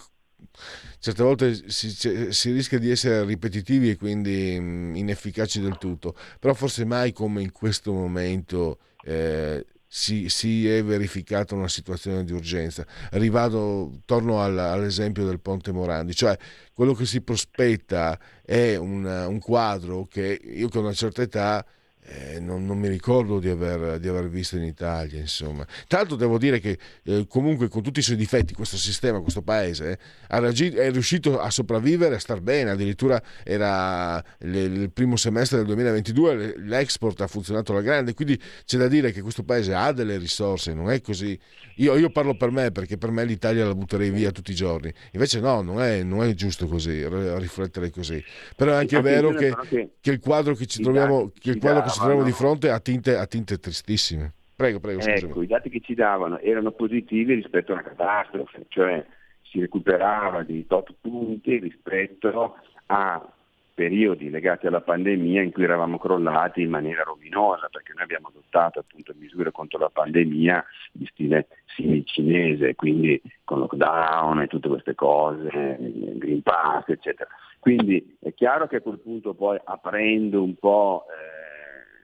certe 0.99 1.23
volte 1.23 1.53
si, 1.69 1.89
si, 2.31 2.51
rischia 2.51 2.79
di 2.79 2.89
essere 2.89 3.23
ripetitivi 3.23 3.91
e 3.91 3.95
quindi 3.95 4.55
inefficaci 4.55 5.61
del 5.61 5.77
tutto, 5.77 6.15
però 6.39 6.53
forse 6.53 6.85
mai 6.85 7.13
come 7.13 7.41
in 7.41 7.51
questo 7.51 7.93
momento 7.93 8.79
eh, 9.03 9.65
si, 9.91 10.29
si, 10.29 10.69
è 10.69 10.83
verificata 10.83 11.55
una 11.55 11.67
situazione 11.67 12.23
di 12.23 12.31
urgenza. 12.31 12.85
Rivado, 13.11 14.01
torno 14.05 14.39
al, 14.39 14.57
all'esempio 14.57 15.25
del 15.25 15.39
Ponte 15.39 15.71
Morandi, 15.71 16.13
cioè 16.13 16.37
quello 16.73 16.93
che 16.93 17.07
si 17.07 17.21
prospetta 17.21 18.19
è 18.45 18.75
un, 18.75 19.03
un 19.03 19.39
quadro 19.39 20.05
che 20.05 20.39
io 20.43 20.69
con 20.69 20.83
una 20.83 20.93
certa 20.93 21.23
età 21.23 21.65
eh, 22.11 22.39
non, 22.39 22.65
non, 22.65 22.79
mi 22.79 22.87
ricordo 22.87 23.39
di 23.39 23.49
aver, 23.49 23.99
di 23.99 24.07
aver, 24.07 24.29
visto 24.29 24.57
in 24.57 24.63
Italia, 24.63 25.19
insomma. 25.19 25.63
Tra 25.87 25.99
l'altro 25.99 26.15
devo 26.15 26.39
dire 26.39 26.59
che 26.59 26.77
eh, 27.03 27.25
comunque 27.27 27.67
con 27.67 27.83
tutti 27.83 27.99
i 27.99 28.01
suoi 28.01 28.17
difetti 28.17 28.55
questo 28.55 28.77
sistema, 28.77 29.19
questo 29.19 29.43
paese, 29.43 29.99
eh, 30.27 30.71
è 30.73 30.91
riuscito 30.91 31.39
a 31.39 31.51
sopravvivere, 31.51 32.15
a 32.15 32.19
star 32.19 32.41
bene, 32.41 32.71
addirittura 32.71 33.21
era 33.43 34.23
le, 34.39 34.61
il 34.61 34.91
primo 34.91 35.17
semestre 35.17 35.57
del 35.57 35.67
2022, 35.67 36.55
l'export 36.57 37.21
ha 37.21 37.27
funzionato 37.27 37.73
alla 37.73 37.81
grande, 37.81 38.15
quindi 38.15 38.39
c'è 38.65 38.77
da 38.77 38.87
dire 38.87 39.11
che 39.11 39.21
questo 39.21 39.43
paese 39.43 39.75
ha 39.75 39.91
delle 39.91 40.17
risorse, 40.17 40.73
non 40.73 40.89
è 40.89 41.01
così. 41.01 41.37
Io, 41.75 41.95
io 41.95 42.09
parlo 42.09 42.35
per 42.35 42.49
me, 42.49 42.71
perché 42.71 42.97
per 42.97 43.11
me 43.11 43.23
l'Italia 43.23 43.65
la 43.65 43.75
butterei 43.75 44.09
via 44.09 44.31
tutti 44.31 44.51
i 44.51 44.55
giorni, 44.55 44.91
invece 45.11 45.39
no, 45.39 45.61
non 45.61 45.79
è, 45.79 46.01
non 46.01 46.23
è 46.23 46.33
giusto 46.33 46.67
così, 46.67 47.05
riflettere 47.37 47.91
così. 47.91 48.21
Però 48.55 48.71
è 48.71 48.75
anche, 48.75 48.95
anche 48.95 49.09
vero 49.09 49.31
che, 49.31 49.55
che, 50.01 50.11
il 50.11 50.19
quadro 50.19 50.55
che 50.55 50.65
ci 50.65 50.81
troviamo, 50.81 51.31
che 51.39 51.51
il 51.51 51.59
quadro 51.59 51.83
che 51.83 51.98
ci 51.99 52.05
troviamo 52.05 52.23
di 52.23 52.31
fronte 52.31 52.69
ha 52.69 52.79
tinte, 52.79 53.15
ha 53.15 53.25
tinte 53.25 53.59
tristissime. 53.59 54.33
Prego, 54.55 54.79
prego. 54.79 55.01
Ecco, 55.01 55.41
i 55.41 55.47
dati 55.47 55.69
che 55.69 55.79
ci 55.79 55.93
davano 55.93 56.39
erano 56.39 56.71
positivi 56.71 57.33
rispetto 57.33 57.71
a 57.71 57.75
una 57.75 57.83
catastrofe, 57.83 58.65
cioè 58.67 59.05
si 59.43 59.59
recuperava 59.59 60.43
di 60.43 60.65
tot 60.67 60.93
punti 60.99 61.57
rispetto 61.59 62.55
a 62.87 63.33
periodi 63.73 64.29
legati 64.29 64.67
alla 64.67 64.81
pandemia 64.81 65.41
in 65.41 65.53
cui 65.53 65.63
eravamo 65.63 65.97
crollati 65.97 66.61
in 66.61 66.69
maniera 66.69 67.03
rovinosa, 67.03 67.69
perché 67.71 67.93
noi 67.93 68.03
abbiamo 68.03 68.27
adottato 68.27 68.79
appunto 68.79 69.13
misure 69.17 69.51
contro 69.51 69.79
la 69.79 69.89
pandemia 69.89 70.65
di 70.91 71.05
stile 71.05 71.47
simil 71.75 72.05
cinese, 72.05 72.75
quindi 72.75 73.21
con 73.45 73.59
lockdown 73.59 74.41
e 74.41 74.47
tutte 74.47 74.67
queste 74.67 74.95
cose, 74.95 75.77
Green 75.79 76.41
Pass, 76.41 76.89
eccetera. 76.89 77.29
Quindi 77.59 78.17
è 78.19 78.33
chiaro 78.33 78.67
che 78.67 78.77
a 78.77 78.81
quel 78.81 78.99
punto 78.99 79.33
poi 79.33 79.57
aprendo 79.63 80.43
un 80.43 80.55
po' 80.55 81.05
eh, 81.07 81.38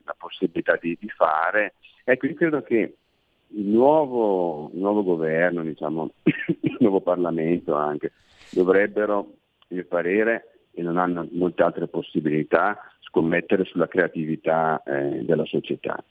la 0.06 0.16
possibilità 0.18 0.78
di, 0.80 0.98
di, 1.00 1.10
fare, 1.10 1.74
ecco 2.04 2.28
io 2.28 2.36
credo 2.36 2.62
che 2.62 2.96
il 3.48 3.66
nuovo, 3.66 4.70
il 4.74 4.80
nuovo 4.80 5.04
governo, 5.04 5.64
diciamo, 5.64 6.12
il 6.24 6.78
nuovo 6.80 7.02
Parlamento 7.02 7.76
anche, 7.76 8.12
dovrebbero, 8.52 9.18
a 9.60 9.66
mio 9.70 9.86
parere, 9.86 10.50
e 10.72 10.82
non 10.82 10.98
hanno 10.98 11.28
molte 11.32 11.64
altre 11.64 11.88
possibilità, 11.88 12.78
scommettere 13.02 13.64
sulla 13.64 13.88
creatività 13.88 14.84
eh, 14.84 15.24
della 15.24 15.46
società. 15.46 16.04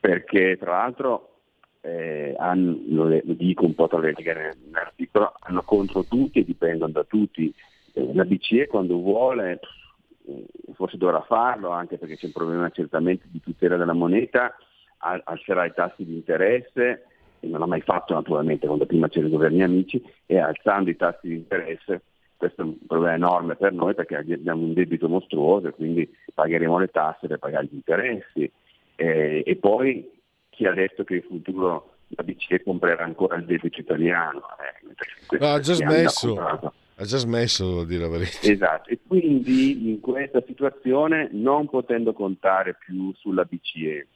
Perché 0.00 0.56
tra 0.58 0.72
l'altro 0.72 1.34
eh, 1.80 2.34
hanno, 2.38 2.78
lo, 2.88 3.20
dico 3.22 3.64
un 3.64 3.74
po' 3.74 3.86
tra 3.86 3.98
le 3.98 4.12
righe 4.14 4.56
nell'articolo, 4.64 5.34
hanno 5.40 5.62
contro 5.62 6.04
tutti 6.04 6.40
e 6.40 6.44
dipendono 6.44 6.92
da 6.92 7.04
tutti. 7.04 7.52
Eh, 7.92 8.14
la 8.14 8.24
BCE 8.24 8.66
quando 8.66 8.96
vuole, 8.96 9.60
forse 10.74 10.96
dovrà 10.96 11.20
farlo 11.22 11.70
anche 11.70 11.98
perché 11.98 12.16
c'è 12.16 12.26
un 12.26 12.32
problema 12.32 12.70
certamente 12.70 13.26
di 13.28 13.40
tutela 13.40 13.76
della 13.76 13.92
moneta, 13.92 14.54
alzerà 14.98 15.64
i 15.66 15.74
tassi 15.74 16.04
di 16.04 16.14
interesse, 16.14 17.06
e 17.40 17.46
non 17.46 17.60
l'ha 17.60 17.66
mai 17.66 17.82
fatto 17.82 18.14
naturalmente 18.14 18.66
quando 18.66 18.86
prima 18.86 19.08
c'erano 19.08 19.28
i 19.28 19.36
governi 19.36 19.62
amici, 19.62 20.02
e 20.26 20.38
alzando 20.38 20.90
i 20.90 20.96
tassi 20.96 21.28
di 21.28 21.34
interesse 21.34 22.02
questo 22.44 22.60
è 22.60 22.64
un 22.64 22.76
problema 22.86 23.14
enorme 23.14 23.56
per 23.56 23.72
noi 23.72 23.94
perché 23.94 24.16
abbiamo 24.16 24.62
un 24.62 24.74
debito 24.74 25.08
mostruoso 25.08 25.68
e 25.68 25.72
quindi 25.72 26.12
pagheremo 26.34 26.78
le 26.78 26.88
tasse 26.88 27.26
per 27.26 27.38
pagare 27.38 27.66
gli 27.66 27.74
interessi. 27.74 28.50
Eh, 28.96 29.42
e 29.46 29.56
poi 29.56 30.10
chi 30.50 30.66
ha 30.66 30.72
detto 30.72 31.04
che 31.04 31.16
in 31.16 31.22
futuro 31.22 31.94
la 32.08 32.22
BCE 32.22 32.62
comprerà 32.62 33.04
ancora 33.04 33.36
il 33.36 33.44
debito 33.44 33.80
italiano? 33.80 34.42
Eh, 35.30 35.44
ha 35.44 35.58
già 35.58 35.72
smesso. 35.72 36.72
Ha 36.96 37.04
già 37.04 37.18
smesso, 37.18 37.66
devo 37.66 37.84
dire 37.84 38.02
la 38.02 38.08
verità. 38.08 38.38
Esatto, 38.42 38.90
e 38.90 38.98
quindi 39.06 39.88
in 39.88 40.00
questa 40.00 40.42
situazione 40.46 41.28
non 41.32 41.68
potendo 41.68 42.12
contare 42.12 42.76
più 42.78 43.12
sulla 43.14 43.44
BCE, 43.44 44.06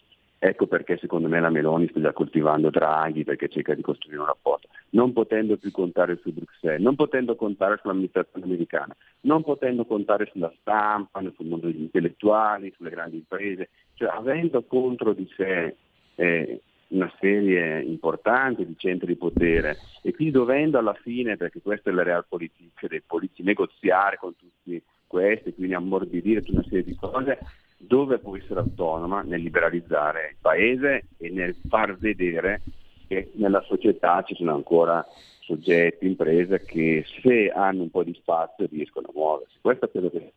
Ecco 0.41 0.69
perché 0.69 0.99
secondo 0.99 1.27
me 1.27 1.41
la 1.41 1.51
Meloni 1.51 1.89
sta 1.89 2.01
già 2.01 2.13
coltivando 2.13 2.71
Draghi 2.71 3.25
perché 3.25 3.49
cerca 3.49 3.75
di 3.75 3.83
costruire 3.83 4.21
un 4.21 4.27
rapporto, 4.27 4.69
non 4.91 5.13
potendo 5.13 5.57
più 5.57 5.73
contare 5.73 6.17
su 6.23 6.33
Bruxelles, 6.33 6.81
non 6.81 6.95
potendo 6.95 7.35
contare 7.35 7.79
sull'amministrazione 7.83 8.45
americana, 8.45 8.95
non 9.23 9.43
potendo 9.43 9.85
contare 9.85 10.31
sulla 10.31 10.53
stampa, 10.61 11.21
sul 11.35 11.47
mondo 11.47 11.67
degli 11.67 11.81
intellettuali, 11.81 12.73
sulle 12.77 12.91
grandi 12.91 13.17
imprese, 13.17 13.71
cioè 13.95 14.11
avendo 14.11 14.63
contro 14.63 15.13
di 15.13 15.29
sé 15.37 15.75
eh, 16.15 16.61
una 16.89 17.13
serie 17.19 17.83
importante 17.83 18.65
di 18.65 18.75
centri 18.77 19.09
di 19.09 19.17
potere 19.17 19.79
e 20.03 20.15
quindi 20.15 20.33
dovendo 20.33 20.79
alla 20.79 20.95
fine, 20.95 21.37
perché 21.37 21.61
questa 21.61 21.91
è 21.91 21.93
la 21.93 22.03
realpolitik 22.03 22.87
dei 22.87 23.03
politici, 23.07 23.43
negoziare 23.43 24.17
con 24.17 24.35
tutti 24.37 24.83
questi, 25.07 25.55
quindi 25.55 25.75
ammorbidire 25.75 26.43
tutta 26.43 26.59
una 26.59 26.69
serie 26.69 26.85
di 26.85 26.95
cose, 26.95 27.39
dove 27.77 28.19
può 28.19 28.37
essere 28.37 28.61
autonoma 28.61 29.23
nel 29.23 29.41
liberalizzare 29.41 30.31
il 30.31 30.37
paese 30.41 31.05
e 31.19 31.31
nel 31.31 31.55
far 31.69 31.97
vedere 31.97 32.63
che 33.07 33.31
nella 33.35 33.63
società 33.63 34.23
ci 34.23 34.35
sono 34.35 34.55
ancora 34.55 35.05
soggetti, 35.41 36.07
imprese 36.07 36.63
che 36.65 37.05
se 37.23 37.51
hanno 37.51 37.83
un 37.83 37.91
po' 37.91 38.03
di 38.03 38.13
spazio 38.15 38.67
riescono 38.71 39.09
a 39.09 39.13
muoversi. 39.15 39.57
Questa 39.61 39.89
credo 39.89 40.11
che 40.11 40.33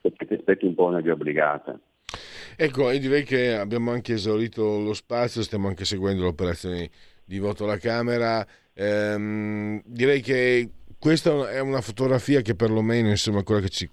perché 0.00 0.34
aspetti 0.34 0.66
un 0.66 0.74
po' 0.74 0.86
una 0.86 1.00
via 1.00 1.12
obbligata. 1.12 1.78
Ecco, 2.56 2.90
e 2.90 2.98
direi 2.98 3.24
che 3.24 3.54
abbiamo 3.54 3.90
anche 3.90 4.14
esaurito 4.14 4.78
lo 4.78 4.94
spazio, 4.94 5.42
stiamo 5.42 5.68
anche 5.68 5.84
seguendo 5.84 6.22
le 6.22 6.28
operazioni 6.28 6.90
di 7.24 7.38
voto 7.38 7.64
alla 7.64 7.78
Camera. 7.78 8.46
Ehm, 8.74 9.82
direi 9.84 10.20
che 10.20 10.70
questa 10.98 11.50
è 11.50 11.60
una 11.60 11.80
fotografia 11.80 12.42
che 12.42 12.54
perlomeno, 12.54 13.08
insomma, 13.08 13.42
quella 13.42 13.60
che 13.60 13.70
ci, 13.70 13.88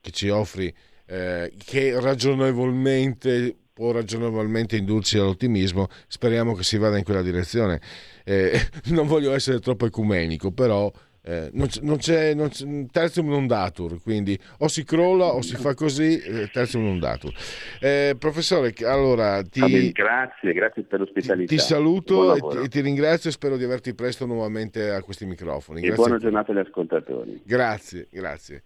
che 0.00 0.10
ci 0.10 0.28
offri 0.28 0.72
eh, 1.06 1.52
che 1.64 1.98
ragionevolmente 1.98 3.56
può 3.78 3.92
ragionevolmente 3.92 4.76
indurci 4.76 5.18
all'ottimismo, 5.18 5.86
speriamo 6.08 6.52
che 6.54 6.64
si 6.64 6.78
vada 6.78 6.98
in 6.98 7.04
quella 7.04 7.22
direzione. 7.22 7.80
Eh, 8.24 8.60
non 8.90 9.06
voglio 9.06 9.32
essere 9.32 9.60
troppo 9.60 9.86
ecumenico, 9.86 10.50
però 10.50 10.92
eh, 11.28 11.50
non, 11.52 11.66
c'è, 11.66 11.80
non, 11.82 11.96
c'è, 11.98 12.34
non 12.34 12.48
c'è 12.48 12.64
terzium 12.90 13.28
non 13.28 13.46
datur, 13.46 14.00
quindi 14.02 14.38
o 14.58 14.68
si 14.68 14.84
crolla 14.84 15.26
o 15.26 15.42
si 15.42 15.56
fa 15.56 15.74
così, 15.74 16.18
eh, 16.18 16.48
terzium 16.50 16.84
non 16.84 16.98
datur. 16.98 17.32
Eh, 17.80 18.16
professore, 18.18 18.72
allora 18.84 19.42
ti, 19.42 19.60
Vabbè, 19.60 19.90
grazie, 19.90 20.52
grazie 20.52 20.82
per 20.82 21.00
l'ospitalità. 21.00 21.54
Ti 21.54 21.60
saluto 21.60 22.34
e 22.34 22.40
ti, 22.40 22.64
e 22.64 22.68
ti, 22.68 22.80
ringrazio 22.80 23.30
e 23.30 23.32
spero 23.32 23.56
di 23.56 23.64
averti 23.64 23.94
presto 23.94 24.26
nuovamente 24.26 24.90
a 24.90 25.02
questi 25.02 25.26
microfoni. 25.26 25.82
E 25.82 25.92
buona 25.92 26.18
giornata 26.18 26.52
agli 26.52 26.58
ascoltatori. 26.58 27.42
Grazie, 27.44 28.08
grazie. 28.10 28.62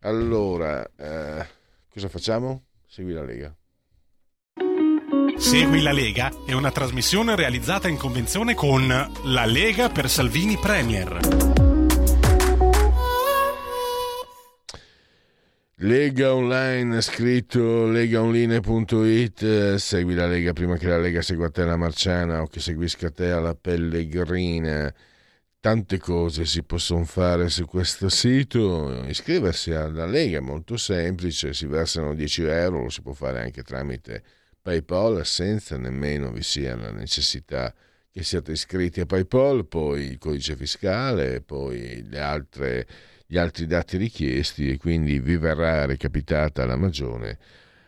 Allora... 0.00 0.84
Eh, 0.96 1.60
Cosa 1.92 2.08
facciamo? 2.08 2.62
Segui 2.86 3.12
la 3.12 3.22
Lega. 3.22 3.54
Segui 5.36 5.82
la 5.82 5.92
Lega 5.92 6.30
è 6.46 6.54
una 6.54 6.70
trasmissione 6.70 7.36
realizzata 7.36 7.86
in 7.86 7.98
convenzione 7.98 8.54
con 8.54 8.86
La 8.88 9.44
Lega 9.44 9.90
per 9.90 10.08
Salvini 10.08 10.56
Premier. 10.56 11.51
Lega 15.84 16.32
Online, 16.32 17.00
scritto 17.00 17.86
legaonline.it, 17.86 19.74
segui 19.74 20.14
la 20.14 20.28
Lega 20.28 20.52
prima 20.52 20.76
che 20.76 20.86
la 20.86 20.98
Lega 20.98 21.22
segua 21.22 21.50
te 21.50 21.64
la 21.64 21.74
Marciana 21.74 22.40
o 22.40 22.46
che 22.46 22.60
seguisca 22.60 23.10
te 23.10 23.32
alla 23.32 23.56
Pellegrina 23.56 24.94
tante 25.58 25.98
cose 25.98 26.44
si 26.44 26.62
possono 26.62 27.04
fare 27.04 27.48
su 27.48 27.64
questo 27.64 28.08
sito. 28.08 29.02
Iscriversi 29.08 29.72
alla 29.72 30.06
Lega 30.06 30.38
è 30.38 30.40
molto 30.40 30.76
semplice, 30.76 31.52
si 31.52 31.66
versano 31.66 32.14
10 32.14 32.42
euro, 32.44 32.82
lo 32.84 32.88
si 32.88 33.02
può 33.02 33.12
fare 33.12 33.40
anche 33.40 33.64
tramite 33.64 34.22
PayPal 34.62 35.26
senza 35.26 35.76
nemmeno 35.76 36.30
vi 36.30 36.44
sia 36.44 36.76
la 36.76 36.92
necessità 36.92 37.74
che 38.12 38.22
siate 38.22 38.52
iscritti 38.52 39.00
a 39.00 39.06
PayPal, 39.06 39.66
poi 39.66 40.02
il 40.02 40.18
codice 40.18 40.54
fiscale, 40.54 41.40
poi 41.40 42.06
altre, 42.12 42.86
gli 43.32 43.38
altri 43.38 43.64
dati 43.64 43.96
richiesti 43.96 44.68
e 44.68 44.76
quindi 44.76 45.18
vi 45.18 45.38
verrà 45.38 45.86
recapitata 45.86 46.64
alla 46.64 46.76
magione 46.76 47.38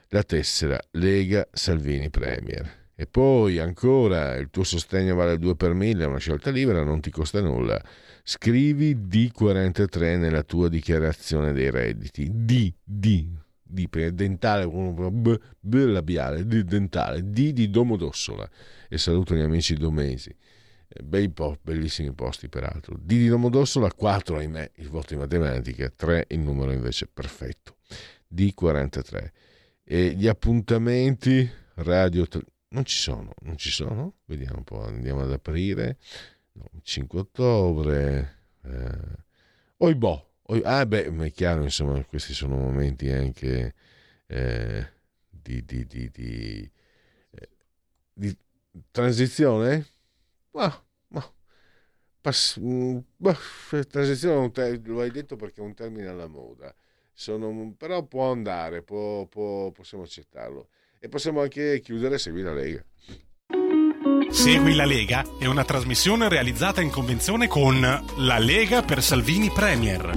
la 0.08 0.22
tessera 0.22 0.80
Lega 0.92 1.46
Salvini 1.52 2.08
Premier. 2.08 2.92
E 2.94 3.06
poi 3.06 3.58
ancora 3.58 4.36
il 4.36 4.48
tuo 4.48 4.64
sostegno 4.64 5.14
vale 5.14 5.36
2 5.36 5.54
per 5.54 5.74
1000, 5.74 6.02
è 6.02 6.06
una 6.06 6.16
scelta 6.16 6.48
libera, 6.48 6.82
non 6.82 7.02
ti 7.02 7.10
costa 7.10 7.42
nulla. 7.42 7.78
Scrivi 8.22 8.96
D43 8.96 10.18
nella 10.18 10.44
tua 10.44 10.70
dichiarazione 10.70 11.52
dei 11.52 11.70
redditi. 11.70 12.30
D, 12.32 12.72
D, 12.82 13.26
D 13.62 14.08
dentale, 14.12 14.66
B, 14.66 15.38
B 15.60 15.74
labiale, 15.74 16.46
D 16.46 16.62
dentale, 16.62 17.20
D 17.22 17.50
di 17.50 17.68
Domodossola. 17.68 18.48
E 18.88 18.96
saluto 18.96 19.34
gli 19.34 19.42
amici 19.42 19.74
domesi. 19.74 20.34
Eh, 20.88 21.02
bei 21.02 21.30
po- 21.30 21.58
bellissimi 21.62 22.12
posti 22.12 22.48
peraltro. 22.48 22.96
Di 22.98 23.28
Domodossola, 23.28 23.92
4 23.92 24.36
ahimè 24.36 24.72
il 24.76 24.88
voto 24.88 25.14
in 25.14 25.20
matematica, 25.20 25.90
3 25.90 26.26
il 26.28 26.38
numero 26.40 26.72
invece 26.72 27.06
perfetto. 27.06 27.76
D43. 28.32 29.32
E 29.84 30.10
gli 30.12 30.26
appuntamenti 30.26 31.48
radio 31.74 32.26
non 32.68 32.84
ci 32.84 32.96
sono, 32.96 33.32
non 33.42 33.56
ci 33.56 33.70
sono. 33.70 34.14
Vediamo 34.24 34.58
un 34.58 34.64
po', 34.64 34.82
andiamo 34.84 35.22
ad 35.22 35.32
aprire. 35.32 35.98
No, 36.52 36.68
5 36.82 37.18
ottobre. 37.18 38.38
Eh, 38.62 39.22
oibò. 39.78 40.32
Oi, 40.46 40.60
ah 40.64 40.84
beh, 40.84 41.14
è 41.16 41.32
chiaro, 41.32 41.62
insomma, 41.62 42.04
questi 42.04 42.34
sono 42.34 42.56
momenti 42.56 43.08
anche 43.08 43.74
eh, 44.26 44.86
di, 45.30 45.64
di, 45.64 45.86
di, 45.86 46.10
di, 46.10 46.70
eh, 47.30 47.48
di 48.12 48.36
transizione? 48.90 49.86
Ma, 50.54 50.84
ma, 51.08 51.32
pass- 52.20 52.58
bah, 52.60 53.36
transizione 53.88 54.50
te- 54.52 54.80
lo 54.84 55.00
hai 55.00 55.10
detto 55.10 55.34
perché 55.34 55.60
è 55.60 55.64
un 55.64 55.74
termine 55.74 56.06
alla 56.06 56.28
moda. 56.28 56.72
Sono, 57.12 57.74
però 57.76 58.04
può 58.04 58.30
andare, 58.30 58.82
può- 58.82 59.26
può- 59.26 59.70
possiamo 59.72 60.04
accettarlo. 60.04 60.68
E 61.00 61.08
possiamo 61.08 61.40
anche 61.42 61.80
chiudere 61.80 62.18
seguire 62.18 62.48
la 62.48 62.54
Lega. 62.60 62.84
Segui 64.30 64.74
la 64.74 64.84
Lega 64.84 65.24
è 65.38 65.46
una 65.46 65.64
trasmissione 65.64 66.28
realizzata 66.28 66.80
in 66.80 66.90
convenzione 66.90 67.46
con 67.48 67.80
La 67.80 68.38
Lega 68.38 68.82
per 68.82 69.02
Salvini 69.02 69.50
Premier. 69.50 70.12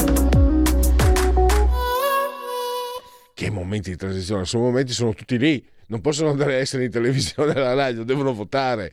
Che 3.33 3.49
momenti 3.51 3.89
di 3.91 3.95
transizione? 3.95 4.45
Sono 4.45 4.63
momenti, 4.65 4.93
sono 4.93 5.13
tutti 5.13 5.37
lì. 5.37 5.63
Non 5.87 6.01
possono 6.01 6.29
andare 6.29 6.55
a 6.55 6.57
essere 6.57 6.85
in 6.85 6.91
televisione 6.91 7.53
alla 7.53 7.73
radio, 7.73 8.03
devono 8.03 8.33
votare. 8.33 8.91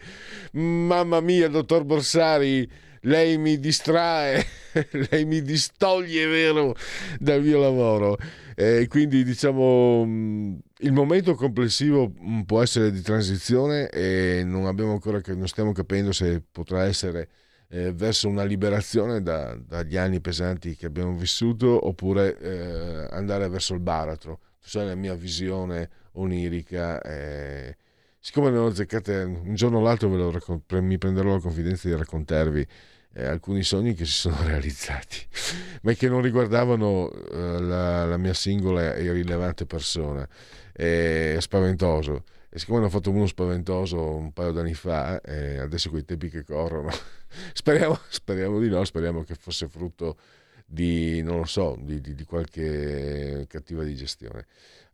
Mamma 0.52 1.20
mia, 1.20 1.48
dottor 1.48 1.84
Borsari, 1.84 2.68
lei 3.02 3.36
mi 3.36 3.58
distrae, 3.58 4.44
lei 5.10 5.24
mi 5.24 5.42
distoglie, 5.42 6.26
vero, 6.26 6.74
dal 7.18 7.42
mio 7.42 7.58
lavoro. 7.58 8.16
E 8.54 8.86
quindi 8.88 9.24
diciamo 9.24 10.04
mh, 10.04 10.58
il 10.78 10.92
momento 10.92 11.34
complessivo 11.34 12.12
mh, 12.16 12.42
può 12.42 12.62
essere 12.62 12.92
di 12.92 13.00
transizione 13.00 13.88
e 13.88 14.42
non 14.44 14.66
abbiamo 14.66 14.92
ancora 14.92 15.20
non 15.34 15.48
stiamo 15.48 15.72
capendo 15.72 16.12
se 16.12 16.40
potrà 16.48 16.84
essere 16.84 17.28
eh, 17.70 17.92
verso 17.92 18.28
una 18.28 18.44
liberazione 18.44 19.20
da- 19.22 19.56
dagli 19.56 19.96
anni 19.96 20.20
pesanti 20.20 20.76
che 20.76 20.86
abbiamo 20.86 21.16
vissuto 21.16 21.88
oppure 21.88 22.38
eh, 22.38 23.08
andare 23.10 23.48
verso 23.48 23.74
il 23.74 23.80
baratro. 23.80 24.38
Tu 24.60 24.68
sai 24.68 24.86
la 24.86 24.94
mia 24.94 25.14
visione 25.14 25.90
onirica. 26.14 27.00
eh, 27.02 27.76
siccome 28.18 28.50
ne 28.50 28.58
ho 28.58 28.66
azzeccate 28.66 29.22
un 29.22 29.54
giorno 29.54 29.78
o 29.78 29.80
l'altro 29.82 30.08
ve 30.08 30.16
lo 30.16 30.30
raccon- 30.30 30.62
pre- 30.64 30.80
mi 30.80 30.98
prenderò 30.98 31.32
la 31.34 31.40
confidenza 31.40 31.88
di 31.88 31.94
raccontarvi 31.94 32.66
eh, 33.14 33.24
alcuni 33.26 33.62
sogni 33.62 33.94
che 33.94 34.04
si 34.06 34.12
sono 34.12 34.36
realizzati, 34.46 35.18
ma 35.82 35.92
che 35.92 36.08
non 36.08 36.22
riguardavano 36.22 37.10
eh, 37.12 37.60
la, 37.60 38.04
la 38.06 38.16
mia 38.16 38.34
singola 38.34 38.94
e 38.94 39.04
irrilevante 39.04 39.66
persona. 39.66 40.26
È 40.72 41.36
spaventoso. 41.40 42.24
E 42.48 42.58
siccome 42.58 42.80
ne 42.80 42.86
ho 42.86 42.88
fatto 42.90 43.10
uno 43.10 43.26
spaventoso 43.26 44.00
un 44.14 44.32
paio 44.32 44.52
d'anni 44.52 44.74
fa, 44.74 45.20
eh, 45.20 45.58
adesso 45.58 45.90
quei 45.90 46.04
tempi 46.04 46.28
che 46.30 46.44
corrono, 46.44 46.90
speriamo, 47.52 47.98
speriamo 48.08 48.58
di 48.60 48.68
no, 48.68 48.84
speriamo 48.84 49.22
che 49.24 49.34
fosse 49.34 49.68
frutto 49.68 50.16
di, 50.64 51.20
non 51.22 51.38
lo 51.38 51.44
so, 51.44 51.76
di, 51.80 52.00
di- 52.00 52.14
di 52.14 52.24
qualche 52.24 53.44
cattiva 53.48 53.82
digestione. 53.84 54.46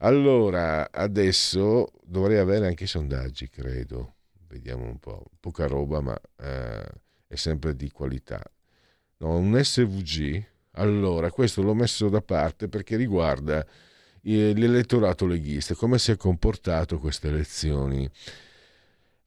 Allora, 0.03 0.91
adesso 0.91 1.91
dovrei 2.03 2.39
avere 2.39 2.67
anche 2.67 2.85
i 2.85 2.87
sondaggi, 2.87 3.49
credo. 3.49 4.15
Vediamo 4.49 4.85
un 4.85 4.99
po'. 4.99 5.25
Poca 5.39 5.67
roba, 5.67 6.01
ma 6.01 6.19
eh, 6.39 6.89
è 7.27 7.35
sempre 7.35 7.77
di 7.77 7.91
qualità. 7.91 8.43
No, 9.19 9.37
un 9.37 9.61
SVG. 9.63 10.43
Allora, 10.73 11.31
questo 11.31 11.63
l'ho 11.63 11.75
messo 11.75 12.09
da 12.09 12.23
parte 12.23 12.69
perché 12.69 12.97
riguarda 12.97 13.65
eh, 14.23 14.55
l'elettorato 14.55 15.27
leghista, 15.27 15.75
come 15.75 15.99
si 15.99 16.13
è 16.13 16.17
comportato 16.17 16.99
queste 16.99 17.29
elezioni. 17.29 18.09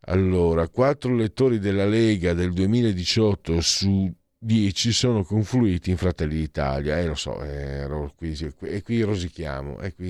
Allora, 0.06 0.68
quattro 0.70 1.14
elettori 1.14 1.60
della 1.60 1.86
Lega 1.86 2.34
del 2.34 2.52
2018 2.52 3.62
su 3.62 4.12
10 4.44 4.91
sono 4.91 5.24
confluiti 5.24 5.89
in 5.89 5.98
Fratelli 5.98 6.36
d'Italia. 6.36 7.00
E 7.00 7.06
lo 7.06 7.16
so, 7.16 7.41
eh, 7.44 7.88
qui, 8.16 8.38
e 8.62 8.82
qui 8.82 9.02
rosichiamo, 9.02 9.80
e 9.80 9.94
qui 9.94 10.08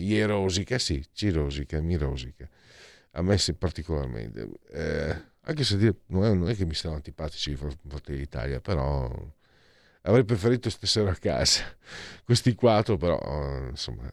gli 0.00 0.20
rosica, 0.22 0.78
sì, 0.78 1.04
ci 1.12 1.30
rosica, 1.30 1.80
mi 1.80 1.96
rosica. 1.96 2.48
A 3.12 3.22
me 3.22 3.38
sì, 3.38 3.54
particolarmente. 3.54 4.48
Eh, 4.72 5.22
anche 5.42 5.64
se 5.64 5.76
non 6.06 6.24
è, 6.24 6.32
non 6.34 6.48
è 6.48 6.54
che 6.56 6.64
mi 6.64 6.74
stanno 6.74 6.94
antipatici 6.96 7.52
i 7.52 7.56
Fr- 7.56 7.76
Fratelli 7.86 8.18
d'Italia, 8.18 8.60
però 8.60 9.10
avrei 10.02 10.24
preferito 10.24 10.70
stessero 10.70 11.10
a 11.10 11.14
casa. 11.14 11.64
Questi 12.24 12.54
quattro, 12.54 12.96
però, 12.96 13.18
eh, 13.18 13.68
insomma. 13.70 14.10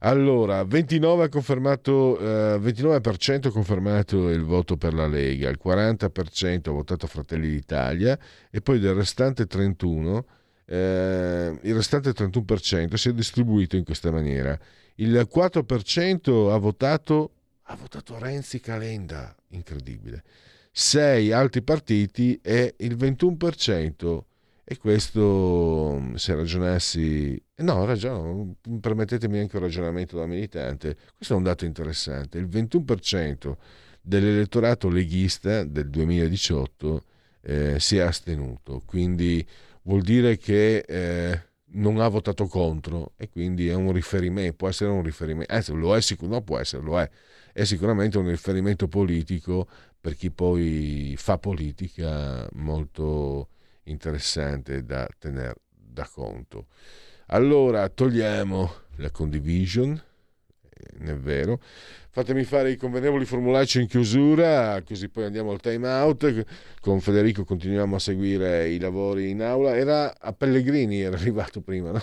Allora, 0.00 0.64
29 0.64 1.24
ha 1.24 1.28
confermato, 1.28 2.18
eh, 2.18 2.58
29% 2.58 3.48
ha 3.48 3.50
confermato 3.50 4.28
il 4.30 4.44
voto 4.44 4.76
per 4.76 4.94
la 4.94 5.06
Lega, 5.06 5.48
il 5.48 5.58
40% 5.62 6.70
ha 6.70 6.72
votato 6.72 7.06
Fratelli 7.06 7.48
d'Italia 7.48 8.16
e 8.50 8.60
poi 8.60 8.78
del 8.78 8.94
restante 8.94 9.46
31, 9.46 10.24
eh, 10.66 11.58
il 11.62 11.74
restante 11.74 12.12
31% 12.12 12.94
si 12.94 13.08
è 13.08 13.12
distribuito 13.12 13.76
in 13.76 13.84
questa 13.84 14.10
maniera. 14.10 14.58
Il 14.96 15.28
4% 15.32 16.52
ha 16.52 16.58
votato, 16.58 17.32
ha 17.62 17.76
votato 17.76 18.18
Renzi 18.18 18.60
Calenda, 18.60 19.34
incredibile. 19.48 20.22
6 20.70 21.32
altri 21.32 21.62
partiti 21.62 22.38
e 22.40 22.74
il 22.78 22.96
21% 22.96 24.26
e 24.70 24.76
questo, 24.76 26.12
se 26.16 26.34
ragionassi, 26.34 27.42
no, 27.56 27.86
ragiono, 27.86 28.56
permettetemi 28.78 29.38
anche 29.38 29.56
un 29.56 29.62
ragionamento 29.62 30.18
da 30.18 30.26
militante, 30.26 30.94
questo 31.16 31.32
è 31.32 31.36
un 31.38 31.42
dato 31.42 31.64
interessante, 31.64 32.36
il 32.36 32.48
21% 32.48 33.56
dell'elettorato 34.02 34.90
leghista 34.90 35.64
del 35.64 35.88
2018 35.88 37.04
eh, 37.40 37.80
si 37.80 37.96
è 37.96 38.00
astenuto, 38.00 38.82
quindi 38.84 39.42
vuol 39.84 40.02
dire 40.02 40.36
che 40.36 40.84
eh, 40.86 41.42
non 41.70 41.98
ha 42.00 42.08
votato 42.08 42.46
contro 42.46 43.12
e 43.16 43.30
quindi 43.30 43.68
è 43.68 43.74
un 43.74 43.90
riferimento, 43.92 44.54
può 44.54 44.68
essere 44.68 44.90
un 44.90 45.02
riferimento, 45.02 45.50
anzi 45.50 45.72
lo 45.72 45.96
è 45.96 46.02
sicuro, 46.02 46.32
no 46.32 46.42
può 46.42 46.58
essere, 46.58 46.82
lo 46.82 47.00
è, 47.00 47.08
è 47.54 47.64
sicuramente 47.64 48.18
un 48.18 48.28
riferimento 48.28 48.86
politico 48.86 49.66
per 49.98 50.14
chi 50.14 50.30
poi 50.30 51.14
fa 51.16 51.38
politica 51.38 52.46
molto 52.52 53.48
interessante 53.90 54.84
da 54.84 55.08
tenere 55.18 55.54
da 55.70 56.08
conto. 56.10 56.66
Allora 57.26 57.88
togliamo 57.88 58.72
la 58.96 59.10
condivision, 59.10 60.00
eh, 60.70 61.10
è 61.10 61.14
vero. 61.14 61.60
Fatemi 62.10 62.44
fare 62.44 62.70
i 62.70 62.76
convenevoli 62.76 63.24
formulaici 63.24 63.80
in 63.80 63.86
chiusura, 63.86 64.80
così 64.82 65.08
poi 65.08 65.24
andiamo 65.24 65.50
al 65.52 65.60
time 65.60 65.88
out. 65.88 66.44
Con 66.80 67.00
Federico 67.00 67.44
continuiamo 67.44 67.96
a 67.96 67.98
seguire 67.98 68.68
i 68.68 68.78
lavori 68.78 69.30
in 69.30 69.42
aula. 69.42 69.76
Era 69.76 70.18
a 70.18 70.32
Pellegrini, 70.32 71.00
era 71.00 71.16
arrivato 71.18 71.60
prima, 71.60 71.92
no? 71.92 72.02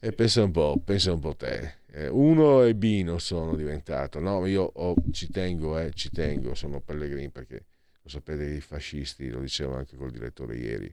E 0.00 0.12
pensa 0.12 0.42
un 0.42 0.50
po', 0.50 0.80
pensa 0.84 1.12
un 1.12 1.20
po' 1.20 1.34
te. 1.36 1.74
Eh, 1.92 2.08
uno 2.08 2.64
e 2.64 2.74
Bino 2.74 3.18
sono 3.18 3.54
diventato, 3.54 4.18
no? 4.20 4.46
Io 4.46 4.62
ho- 4.62 4.94
ci 5.12 5.28
tengo, 5.28 5.78
eh, 5.78 5.90
ci 5.92 6.10
tengo, 6.10 6.54
sono 6.54 6.80
Pellegrini 6.80 7.30
perché 7.30 7.64
lo 8.02 8.08
sapete 8.08 8.44
i 8.44 8.60
fascisti, 8.60 9.28
lo 9.28 9.40
dicevo 9.40 9.76
anche 9.76 9.96
col 9.96 10.10
direttore 10.10 10.56
ieri, 10.56 10.92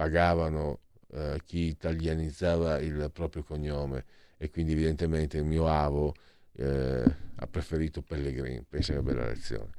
pagavano 0.00 0.78
eh, 1.12 1.42
chi 1.44 1.66
italianizzava 1.66 2.78
il 2.78 3.10
proprio 3.12 3.42
cognome 3.42 4.04
e 4.38 4.48
quindi 4.48 4.72
evidentemente 4.72 5.36
il 5.36 5.44
mio 5.44 5.66
avo 5.68 6.14
eh, 6.56 7.04
ha 7.34 7.46
preferito 7.46 8.00
Pellegrini, 8.00 8.64
pensa 8.66 8.94
che 8.94 9.02
bella 9.02 9.26
lezione. 9.26 9.72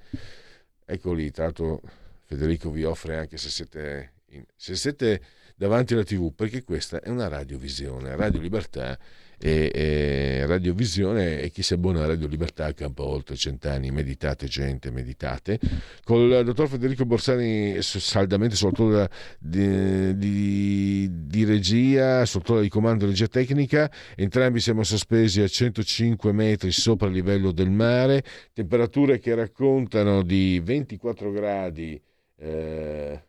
Ecco 0.85 1.13
lì, 1.13 1.31
tra 1.31 1.45
l'altro 1.45 1.81
Federico 2.25 2.69
vi 2.69 2.83
offre 2.83 3.17
anche 3.17 3.37
se 3.37 3.49
siete, 3.49 4.11
in- 4.27 4.45
se 4.55 4.75
siete 4.75 5.23
davanti 5.61 5.93
alla 5.93 6.03
tv, 6.03 6.33
perché 6.33 6.63
questa 6.63 7.01
è 7.01 7.09
una 7.09 7.27
radiovisione, 7.27 8.15
Radio 8.15 8.39
Libertà 8.41 8.97
e, 9.37 9.69
e 9.71 10.45
radiovisione 10.47 11.39
e 11.39 11.51
chi 11.51 11.61
si 11.61 11.75
abbona 11.75 12.01
a 12.01 12.07
Radio 12.07 12.25
Libertà 12.25 12.73
campa 12.73 13.03
oltre 13.03 13.35
cent'anni, 13.35 13.91
meditate 13.91 14.47
gente, 14.47 14.89
meditate. 14.89 15.59
Col 16.03 16.43
dottor 16.43 16.67
Federico 16.67 17.05
Borsani 17.05 17.79
s- 17.79 17.99
saldamente 17.99 18.55
sotto 18.55 19.07
di, 19.37 20.17
di- 20.17 21.09
di 21.27 21.45
regia, 21.45 22.25
sotto 22.25 22.59
di 22.59 22.67
comando 22.67 23.05
regia 23.05 23.27
tecnica, 23.27 23.87
entrambi 24.15 24.59
siamo 24.59 24.81
sospesi 24.81 25.41
a 25.41 25.47
105 25.47 26.31
metri 26.31 26.71
sopra 26.71 27.05
il 27.07 27.13
livello 27.13 27.51
del 27.51 27.69
mare, 27.69 28.23
temperature 28.51 29.19
che 29.19 29.35
raccontano 29.35 30.23
di 30.23 30.59
24 30.59 31.31
gradi 31.31 32.01
eh, 32.37 33.21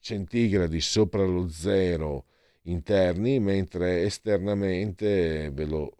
centigradi 0.00 0.80
sopra 0.80 1.24
lo 1.24 1.48
zero 1.48 2.24
interni, 2.62 3.38
mentre 3.38 4.02
esternamente 4.02 5.50
ve 5.52 5.64
lo, 5.64 5.96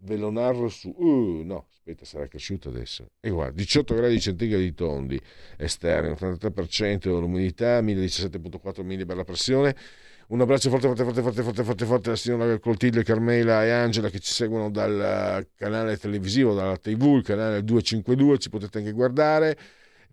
ve 0.00 0.16
lo 0.16 0.30
narro 0.30 0.68
su... 0.68 0.94
Uh, 0.96 1.42
no, 1.44 1.66
aspetta, 1.70 2.04
sarà 2.04 2.26
cresciuto 2.26 2.68
adesso. 2.68 3.10
E 3.20 3.30
guarda, 3.30 3.54
18 3.56 3.94
gradi 3.94 4.20
centigradi 4.20 4.74
tondi 4.74 5.20
esterni, 5.56 6.10
83% 6.10 7.08
l'umidità, 7.08 7.80
1017.4 7.80 8.82
milli 8.82 9.04
per 9.04 9.16
la 9.16 9.24
pressione. 9.24 9.76
Un 10.26 10.40
abbraccio 10.40 10.70
forte, 10.70 10.86
forte, 10.86 11.04
forte, 11.04 11.20
forte, 11.20 11.42
forte, 11.42 11.64
forte, 11.64 11.84
forte 11.84 12.08
alla 12.08 12.16
signora 12.16 12.58
Coltiglio, 12.58 13.02
Carmela 13.02 13.62
e 13.62 13.70
Angela 13.70 14.08
che 14.08 14.20
ci 14.20 14.32
seguono 14.32 14.70
dal 14.70 15.46
canale 15.54 15.98
televisivo, 15.98 16.54
dalla 16.54 16.78
TV, 16.78 17.16
il 17.16 17.22
canale 17.22 17.62
252, 17.62 18.38
ci 18.38 18.48
potete 18.48 18.78
anche 18.78 18.92
guardare 18.92 19.58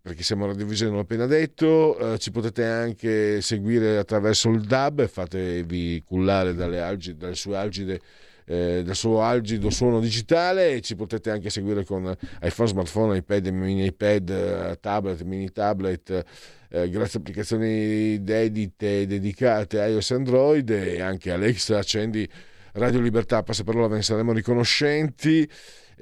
perché 0.01 0.23
siamo 0.23 0.45
radiovisione, 0.45 0.91
l'ho 0.93 0.99
appena 0.99 1.27
detto, 1.27 2.13
eh, 2.13 2.17
ci 2.17 2.31
potete 2.31 2.65
anche 2.65 3.41
seguire 3.41 3.97
attraverso 3.97 4.49
il 4.49 4.61
DAB, 4.61 5.07
fatevi 5.07 6.01
cullare 6.03 6.55
dalle, 6.55 6.81
algi, 6.81 7.15
dalle 7.15 7.35
sue 7.35 7.55
algide 7.55 8.01
eh, 8.45 8.81
dal 8.83 8.95
suo 8.95 9.21
algido 9.21 9.69
suono 9.69 9.99
digitale 9.99 10.73
e 10.73 10.81
ci 10.81 10.95
potete 10.95 11.29
anche 11.29 11.49
seguire 11.49 11.85
con 11.85 12.13
iPhone, 12.41 12.69
smartphone, 12.69 13.17
iPad, 13.17 13.47
mini 13.47 13.85
iPad, 13.85 14.29
eh, 14.29 14.77
tablet, 14.81 15.21
mini 15.21 15.51
tablet, 15.51 16.25
eh, 16.69 16.89
grazie 16.89 17.19
a 17.19 17.21
applicazioni 17.21 18.21
dedite 18.21 19.05
dedicate 19.05 19.79
a 19.79 19.87
iOS 19.87 20.11
Android 20.11 20.69
e 20.69 21.01
anche 21.01 21.31
Alexa, 21.31 21.77
accendi 21.77 22.27
Radio 22.73 22.99
Libertà, 23.01 23.43
passa 23.43 23.63
parola, 23.63 23.87
ve 23.87 23.97
ne 23.97 24.01
saremo 24.01 24.31
riconoscenti. 24.31 25.47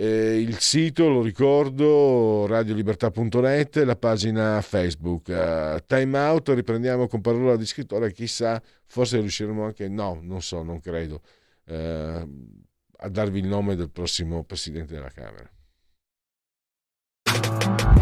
Eh, 0.02 0.40
il 0.40 0.60
sito, 0.60 1.10
lo 1.10 1.22
ricordo, 1.22 2.48
radiolibertà.net, 2.48 3.84
la 3.84 3.98
pagina 3.98 4.62
Facebook. 4.62 5.28
Uh, 5.28 5.78
time 5.86 6.18
out, 6.18 6.48
riprendiamo 6.48 7.08
con 7.08 7.20
parola 7.20 7.58
di 7.58 7.66
scrittore, 7.66 8.14
chissà, 8.14 8.62
forse 8.86 9.20
riusciremo 9.20 9.66
anche, 9.66 9.90
no, 9.90 10.18
non 10.22 10.42
so, 10.42 10.64
non 10.64 10.80
credo, 10.80 11.20
eh, 11.66 12.26
a 12.96 13.10
darvi 13.10 13.40
il 13.40 13.48
nome 13.48 13.76
del 13.76 13.90
prossimo 13.90 14.46
Presidente 14.46 14.94
della 14.94 15.10
Camera. 15.10 15.52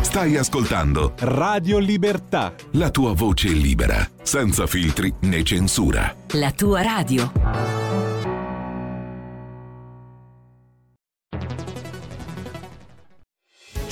Stai 0.01 0.37
ascoltando 0.37 1.15
Radio 1.17 1.79
Libertà. 1.79 2.53
la 2.73 2.91
tua 2.91 3.13
voce 3.13 3.47
libera, 3.47 4.07
senza 4.21 4.67
filtri 4.67 5.11
né 5.21 5.41
censura. 5.41 6.15
La 6.33 6.51
tua 6.51 6.83
radio. 6.83 7.86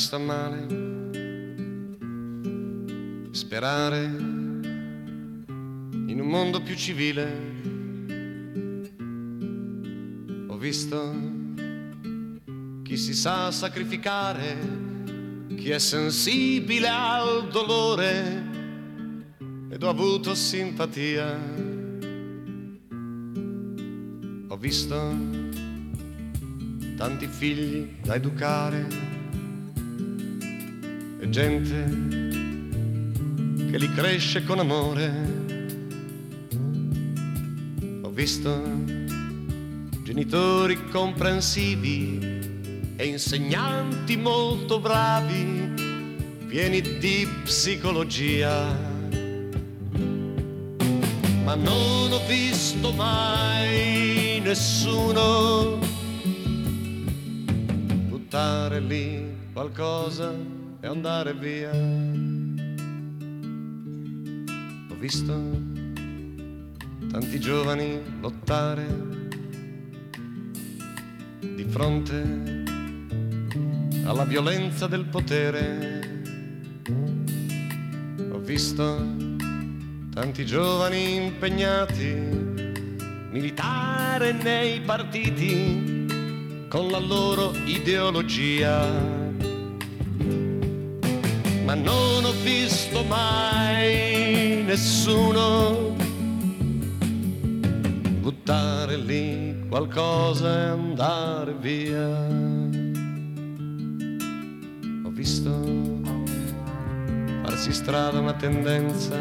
Sta 0.00 0.16
male, 0.16 0.66
sperare 3.32 4.04
in 6.06 6.18
un 6.18 6.26
mondo 6.26 6.62
più 6.62 6.74
civile. 6.74 7.48
Ho 10.46 10.56
visto 10.56 11.14
chi 12.82 12.96
si 12.96 13.12
sa 13.12 13.50
sacrificare, 13.50 14.56
chi 15.54 15.68
è 15.68 15.78
sensibile 15.78 16.88
al 16.88 17.48
dolore 17.48 18.48
ed 19.68 19.82
ho 19.82 19.88
avuto 19.90 20.34
simpatia. 20.34 21.38
Ho 24.48 24.56
visto 24.56 25.14
tanti 26.96 27.26
figli 27.26 27.98
da 28.02 28.14
educare 28.14 29.09
gente 31.30 31.84
che 33.70 33.78
li 33.78 33.92
cresce 33.94 34.44
con 34.44 34.58
amore. 34.58 35.12
Ho 38.02 38.10
visto 38.10 38.62
genitori 40.02 40.88
comprensivi 40.88 42.18
e 42.96 43.06
insegnanti 43.06 44.16
molto 44.16 44.80
bravi, 44.80 45.72
pieni 46.48 46.80
di 46.98 47.28
psicologia. 47.44 48.76
Ma 51.44 51.54
non 51.54 52.12
ho 52.12 52.26
visto 52.26 52.92
mai 52.92 54.40
nessuno 54.42 55.78
buttare 58.08 58.80
lì 58.80 59.38
qualcosa 59.52 60.59
e 60.80 60.86
andare 60.86 61.34
via. 61.34 61.70
Ho 64.88 64.94
visto 64.98 65.32
tanti 67.10 67.38
giovani 67.38 68.00
lottare 68.20 68.86
di 71.40 71.64
fronte 71.68 72.64
alla 74.04 74.24
violenza 74.24 74.86
del 74.86 75.04
potere. 75.04 75.98
Ho 78.30 78.38
visto 78.38 79.18
tanti 80.14 80.46
giovani 80.46 81.16
impegnati, 81.26 82.14
militare 83.30 84.32
nei 84.32 84.80
partiti 84.80 86.06
con 86.68 86.88
la 86.88 86.98
loro 86.98 87.52
ideologia. 87.66 89.19
Ma 91.70 91.76
non 91.76 92.24
ho 92.24 92.32
visto 92.42 93.04
mai 93.04 94.64
nessuno 94.64 95.94
buttare 98.18 98.96
lì 98.96 99.54
qualcosa 99.68 100.48
e 100.52 100.68
andare 100.70 101.54
via. 101.60 102.08
Ho 105.04 105.10
visto 105.10 105.52
farsi 107.44 107.72
strada 107.72 108.18
una 108.18 108.34
tendenza, 108.34 109.16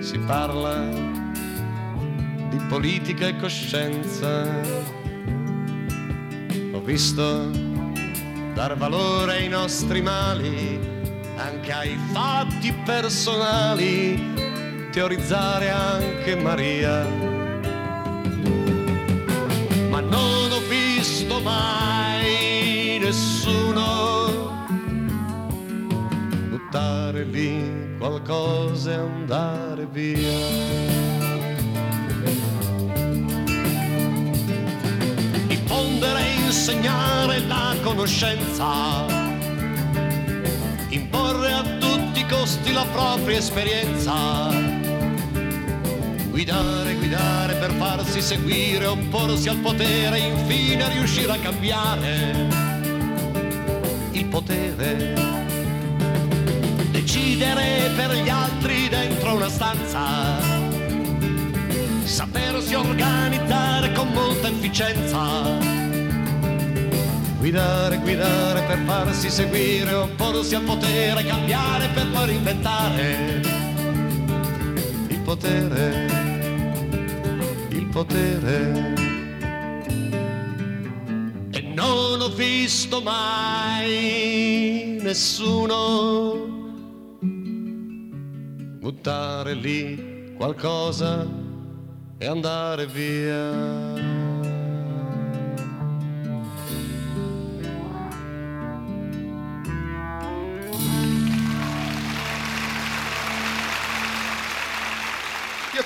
si 0.00 0.18
parla 0.18 0.84
di 2.50 2.58
politica 2.68 3.26
e 3.26 3.36
coscienza 3.38 4.44
ho 6.72 6.80
visto 6.82 7.69
dar 8.54 8.76
valore 8.76 9.32
ai 9.32 9.48
nostri 9.48 10.02
mali, 10.02 10.78
anche 11.36 11.72
ai 11.72 11.98
fatti 12.12 12.72
personali, 12.84 14.88
teorizzare 14.90 15.70
anche 15.70 16.36
Maria. 16.36 17.04
Ma 19.90 20.00
non 20.00 20.52
ho 20.52 20.60
visto 20.68 21.40
mai 21.40 22.98
nessuno 23.00 24.52
buttare 26.48 27.24
lì 27.24 27.96
qualcosa 27.98 28.92
e 28.92 28.94
andare 28.94 29.86
via. 29.86 30.99
Diffondere 36.00 36.24
e 36.24 36.34
insegnare 36.46 37.40
la 37.40 37.76
conoscenza, 37.82 39.04
imporre 40.88 41.52
a 41.52 41.62
tutti 41.78 42.20
i 42.20 42.26
costi 42.26 42.72
la 42.72 42.86
propria 42.90 43.36
esperienza, 43.36 44.48
guidare, 46.30 46.94
guidare 46.94 47.54
per 47.56 47.72
farsi 47.72 48.22
seguire, 48.22 48.86
opporsi 48.86 49.48
al 49.50 49.58
potere, 49.58 50.18
infine 50.18 50.88
riuscire 50.88 51.32
a 51.32 51.38
cambiare 51.38 52.48
il 54.12 54.24
potere, 54.24 55.14
decidere 56.90 57.90
per 57.94 58.14
gli 58.14 58.28
altri 58.28 58.88
dentro 58.88 59.34
una 59.34 59.50
stanza. 59.50 60.58
Sapersi 62.04 62.74
organizzare 62.74 63.92
con 63.92 64.08
molta 64.08 64.48
efficienza. 64.48 65.79
Guidare, 67.40 67.96
guidare 68.00 68.60
per 68.66 68.78
farsi 68.84 69.30
seguire, 69.30 69.94
opporsi 69.94 70.54
al 70.54 70.62
potere, 70.62 71.24
cambiare 71.24 71.88
per 71.94 72.10
poi 72.10 72.26
reinventare. 72.26 73.40
Il 75.08 75.20
potere, 75.24 76.06
il 77.70 77.86
potere. 77.86 78.94
E 81.50 81.62
non 81.62 82.20
ho 82.20 82.28
visto 82.28 83.00
mai 83.00 84.98
nessuno 85.00 86.58
buttare 88.78 89.54
lì 89.54 90.34
qualcosa 90.36 91.26
e 92.18 92.26
andare 92.26 92.86
via. 92.86 94.19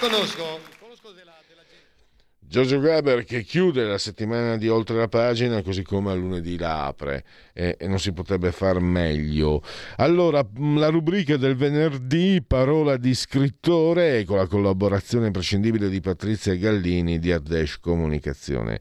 Io 0.04 0.10
conosco, 0.10 0.60
conosco 0.80 1.12
della, 1.12 1.34
della 1.48 1.62
gente. 1.62 2.43
Giorgio 2.54 2.78
Gaber 2.78 3.24
che 3.24 3.42
chiude 3.42 3.82
la 3.82 3.98
settimana 3.98 4.56
di 4.56 4.68
Oltre 4.68 4.96
la 4.96 5.08
pagina 5.08 5.60
così 5.60 5.82
come 5.82 6.12
a 6.12 6.14
lunedì 6.14 6.56
la 6.56 6.86
apre 6.86 7.24
e, 7.52 7.74
e 7.76 7.88
non 7.88 7.98
si 7.98 8.12
potrebbe 8.12 8.52
far 8.52 8.78
meglio. 8.78 9.60
Allora, 9.96 10.46
la 10.76 10.86
rubrica 10.86 11.36
del 11.36 11.56
venerdì, 11.56 12.44
parola 12.46 12.96
di 12.96 13.12
scrittore 13.12 14.22
con 14.22 14.36
la 14.36 14.46
collaborazione 14.46 15.26
imprescindibile 15.26 15.88
di 15.88 16.00
Patrizia 16.00 16.54
Gallini 16.54 17.18
di 17.18 17.32
Ardesh 17.32 17.80
Comunicazione. 17.80 18.78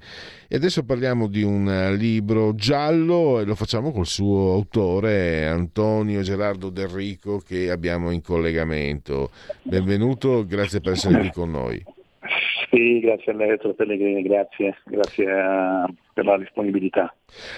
E 0.47 0.55
adesso 0.55 0.83
parliamo 0.83 1.25
di 1.25 1.41
un 1.41 1.67
eh, 1.67 1.95
libro 1.95 2.53
giallo 2.53 3.39
e 3.39 3.43
lo 3.43 3.55
facciamo 3.55 3.91
col 3.91 4.05
suo 4.05 4.53
autore 4.53 5.47
Antonio 5.47 6.21
Gerardo 6.21 6.69
Del 6.69 6.89
Rico 6.89 7.39
che 7.39 7.71
abbiamo 7.71 8.11
in 8.11 8.21
collegamento. 8.21 9.31
Benvenuto, 9.63 10.45
grazie 10.45 10.79
per 10.79 10.93
essere 10.93 11.17
qui 11.17 11.31
con 11.31 11.49
noi. 11.49 11.83
Sì, 12.69 12.99
grazie 12.99 13.31
a 13.31 13.35
lei, 13.35 13.49
dottor 13.49 13.75
Pellegrini, 13.75 14.21
grazie, 14.23 14.77
grazie 14.85 15.25
eh, 15.25 15.93
per 16.13 16.25
la 16.25 16.37
disponibilità. 16.37 17.13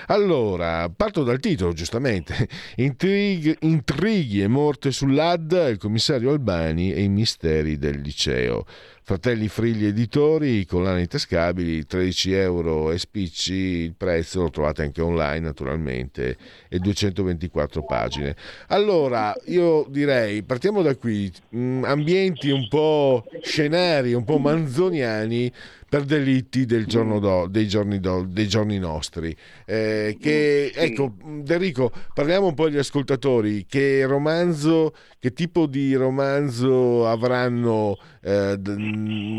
Allora, 0.07 0.89
parto 0.89 1.23
dal 1.23 1.39
titolo, 1.39 1.73
giustamente. 1.73 2.47
Intrighi, 2.77 3.55
intrighi 3.61 4.41
e 4.41 4.47
morte 4.47 4.91
sull'AD, 4.91 5.67
il 5.71 5.77
commissario 5.77 6.31
Albani 6.31 6.93
e 6.93 7.01
i 7.01 7.09
misteri 7.09 7.77
del 7.77 7.99
liceo. 7.99 8.65
Fratelli 9.07 9.49
Frigli 9.49 9.85
Editori, 9.85 10.65
collane 10.65 11.05
tascabili, 11.05 11.85
13 11.85 12.33
euro 12.33 12.91
e 12.91 12.97
spicci, 12.97 13.53
il 13.53 13.93
prezzo 13.93 14.41
lo 14.41 14.49
trovate 14.49 14.81
anche 14.81 14.99
online 14.99 15.41
naturalmente, 15.41 16.35
e 16.67 16.79
224 16.79 17.83
pagine. 17.83 18.35
Allora, 18.69 19.35
io 19.45 19.85
direi, 19.89 20.41
partiamo 20.41 20.81
da 20.81 20.95
qui, 20.95 21.31
mm, 21.55 21.83
ambienti 21.83 22.49
un 22.49 22.67
po' 22.67 23.25
scenari, 23.43 24.13
un 24.13 24.23
po' 24.23 24.39
manzoniani 24.39 25.51
per 25.95 26.03
delitti 26.03 26.65
del 26.65 26.87
giorno 26.87 27.19
do- 27.19 27.47
dei, 27.47 27.69
giorni 27.69 28.01
do- 28.01 28.25
dei 28.27 28.49
giorni 28.49 28.77
nostri. 28.79 29.33
Eh, 29.65 30.17
che, 30.19 30.73
ecco, 30.75 31.13
Enrico, 31.47 31.89
parliamo 32.13 32.47
un 32.47 32.53
po' 32.53 32.65
agli 32.65 32.75
ascoltatori, 32.75 33.65
che 33.65 34.05
romanzo, 34.05 34.91
che 35.17 35.31
tipo 35.31 35.67
di 35.67 35.93
romanzo 35.93 37.07
avranno 37.07 37.95
eh, 38.21 38.57
d- 38.57 38.75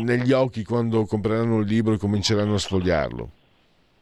negli 0.03 0.31
occhi 0.31 0.63
quando 0.63 1.05
compreranno 1.05 1.59
il 1.59 1.67
libro 1.67 1.93
e 1.93 1.99
cominceranno 1.99 2.55
a 2.55 2.57
sfogliarlo? 2.57 3.29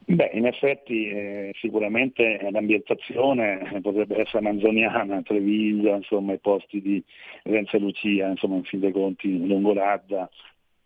Beh, 0.08 0.30
in 0.34 0.45
effetti 0.45 1.10
eh, 1.10 1.51
sicuramente 1.60 2.39
l'ambientazione 2.51 3.80
potrebbe 3.82 4.22
essere 4.22 4.43
manzoniana, 4.43 5.22
Treviso, 5.24 5.89
insomma 5.89 6.32
i 6.32 6.39
posti 6.39 6.80
di 6.80 7.03
Renzo 7.43 7.76
e 7.76 7.80
Lucia, 7.80 8.30
insomma 8.30 8.56
in 8.56 8.64
fin 8.64 8.80
dei 8.80 8.93
conti 8.93 9.45
Lungoradda 9.45 10.30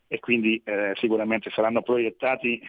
e 0.10 0.20
quindi 0.20 0.60
eh, 0.66 0.94
sicuramente 0.96 1.52
saranno 1.52 1.82
proiettati 1.84 2.60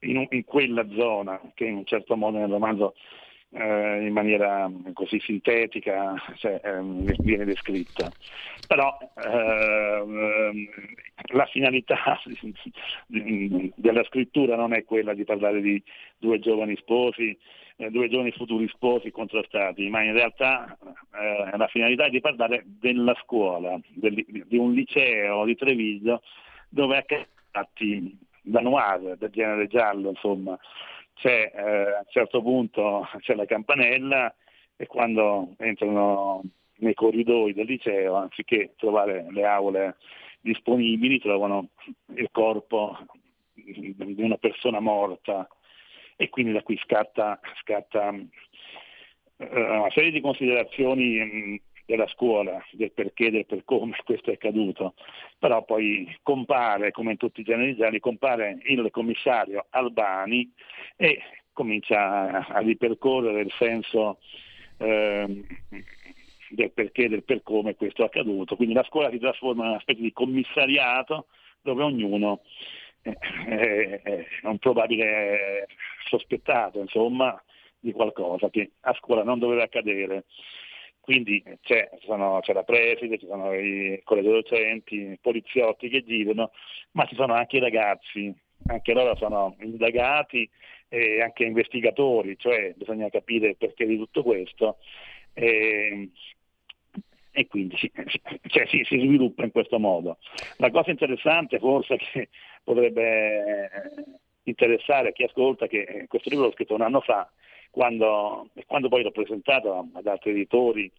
in, 0.00 0.18
un- 0.18 0.26
in 0.30 0.44
quella 0.44 0.86
zona 0.90 1.40
che 1.54 1.64
in 1.64 1.76
un 1.76 1.84
certo 1.86 2.16
modo 2.16 2.38
nel 2.38 2.50
romanzo 2.50 2.94
eh, 3.52 4.06
in 4.06 4.12
maniera 4.12 4.70
così 4.92 5.18
sintetica 5.20 6.14
cioè, 6.36 6.60
ehm, 6.62 7.16
viene 7.20 7.44
descritta. 7.44 8.12
Però 8.66 8.96
ehm, 9.16 10.68
la 11.32 11.46
finalità 11.46 11.96
della 13.08 14.04
scrittura 14.04 14.54
non 14.54 14.72
è 14.74 14.84
quella 14.84 15.14
di 15.14 15.24
parlare 15.24 15.60
di 15.60 15.82
due 16.18 16.38
giovani 16.38 16.76
sposi, 16.76 17.36
eh, 17.76 17.90
due 17.90 18.08
giovani 18.08 18.30
futuri 18.32 18.68
sposi 18.68 19.10
contrastati, 19.10 19.88
ma 19.88 20.02
in 20.02 20.12
realtà 20.12 20.76
eh, 21.14 21.56
la 21.56 21.66
finalità 21.68 22.04
è 22.04 22.10
di 22.10 22.20
parlare 22.20 22.62
della 22.64 23.16
scuola, 23.22 23.80
del- 23.88 24.24
di 24.46 24.56
un 24.56 24.72
liceo 24.74 25.44
di 25.44 25.56
Treviso 25.56 26.22
dove 26.70 26.96
accadono 26.96 27.26
fatti 27.50 28.16
da 28.42 28.60
noir, 28.60 29.16
del 29.16 29.30
genere 29.30 29.66
giallo, 29.66 30.10
insomma. 30.10 30.58
C'è, 31.14 31.52
eh, 31.54 31.60
a 31.60 31.98
un 31.98 32.06
certo 32.08 32.40
punto 32.40 33.06
c'è 33.20 33.34
la 33.34 33.44
campanella 33.44 34.34
e 34.76 34.86
quando 34.86 35.54
entrano 35.58 36.42
nei 36.76 36.94
corridoi 36.94 37.52
del 37.52 37.66
liceo, 37.66 38.14
anziché 38.14 38.72
trovare 38.78 39.26
le 39.30 39.44
aule 39.44 39.96
disponibili, 40.40 41.20
trovano 41.20 41.68
il 42.14 42.28
corpo 42.32 42.96
di 43.54 44.22
una 44.22 44.38
persona 44.38 44.80
morta 44.80 45.46
e 46.16 46.30
quindi 46.30 46.52
da 46.52 46.62
qui 46.62 46.78
scatta, 46.82 47.38
scatta 47.60 48.14
eh, 49.36 49.60
una 49.60 49.90
serie 49.90 50.10
di 50.10 50.20
considerazioni 50.22 51.18
mh, 51.18 51.60
della 51.90 52.06
scuola, 52.06 52.64
del 52.70 52.92
perché 52.92 53.32
del 53.32 53.46
per 53.46 53.64
come 53.64 53.96
questo 54.04 54.30
è 54.30 54.34
accaduto, 54.34 54.94
però 55.38 55.64
poi 55.64 56.16
compare, 56.22 56.92
come 56.92 57.12
in 57.12 57.16
tutti 57.16 57.40
i 57.40 57.44
generi 57.44 57.74
gialli, 57.74 57.98
compare 57.98 58.58
il 58.64 58.88
commissario 58.92 59.66
Albani 59.70 60.50
e 60.96 61.20
comincia 61.52 62.46
a 62.46 62.60
ripercorrere 62.60 63.40
il 63.40 63.52
senso 63.58 64.18
ehm, 64.78 65.44
del 66.50 66.70
perché 66.70 67.08
del 67.08 67.24
per 67.24 67.42
come 67.42 67.74
questo 67.74 68.02
è 68.02 68.06
accaduto. 68.06 68.54
Quindi 68.54 68.74
la 68.74 68.84
scuola 68.84 69.10
si 69.10 69.18
trasforma 69.18 69.64
in 69.64 69.70
una 69.70 69.80
specie 69.80 70.00
di 70.00 70.12
commissariato 70.12 71.26
dove 71.60 71.82
ognuno 71.82 72.42
eh, 73.02 74.00
è 74.02 74.26
un 74.44 74.58
probabile 74.58 75.66
sospettato, 76.06 76.78
insomma, 76.78 77.40
di 77.80 77.90
qualcosa 77.92 78.48
che 78.48 78.72
a 78.82 78.94
scuola 78.94 79.24
non 79.24 79.40
doveva 79.40 79.64
accadere. 79.64 80.24
Quindi 81.10 81.42
c'è, 81.62 81.90
sono- 82.02 82.38
c'è 82.40 82.52
la 82.52 82.62
preside, 82.62 83.18
ci 83.18 83.26
sono 83.26 83.52
i 83.52 84.00
colleghi 84.04 84.28
docenti, 84.28 84.94
i 84.94 85.18
poliziotti 85.20 85.88
che 85.88 86.04
girano, 86.04 86.52
ma 86.92 87.04
ci 87.06 87.16
sono 87.16 87.34
anche 87.34 87.56
i 87.56 87.60
ragazzi, 87.60 88.32
anche 88.66 88.92
loro 88.92 89.16
sono 89.16 89.56
indagati 89.58 90.48
e 90.88 91.20
anche 91.20 91.42
investigatori, 91.42 92.38
cioè 92.38 92.74
bisogna 92.76 93.08
capire 93.10 93.48
il 93.48 93.56
perché 93.56 93.86
di 93.86 93.96
tutto 93.96 94.22
questo. 94.22 94.76
E, 95.32 96.10
e 97.32 97.46
quindi 97.48 97.76
cioè, 98.46 98.66
si- 98.68 98.84
si 98.84 98.98
sviluppa 99.00 99.42
in 99.42 99.50
questo 99.50 99.80
modo. 99.80 100.18
La 100.58 100.70
cosa 100.70 100.92
interessante 100.92 101.58
forse 101.58 101.96
che 101.96 102.28
potrebbe 102.62 103.70
interessare 104.44 105.08
a 105.08 105.12
chi 105.12 105.24
ascolta 105.24 105.66
che 105.66 106.04
questo 106.06 106.30
libro 106.30 106.44
l'ho 106.46 106.52
scritto 106.52 106.74
un 106.74 106.82
anno 106.82 107.00
fa, 107.00 107.28
quando, 107.70 108.48
quando 108.66 108.88
poi 108.88 109.02
l'ho 109.02 109.10
presentato 109.10 109.88
ad 109.92 110.06
altri 110.06 110.30
editori 110.30 110.90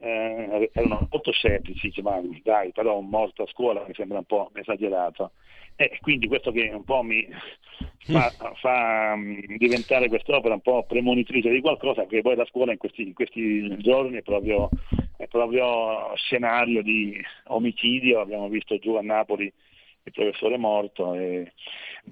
eh, 0.00 0.70
erano 0.72 1.08
molto 1.10 1.32
scettici, 1.32 1.88
dice, 1.88 2.02
ma 2.02 2.20
dai, 2.42 2.72
però 2.72 2.98
un 2.98 3.08
morto 3.08 3.42
a 3.42 3.48
scuola 3.48 3.84
mi 3.86 3.94
sembra 3.94 4.18
un 4.18 4.24
po' 4.24 4.50
esagerato. 4.54 5.32
E 5.76 5.98
quindi 6.00 6.26
questo 6.26 6.50
che 6.50 6.70
un 6.72 6.84
po' 6.84 7.02
mi 7.02 7.26
fa, 8.04 8.32
fa, 8.60 9.14
mm, 9.16 9.56
diventare 9.56 10.08
quest'opera 10.08 10.54
un 10.54 10.60
po' 10.60 10.84
premonitrice 10.84 11.50
di 11.50 11.60
qualcosa, 11.60 12.06
che 12.06 12.20
poi 12.22 12.36
la 12.36 12.46
scuola 12.46 12.72
in 12.72 12.78
questi, 12.78 13.02
in 13.02 13.14
questi 13.14 13.76
giorni 13.78 14.18
è 14.18 14.22
proprio, 14.22 14.68
è 15.16 15.26
proprio 15.26 16.14
scenario 16.16 16.82
di 16.82 17.20
omicidio, 17.46 18.20
abbiamo 18.20 18.48
visto 18.48 18.78
giù 18.78 18.94
a 18.94 19.02
Napoli 19.02 19.52
il 20.08 20.12
professore 20.14 20.56
morto 20.56 21.14
e 21.14 21.52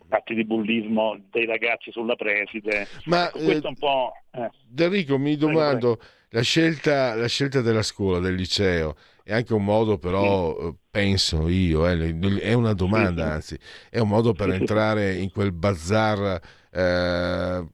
atti 0.09 0.35
di 0.35 0.45
bullismo 0.45 1.19
dei 1.31 1.47
ragazzi 1.47 1.91
sulla 1.91 2.17
preside. 2.17 2.87
Ma, 3.05 3.29
Ecco, 3.29 3.39
questo 3.39 3.67
eh, 3.67 3.69
è 3.69 3.69
un 3.69 3.77
po'... 3.77 4.13
eh. 4.33 5.19
Mi 5.19 5.37
domando, 5.37 5.99
la 6.31 6.43
scelta, 6.43 7.15
la 7.15 7.29
scelta 7.29 7.61
della 7.61 7.83
scuola, 7.83 8.19
del 8.19 8.35
liceo, 8.35 8.97
è 9.25 9.33
anche 9.33 9.55
un 9.55 9.65
modo 9.65 9.99
però, 9.99 10.57
eh, 10.59 10.75
penso 10.91 11.49
io, 11.49 11.89
eh, 11.89 12.19
è 12.41 12.53
una 12.53 12.75
domanda 12.75 13.33
anzi, 13.33 13.59
è 13.91 13.99
un 13.99 14.09
modo 14.09 14.33
per 14.35 14.47
Sì, 14.47 14.53
sì. 14.53 14.59
entrare 14.61 15.15
in 15.15 15.31
quel 15.31 15.53
bazar 15.53 16.41
eh, 16.71 17.67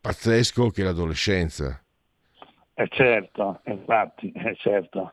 pazzesco 0.00 0.70
che 0.70 0.80
è 0.82 0.84
l'adolescenza. 0.84 1.80
Eh 2.74 2.88
certo, 2.90 3.60
infatti, 3.66 4.32
eh 4.32 4.54
certo. 4.56 5.12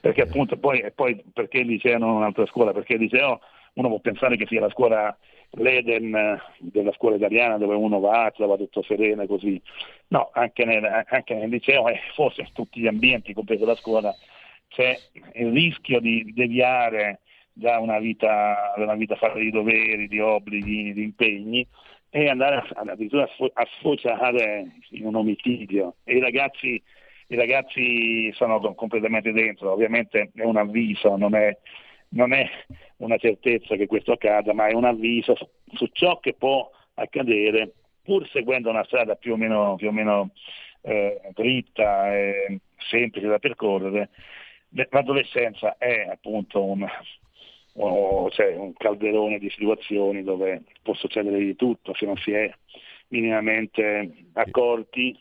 Perché 0.00 0.22
appunto 0.22 0.56
poi, 0.56 0.82
poi 0.94 1.22
perché 1.32 1.58
il 1.58 1.66
liceo 1.66 1.98
non 1.98 2.16
un'altra 2.16 2.46
scuola? 2.46 2.72
Perché 2.72 2.94
il 2.94 3.00
liceo 3.00 3.40
uno 3.74 3.88
può 3.88 3.98
pensare 4.00 4.36
che 4.36 4.46
sia 4.46 4.60
la 4.60 4.70
scuola 4.70 5.16
l'Eden 5.56 6.14
eh, 6.14 6.40
della 6.58 6.92
scuola 6.92 7.16
italiana 7.16 7.58
dove 7.58 7.74
uno 7.74 8.00
va, 8.00 8.32
trova 8.34 8.56
tutto 8.56 8.82
sereno 8.82 9.22
e 9.22 9.26
così. 9.26 9.60
No, 10.08 10.30
anche 10.32 10.64
nel, 10.64 10.84
anche 11.08 11.34
nel 11.34 11.48
liceo 11.48 11.88
e 11.88 12.00
forse 12.14 12.42
in 12.42 12.52
tutti 12.52 12.80
gli 12.80 12.86
ambienti, 12.86 13.34
compreso 13.34 13.64
la 13.64 13.76
scuola, 13.76 14.14
c'è 14.68 14.96
il 15.34 15.52
rischio 15.52 16.00
di 16.00 16.32
deviare 16.34 17.20
da 17.52 17.78
una 17.78 17.98
vita, 17.98 18.72
da 18.76 18.82
una 18.82 18.96
vita 18.96 19.14
fatta 19.16 19.38
di 19.38 19.50
doveri, 19.50 20.08
di 20.08 20.18
obblighi, 20.18 20.92
di 20.92 21.02
impegni 21.02 21.66
e 22.10 22.28
andare 22.28 22.64
addirittura 22.74 23.24
a 23.24 23.28
sfo- 23.28 23.50
a 23.52 23.66
sfociare 23.78 24.66
in 24.90 25.06
un 25.06 25.14
omicidio. 25.16 25.96
E 26.04 26.16
i 26.16 26.20
ragazzi, 26.20 26.82
i 27.28 27.36
ragazzi 27.36 28.32
sono 28.32 28.60
com- 28.60 28.74
completamente 28.74 29.32
dentro, 29.32 29.72
ovviamente 29.72 30.30
è 30.34 30.42
un 30.42 30.56
avviso, 30.56 31.16
non 31.16 31.34
è, 31.34 31.56
non 32.14 32.32
è 32.32 32.48
una 32.98 33.16
certezza 33.16 33.76
che 33.76 33.86
questo 33.86 34.12
accada, 34.12 34.52
ma 34.52 34.68
è 34.68 34.72
un 34.72 34.84
avviso 34.84 35.34
su, 35.36 35.46
su 35.72 35.88
ciò 35.92 36.18
che 36.20 36.34
può 36.34 36.70
accadere 36.94 37.72
pur 38.02 38.28
seguendo 38.28 38.70
una 38.70 38.84
strada 38.84 39.16
più 39.16 39.32
o 39.32 39.36
meno, 39.36 39.76
più 39.76 39.88
o 39.88 39.92
meno 39.92 40.30
eh, 40.82 41.20
dritta 41.32 42.14
e 42.14 42.60
semplice 42.76 43.26
da 43.26 43.38
percorrere. 43.38 44.10
L'adolescenza 44.90 45.76
è 45.78 46.06
appunto 46.08 46.62
un, 46.62 46.86
o- 47.74 48.30
cioè, 48.30 48.54
un 48.56 48.72
calderone 48.74 49.38
di 49.38 49.50
situazioni 49.50 50.22
dove 50.22 50.62
può 50.82 50.94
succedere 50.94 51.38
di 51.38 51.56
tutto 51.56 51.94
se 51.94 52.06
non 52.06 52.16
si 52.16 52.32
è 52.32 52.52
minimamente 53.08 54.26
accorti 54.34 55.18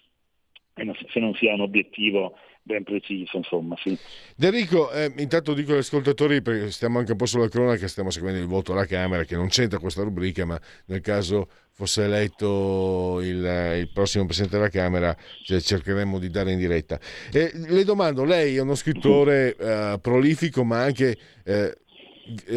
e 0.76 0.84
non 0.84 0.96
se 0.96 1.20
non 1.20 1.34
si 1.36 1.48
ha 1.48 1.54
un 1.54 1.62
obiettivo 1.62 2.38
ben 2.64 2.84
preciso, 2.84 3.38
insomma, 3.38 3.76
sì. 3.82 3.98
Enrico, 4.40 4.92
eh, 4.92 5.14
intanto 5.18 5.54
dico 5.54 5.74
agli 5.74 5.80
ascoltatori, 5.80 6.42
perché 6.42 6.72
stiamo 6.72 7.00
anche 7.00 7.12
un 7.12 7.18
po' 7.18 7.26
sulla 7.26 7.50
cronaca, 7.50 7.88
stiamo 7.88 8.10
seguendo 8.10 8.40
il 8.40 8.48
voto 8.48 8.72
alla 8.72 8.86
Camera, 8.86 9.24
che 9.26 9.36
non 9.36 9.50
c'entra 9.50 9.80
questa 9.80 10.02
rubrica, 10.04 10.46
ma 10.46 10.60
nel 10.86 11.02
caso 11.02 11.50
fosse 11.76 12.04
eletto 12.04 13.20
il, 13.22 13.78
il 13.80 13.90
prossimo 13.94 14.26
Presidente 14.26 14.58
della 14.58 14.70
Camera, 14.70 15.16
cioè, 15.44 15.60
cercheremo 15.60 16.20
di 16.20 16.30
dare 16.30 16.52
in 16.52 16.58
diretta. 16.58 17.00
E 17.32 17.52
le 17.54 17.84
domando, 17.84 18.24
lei 18.24 18.56
è 18.56 18.62
uno 18.62 18.76
scrittore 18.76 19.56
eh, 19.56 20.00
prolifico, 20.02 20.64
ma 20.64 20.82
anche... 20.82 21.18
eh, 21.44 21.78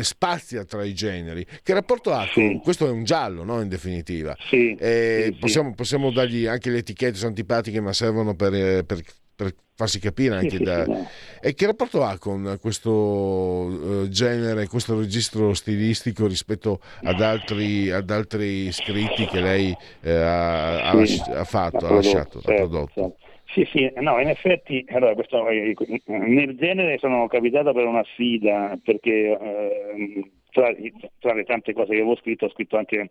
spazia 0.01 0.65
tra 0.65 0.85
i 0.85 0.95
generi 0.95 1.45
che 1.65 1.75
rapporto 1.75 2.13
ha 2.13 2.25
con 2.33 2.61
questo 2.61 2.87
è 2.87 2.91
un 2.91 3.03
giallo 3.03 3.43
no? 3.43 3.61
in 3.61 3.67
definitiva 3.69 4.37
Eh, 4.79 5.37
possiamo, 5.41 5.75
possiamo 5.75 6.13
dargli 6.13 6.47
anche 6.47 6.71
le 6.71 6.79
etichette 6.79 7.17
sono 7.17 7.31
antipatiche 7.31 7.81
ma 7.81 7.93
servono 7.93 8.37
per, 8.37 8.55
eh, 8.55 8.85
per- 8.85 9.03
per 9.37 9.53
farsi 9.75 10.01
capire 10.01 10.37
anche 10.37 10.51
Sì, 10.51 10.57
sì, 10.57 10.63
da... 10.65 10.85
sì, 10.85 10.91
no. 10.91 11.07
e 11.41 11.55
che 11.55 11.67
rapporto 11.67 12.03
ha 12.03 12.19
con 12.19 12.59
questo 12.61 14.03
eh, 14.05 14.09
genere 14.09 14.67
questo 14.67 14.99
registro 14.99 15.53
stilistico 15.53 16.27
rispetto 16.27 16.81
ad 17.03 17.21
altri, 17.21 17.91
ad 17.91 18.11
altri 18.11 18.73
scritti 18.73 19.27
che 19.27 19.41
lei 19.41 19.77
eh, 20.03 20.13
ha, 20.13 20.91
ha 20.91 21.05
Sì, 21.05 21.21
ha 21.31 21.45
fatto 21.45 21.87
ha 21.87 21.95
lasciato 21.95 22.39
ha 22.39 22.43
certo, 22.43 22.69
prodotto 22.69 22.93
certo. 22.95 23.17
Sì, 23.49 23.67
sì, 23.73 23.91
no, 24.01 24.21
in 24.21 24.29
effetti 24.29 24.85
allora, 24.89 25.15
questo, 25.15 25.49
eh, 25.49 25.75
nel 26.05 26.57
genere 26.57 26.99
sono 26.99 27.27
capitato 27.29 27.73
per 27.73 27.87
una 27.87 28.03
sfida 28.13 28.77
perché 28.83 29.11
eh, 29.11 30.31
tra, 30.57 30.75
tra 31.19 31.35
le 31.35 31.45
tante 31.45 31.75
cose 31.75 31.89
che 31.91 32.01
avevo 32.01 32.17
scritto 32.17 32.47
ho 32.47 32.51
scritto 32.51 32.79
anche 32.79 33.11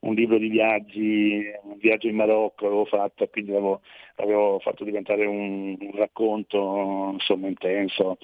un 0.00 0.14
libro 0.14 0.38
di 0.38 0.48
viaggi, 0.48 1.44
un 1.64 1.76
viaggio 1.76 2.08
in 2.08 2.16
Marocco 2.16 2.64
avevo 2.66 2.86
fatto 2.86 3.24
e 3.24 3.28
quindi 3.28 3.50
l'avevo, 3.50 3.82
l'avevo 4.14 4.58
fatto 4.60 4.82
diventare 4.82 5.26
un, 5.26 5.76
un 5.78 5.92
racconto 5.94 7.10
insomma 7.12 7.48
intenso, 7.48 8.16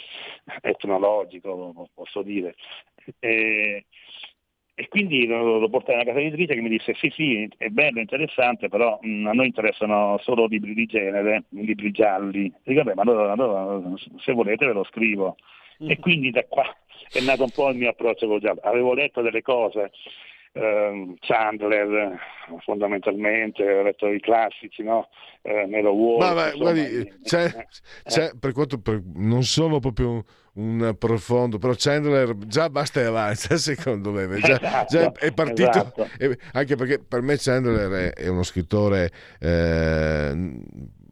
etnologico 0.62 1.90
posso 1.92 2.22
dire. 2.22 2.54
E, 3.18 3.84
e 4.74 4.88
quindi 4.88 5.26
lo, 5.26 5.58
lo 5.58 5.68
portai 5.68 5.94
a 5.94 5.98
una 5.98 6.06
casa 6.06 6.20
editrice 6.20 6.54
che 6.54 6.60
mi 6.62 6.70
disse 6.70 6.94
sì 6.94 7.10
sì 7.10 7.48
è 7.58 7.68
bello, 7.68 8.00
interessante, 8.00 8.68
però 8.68 8.98
mh, 9.02 9.26
a 9.26 9.32
noi 9.32 9.46
interessano 9.48 10.16
solo 10.22 10.46
libri 10.46 10.72
di 10.72 10.86
genere, 10.86 11.44
libri 11.50 11.90
gialli. 11.90 12.50
Dico 12.64 12.82
vabbè 12.82 12.94
ma 12.94 13.02
allora, 13.02 13.32
allora, 13.32 13.96
se 14.16 14.32
volete 14.32 14.64
ve 14.64 14.72
lo 14.72 14.84
scrivo. 14.84 15.36
E 15.88 15.98
quindi 15.98 16.30
da 16.30 16.44
qua 16.48 16.64
è 17.12 17.20
nato 17.20 17.42
un 17.44 17.50
po' 17.50 17.68
il 17.70 17.76
mio 17.76 17.90
approccio 17.90 18.26
col 18.26 18.40
giallo. 18.40 18.60
Avevo 18.62 18.94
letto 18.94 19.20
delle 19.22 19.42
cose, 19.42 19.90
ehm, 20.52 21.16
Chandler 21.20 22.18
fondamentalmente, 22.64 23.62
ho 23.70 23.82
letto 23.82 24.06
i 24.08 24.20
classici, 24.20 24.82
no? 24.82 25.08
Eh, 25.42 25.66
Melo 25.66 25.90
Wolf, 25.90 26.24
Ma, 26.24 26.34
ma, 26.34 26.50
guardi, 26.54 26.80
i- 26.80 27.12
c'è- 27.24 27.44
eh, 27.46 27.66
c'è- 28.04 28.32
per 28.38 28.52
quanto 28.52 28.78
per- 28.80 29.02
non 29.14 29.42
sono 29.42 29.80
proprio 29.80 30.10
un, 30.10 30.22
un 30.54 30.96
profondo, 30.98 31.58
però 31.58 31.72
Chandler 31.76 32.36
già 32.46 32.70
basta 32.70 33.00
e 33.00 33.04
avanza, 33.04 33.56
secondo 33.56 34.12
me. 34.12 34.28
Già, 34.38 34.54
Esatto, 34.60 34.86
già 34.98 35.12
è 35.18 35.32
partito, 35.32 35.70
esatto. 35.70 36.08
e- 36.18 36.38
anche 36.52 36.76
perché 36.76 36.98
per 37.00 37.22
me 37.22 37.36
Chandler 37.38 38.12
è, 38.14 38.22
è 38.22 38.28
uno 38.28 38.42
scrittore 38.44 39.10
eh, 39.40 40.32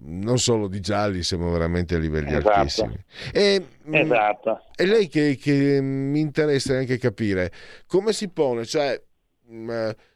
non 0.02 0.38
solo 0.38 0.68
di 0.68 0.80
gialli, 0.80 1.22
siamo 1.22 1.50
veramente 1.50 1.94
a 1.94 1.98
livelli 1.98 2.30
Esatto. 2.34 2.48
altissimi. 2.50 2.96
E, 3.32 3.64
mm, 3.88 3.94
Esatto. 3.94 4.62
e 4.74 4.86
lei 4.86 5.08
che, 5.08 5.36
che 5.40 5.80
mi 5.80 6.20
interessa 6.20 6.76
anche 6.76 6.98
capire 6.98 7.52
come 7.86 8.12
si 8.12 8.28
pone, 8.28 8.64
cioè 8.64 9.00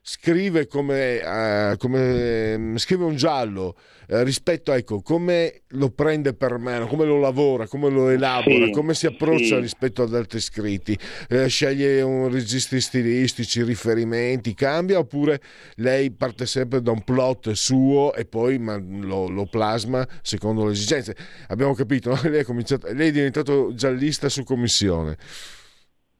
scrive 0.00 0.66
come, 0.66 1.20
eh, 1.20 1.76
come, 1.78 2.56
mh, 2.56 2.76
scrive 2.76 3.04
un 3.04 3.16
giallo 3.16 3.76
eh, 4.06 4.22
rispetto 4.22 4.70
a 4.70 4.76
ecco, 4.76 5.00
come 5.02 5.62
lo 5.68 5.90
prende 5.90 6.34
per 6.34 6.56
mano, 6.58 6.86
come 6.86 7.04
lo 7.04 7.18
lavora, 7.18 7.66
come 7.66 7.90
lo 7.90 8.10
elabora, 8.10 8.66
Sì, 8.66 8.70
come 8.70 8.94
si 8.94 9.06
approccia 9.06 9.56
sì. 9.56 9.60
rispetto 9.60 10.02
ad 10.02 10.14
altri 10.14 10.40
scritti, 10.40 10.96
Eh, 11.28 11.48
sceglie 11.48 12.00
un 12.02 12.30
registri 12.30 12.80
stilistici, 12.80 13.62
riferimenti, 13.62 14.54
cambia 14.54 14.98
oppure 14.98 15.40
lei 15.76 16.12
parte 16.12 16.46
sempre 16.46 16.80
da 16.80 16.92
un 16.92 17.02
plot 17.02 17.52
suo 17.52 18.14
e 18.14 18.26
poi 18.26 18.58
ma, 18.58 18.76
lo, 18.76 19.28
lo 19.28 19.46
plasma 19.46 20.06
secondo 20.22 20.64
le 20.66 20.72
esigenze. 20.72 21.16
Abbiamo 21.48 21.74
capito, 21.74 22.10
no? 22.10 22.20
lei, 22.28 22.44
è 22.44 22.92
lei 22.92 23.08
è 23.08 23.12
diventato 23.12 23.74
giallista 23.74 24.28
su 24.28 24.44
commissione. 24.44 25.16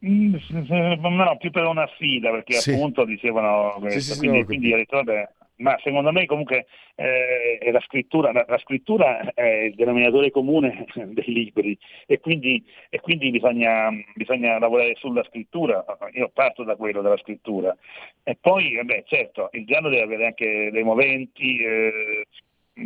Mm, 0.05 0.35
No, 1.01 1.37
più 1.39 1.51
per 1.51 1.65
una 1.65 1.87
sfida, 1.95 2.31
perché 2.31 2.55
Sì. 2.55 2.73
appunto 2.73 3.05
dicevano 3.05 3.77
questo, 3.81 4.01
sì, 4.01 4.13
sì, 4.13 4.19
quindi, 4.19 4.39
no, 4.39 4.45
quindi 4.45 4.73
ho 4.73 4.77
detto, 4.77 4.97
vabbè, 4.97 5.29
ma 5.57 5.79
secondo 5.83 6.11
me 6.11 6.27
comunque 6.27 6.67
eh, 6.97 7.71
la 7.71 7.81
scrittura, 7.81 8.33
la, 8.33 8.45
la 8.47 8.59
scrittura 8.59 9.33
è 9.35 9.63
il 9.65 9.75
denominatore 9.75 10.31
comune 10.31 10.85
dei 10.95 11.33
libri 11.33 11.79
e 12.07 12.19
quindi, 12.21 12.63
e 12.91 13.01
quindi 13.01 13.31
bisogna, 13.31 13.89
bisogna 14.15 14.59
lavorare 14.59 14.95
sulla 14.97 15.25
scrittura, 15.25 15.85
io 16.13 16.31
parto 16.35 16.65
da 16.65 16.77
quello 16.77 17.03
della 17.03 17.17
scrittura. 17.19 17.75
E 18.23 18.37
poi, 18.41 18.75
vabbè, 18.75 19.05
certo, 19.07 19.49
il 19.53 19.65
giallo 19.65 19.89
deve 19.89 20.03
avere 20.03 20.27
anche 20.27 20.71
dei 20.71 20.83
moventi 20.83 21.59
eh, 21.59 22.27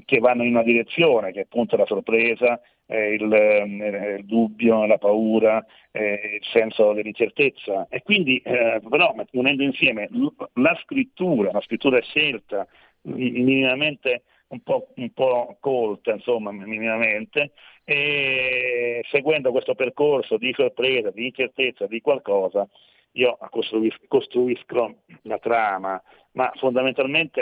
che 0.05 0.19
vanno 0.19 0.45
in 0.45 0.51
una 0.51 0.63
direzione, 0.63 1.33
che 1.33 1.41
è 1.41 1.43
appunto 1.45 1.77
la 1.77 1.87
sorpresa, 1.87 2.61
eh, 2.89 3.15
il, 3.15 3.33
eh, 3.33 4.15
il 4.19 4.25
dubbio, 4.25 4.87
la 4.87 4.99
paura, 4.99 5.65
il 5.93 6.41
senso 6.53 6.93
dell'incertezza. 6.93 7.87
E 7.89 8.03
quindi, 8.03 8.39
eh, 8.39 8.81
però, 8.89 9.15
unendo 9.33 9.63
insieme 9.63 10.09
la 10.55 10.79
scrittura, 10.83 11.51
la 11.53 11.61
scrittura 11.61 12.01
scelta, 12.01 12.67
mi- 13.03 13.31
minimamente 13.31 14.23
un 14.49 14.61
po', 14.63 14.89
un 14.97 15.13
po' 15.13 15.57
colta, 15.61 16.13
insomma, 16.13 16.51
minimamente, 16.53 17.53
e 17.85 19.05
seguendo 19.11 19.51
questo 19.51 19.75
percorso 19.75 20.37
di 20.37 20.53
sorpresa, 20.55 21.11
di 21.11 21.27
incertezza, 21.27 21.87
di 21.87 22.01
qualcosa, 22.01 22.67
io 23.13 23.37
costruis- 23.51 24.07
costruisco 24.07 25.03
la 25.23 25.39
trama, 25.39 26.01
ma 26.33 26.51
fondamentalmente 26.57 27.41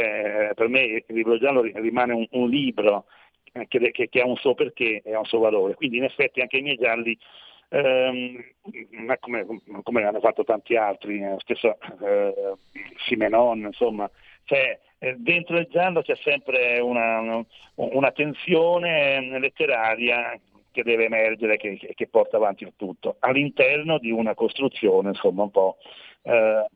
eh, 0.50 0.54
per 0.54 0.68
me 0.68 0.80
il 0.82 1.04
libro 1.08 1.38
giallo 1.38 1.60
ri- 1.60 1.72
rimane 1.74 2.12
un, 2.14 2.26
un 2.30 2.48
libro 2.48 3.06
che, 3.68 3.90
che- 3.92 4.08
che 4.08 4.20
ha 4.20 4.26
un 4.26 4.36
suo 4.36 4.54
perché 4.54 5.00
e 5.04 5.14
ha 5.14 5.18
un 5.18 5.24
suo 5.24 5.38
valore. 5.40 5.74
Quindi 5.74 5.96
in 5.98 6.04
effetti 6.04 6.40
anche 6.40 6.58
i 6.58 6.62
miei 6.62 6.76
gialli, 6.76 7.16
ma 9.04 9.18
come, 9.18 9.44
come 9.82 10.04
hanno 10.04 10.20
fatto 10.20 10.44
tanti 10.44 10.76
altri, 10.76 11.20
eh, 11.20 11.34
stesso 11.38 11.76
eh, 12.02 12.54
Simenon, 13.06 13.58
insomma, 13.58 14.08
cioè, 14.44 14.78
eh, 14.98 15.14
dentro 15.18 15.58
il 15.58 15.66
giallo 15.70 16.02
c'è 16.02 16.14
sempre 16.16 16.78
una, 16.80 17.44
una 17.74 18.10
tensione 18.12 19.16
eh, 19.16 19.38
letteraria 19.38 20.38
che 20.70 20.82
deve 20.82 21.04
emergere, 21.06 21.56
che, 21.56 21.76
che- 21.76 21.94
che 21.94 22.06
porta 22.06 22.36
avanti 22.36 22.64
il 22.64 22.72
tutto, 22.76 23.16
all'interno 23.20 23.98
di 23.98 24.10
una 24.10 24.34
costruzione 24.34 25.08
insomma 25.08 25.42
un 25.42 25.50
po' 25.50 25.76
eh, 26.22 26.66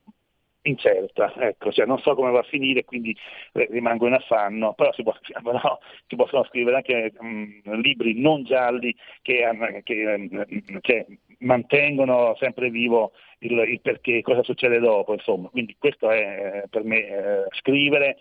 incerta, 0.63 1.33
ecco, 1.39 1.73
cioè 1.73 1.87
non 1.87 1.99
so 1.99 2.15
come 2.15 2.31
va 2.31 2.41
a 2.41 2.45
finire, 2.45 2.85
quindi 2.85 3.17
eh, 3.53 3.69
rimango 3.71 4.07
in 4.07 4.15
affanno, 4.15 4.75
però 4.75 4.93
si, 4.93 5.03
può- 5.03 5.17
però 5.43 5.79
si 6.07 6.17
possono 6.17 6.45
scrivere 6.45 6.77
anche 6.77 7.13
mh, 7.19 7.81
libri 7.81 8.21
non 8.21 8.45
gialli 8.45 8.95
che, 9.23 9.49
che, 9.83 10.13
ehm, 10.13 10.81
che 10.81 11.07
mantengono 11.39 12.35
sempre 12.39 12.71
vivo 12.71 13.13
il, 13.39 13.53
il 13.53 13.81
perché, 13.81 14.21
cosa 14.23 14.43
succede 14.43 14.79
dopo, 14.79 15.15
insomma, 15.15 15.49
quindi 15.49 15.77
questo 15.79 16.11
è 16.11 16.63
eh, 16.65 16.69
per 16.69 16.85
me 16.85 17.07
eh, 17.07 17.45
scrivere 17.51 18.19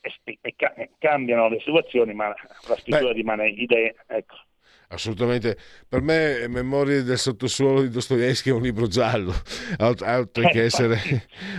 e, 0.00 0.38
e 0.40 0.54
ca- 0.56 0.74
cambiano 0.98 1.48
le 1.48 1.60
situazioni, 1.60 2.14
ma 2.14 2.28
la 2.28 2.76
scrittura 2.76 3.12
rimane 3.12 3.48
idea, 3.48 3.92
ecco. 4.06 4.36
Assolutamente, 4.92 5.56
per 5.88 6.02
me 6.02 6.46
Memorie 6.48 7.02
del 7.02 7.18
sottosuolo 7.18 7.80
di 7.80 7.88
Dostoevsky 7.88 8.50
è 8.50 8.52
un 8.52 8.60
libro 8.60 8.86
giallo, 8.86 9.34
oltre 9.80 10.50
che 10.50 10.64
essere, 10.64 11.00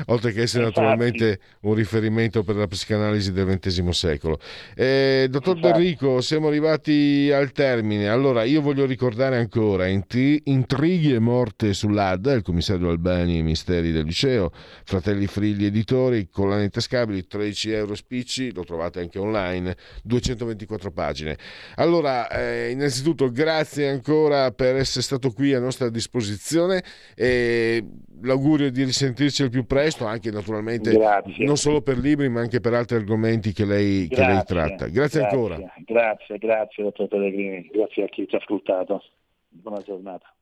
oltre 0.05 0.31
che 0.31 0.43
essere 0.43 0.65
naturalmente 0.65 1.39
un 1.61 1.73
riferimento 1.73 2.43
per 2.43 2.55
la 2.55 2.67
psicanalisi 2.67 3.31
del 3.31 3.57
XX 3.59 3.89
secolo. 3.89 4.39
Eh, 4.75 5.27
dottor 5.31 5.59
Berrico, 5.59 6.21
siamo 6.21 6.47
arrivati 6.47 7.31
al 7.34 7.51
termine. 7.51 8.07
Allora, 8.07 8.43
io 8.43 8.61
voglio 8.61 8.86
ricordare 8.86 9.38
ancora 9.38 9.88
intri- 9.88 10.41
Intrighi 10.45 11.13
e 11.13 11.19
morte 11.19 11.73
sull'AD, 11.73 12.34
il 12.36 12.41
commissario 12.43 12.89
Albani 12.89 13.36
e 13.36 13.39
i 13.39 13.43
misteri 13.43 13.91
del 13.91 14.05
liceo, 14.05 14.51
Fratelli 14.84 15.25
Frilli 15.25 15.65
Editori, 15.65 16.29
collane 16.29 16.69
tascabili, 16.69 17.25
13 17.25 17.71
euro 17.71 17.95
spicci, 17.95 18.53
lo 18.53 18.63
trovate 18.63 18.99
anche 18.99 19.17
online, 19.17 19.75
224 20.03 20.91
pagine. 20.91 21.36
Allora, 21.75 22.29
eh, 22.29 22.69
innanzitutto 22.69 23.22
grazie 23.32 23.89
ancora 23.89 24.51
per 24.51 24.76
essere 24.76 25.01
stato 25.01 25.32
qui 25.32 25.53
a 25.53 25.59
nostra 25.59 25.89
disposizione 25.89 26.84
e 27.15 27.84
l'augurio 28.21 28.71
di 28.71 28.84
risentirci 28.84 29.43
al 29.43 29.49
più 29.49 29.65
presto, 29.65 30.05
anche 30.05 30.32
naturalmente 30.32 30.91
Grazie. 30.91 31.45
non 31.45 31.57
solo 31.57 31.82
per 31.82 31.97
libri 31.97 32.30
ma 32.30 32.41
anche 32.41 32.59
per 32.59 32.74
altri 32.74 32.95
argomenti 32.97 33.51
che 33.51 33.65
lei, 33.65 34.07
che 34.07 34.26
lei 34.26 34.43
tratta. 34.45 34.88
Grazie, 34.88 35.24
ancora. 35.24 35.57
Grazie, 35.86 36.38
grazie 36.38 36.84
dottor 36.84 37.07
Pellegrini, 37.07 37.69
grazie 37.71 38.03
a 38.03 38.07
chi 38.07 38.28
ci 38.28 38.36
ha 38.36 38.39
ascoltato. 38.39 39.03
Buona 39.49 39.82
giornata. 39.82 40.34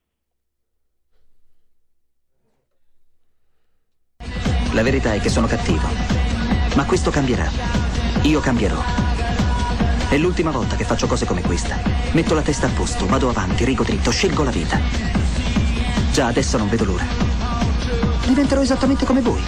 La 4.73 4.83
verità 4.83 5.13
è 5.13 5.19
che 5.19 5.29
sono 5.29 5.47
cattivo. 5.47 5.87
Ma 6.77 6.85
questo 6.85 7.11
cambierà. 7.11 7.47
Io 8.23 8.39
cambierò. 8.39 9.20
È 10.11 10.17
l'ultima 10.17 10.51
volta 10.51 10.75
che 10.75 10.83
faccio 10.83 11.07
cose 11.07 11.25
come 11.25 11.41
questa. 11.41 11.77
Metto 12.11 12.33
la 12.33 12.41
testa 12.41 12.67
a 12.67 12.69
posto, 12.71 13.05
vado 13.05 13.29
avanti, 13.29 13.63
rigo 13.63 13.85
dritto, 13.85 14.11
scelgo 14.11 14.43
la 14.43 14.51
vita. 14.51 14.77
Già 16.11 16.25
adesso 16.27 16.57
non 16.57 16.67
vedo 16.67 16.83
l'ora. 16.83 17.05
Diventerò 18.27 18.59
esattamente 18.61 19.05
come 19.05 19.21
voi. 19.21 19.41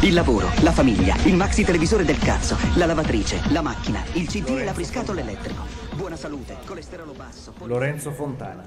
Il 0.00 0.14
lavoro, 0.14 0.50
la 0.62 0.72
famiglia, 0.72 1.14
il 1.26 1.36
maxi 1.36 1.62
televisore 1.62 2.04
del 2.04 2.18
cazzo, 2.18 2.56
la 2.74 2.86
lavatrice, 2.86 3.40
la 3.50 3.62
macchina, 3.62 4.02
il 4.14 4.26
CD 4.26 4.48
e 4.48 4.64
l'apriscatole 4.64 5.20
elettrico. 5.20 5.62
Buona 5.94 6.16
salute, 6.16 6.56
colesterolo 6.64 7.12
basso. 7.12 7.54
Lorenzo 7.62 8.10
Fontana. 8.10 8.64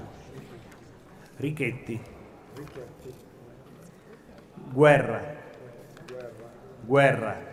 Richetti. 1.36 2.00
Guerra. 4.72 5.36
Guerra. 6.86 7.51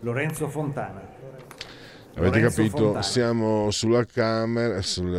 Lorenzo 0.00 0.48
Fontana. 0.48 1.00
Avete 2.14 2.38
Lorenzo 2.40 2.56
capito? 2.56 2.76
Fontana. 2.76 3.02
Siamo 3.02 3.70
sulla 3.70 4.04
camera, 4.04 4.82
sul, 4.82 5.14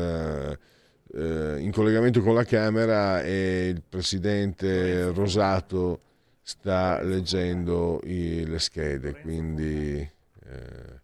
eh, 1.14 1.58
in 1.60 1.72
collegamento 1.72 2.22
con 2.22 2.34
la 2.34 2.44
Camera 2.44 3.22
e 3.22 3.68
il 3.70 3.82
presidente 3.88 5.12
Rosato 5.12 6.02
sta 6.42 7.02
leggendo 7.02 8.00
i- 8.04 8.46
le 8.46 8.60
schede, 8.60 9.20
quindi 9.22 9.98
eh, 10.00 11.00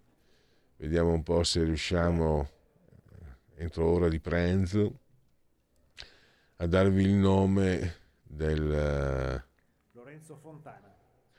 vediamo 0.77 1.13
un 1.13 1.23
po' 1.23 1.43
se 1.43 1.63
riusciamo 1.63 2.49
eh, 3.55 3.63
entro 3.63 3.85
ora 3.85 4.09
di 4.09 4.19
pranzo 4.19 4.99
a 6.57 6.65
darvi 6.65 7.03
il 7.03 7.13
nome 7.13 7.95
del... 8.23 8.71
eh, 8.71 9.43
Lorenzo 9.93 10.35
Fontana. 10.41 10.93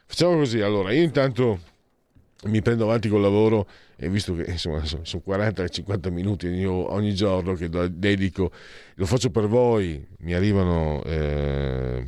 Facciamo 0.07 0.37
così, 0.37 0.61
allora 0.61 0.93
io 0.93 1.03
intanto 1.03 1.59
mi 2.45 2.63
prendo 2.63 2.85
avanti 2.85 3.09
col 3.09 3.21
lavoro 3.21 3.69
e 3.97 4.09
visto 4.09 4.35
che 4.35 4.51
insomma 4.53 4.85
sono 4.85 5.05
sono 5.05 5.23
40-50 5.25 6.11
minuti 6.11 6.47
ogni, 6.47 7.15
giorno 7.15 7.55
che 7.55 7.69
dedico, 7.69 8.53
lo 8.95 9.07
faccio 9.07 9.31
per 9.31 9.47
voi, 9.47 10.07
mi 10.21 10.35
arrivano, 10.35 11.03
eh, 11.05 12.05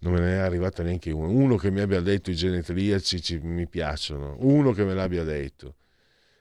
non 0.00 0.12
me 0.12 0.20
ne 0.20 0.32
è 0.34 0.38
arrivata 0.38 0.82
neanche 0.82 1.10
uno, 1.10 1.28
uno 1.30 1.56
che 1.56 1.70
mi 1.70 1.80
abbia 1.80 2.00
detto 2.00 2.30
i 2.30 2.34
genetriaci 2.34 3.20
ci- 3.22 3.38
mi 3.42 3.66
piacciono, 3.66 4.36
uno 4.40 4.72
che 4.72 4.84
me 4.84 4.94
l'abbia 4.94 5.22
detto. 5.24 5.74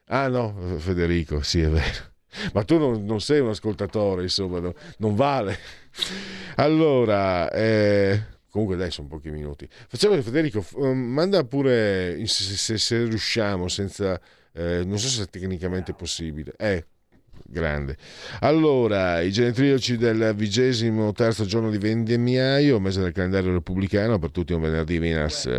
Ah 0.07 0.27
no, 0.27 0.77
Federico, 0.77 1.41
sì 1.41 1.61
è 1.61 1.69
vero. 1.69 2.11
Ma 2.53 2.63
tu 2.63 2.77
non, 2.77 3.05
non 3.05 3.21
sei 3.21 3.39
un 3.41 3.49
ascoltatore, 3.49 4.23
insomma, 4.23 4.59
no- 4.59 4.73
non 4.97 5.15
vale. 5.15 5.57
Allora, 6.55 7.49
eh, 7.51 8.21
comunque 8.53 8.77
dai, 8.77 8.91
sono 8.91 9.07
pochi 9.07 9.31
minuti. 9.31 9.67
Facciamo 9.87 10.21
Federico, 10.21 10.61
f- 10.61 10.77
eh, 10.77 10.93
manda 10.93 11.43
pure 11.43 12.23
se, 12.27 12.43
se- 12.55 12.77
se 12.77 13.03
riusciamo, 13.03 13.67
senza, 13.67 14.21
eh, 14.53 14.83
non 14.85 14.99
so 14.99 15.07
se 15.07 15.23
è 15.23 15.25
tecnicamente 15.25 15.95
possibile. 15.95 16.53
Eh, 16.59 16.85
grande. 17.47 17.97
Allora, 18.41 19.21
i 19.21 19.31
genetriaci 19.31 19.97
del 19.97 20.33
vigesimo 20.35 21.11
terzo 21.13 21.45
giorno 21.45 21.71
di 21.71 21.79
vendemmiaio, 21.79 22.79
mese 22.79 23.01
del 23.01 23.11
calendario 23.11 23.51
repubblicano, 23.53 24.19
per 24.19 24.29
tutti 24.29 24.53
un 24.53 24.61
venerdì 24.61 24.99
Venas 24.99 25.49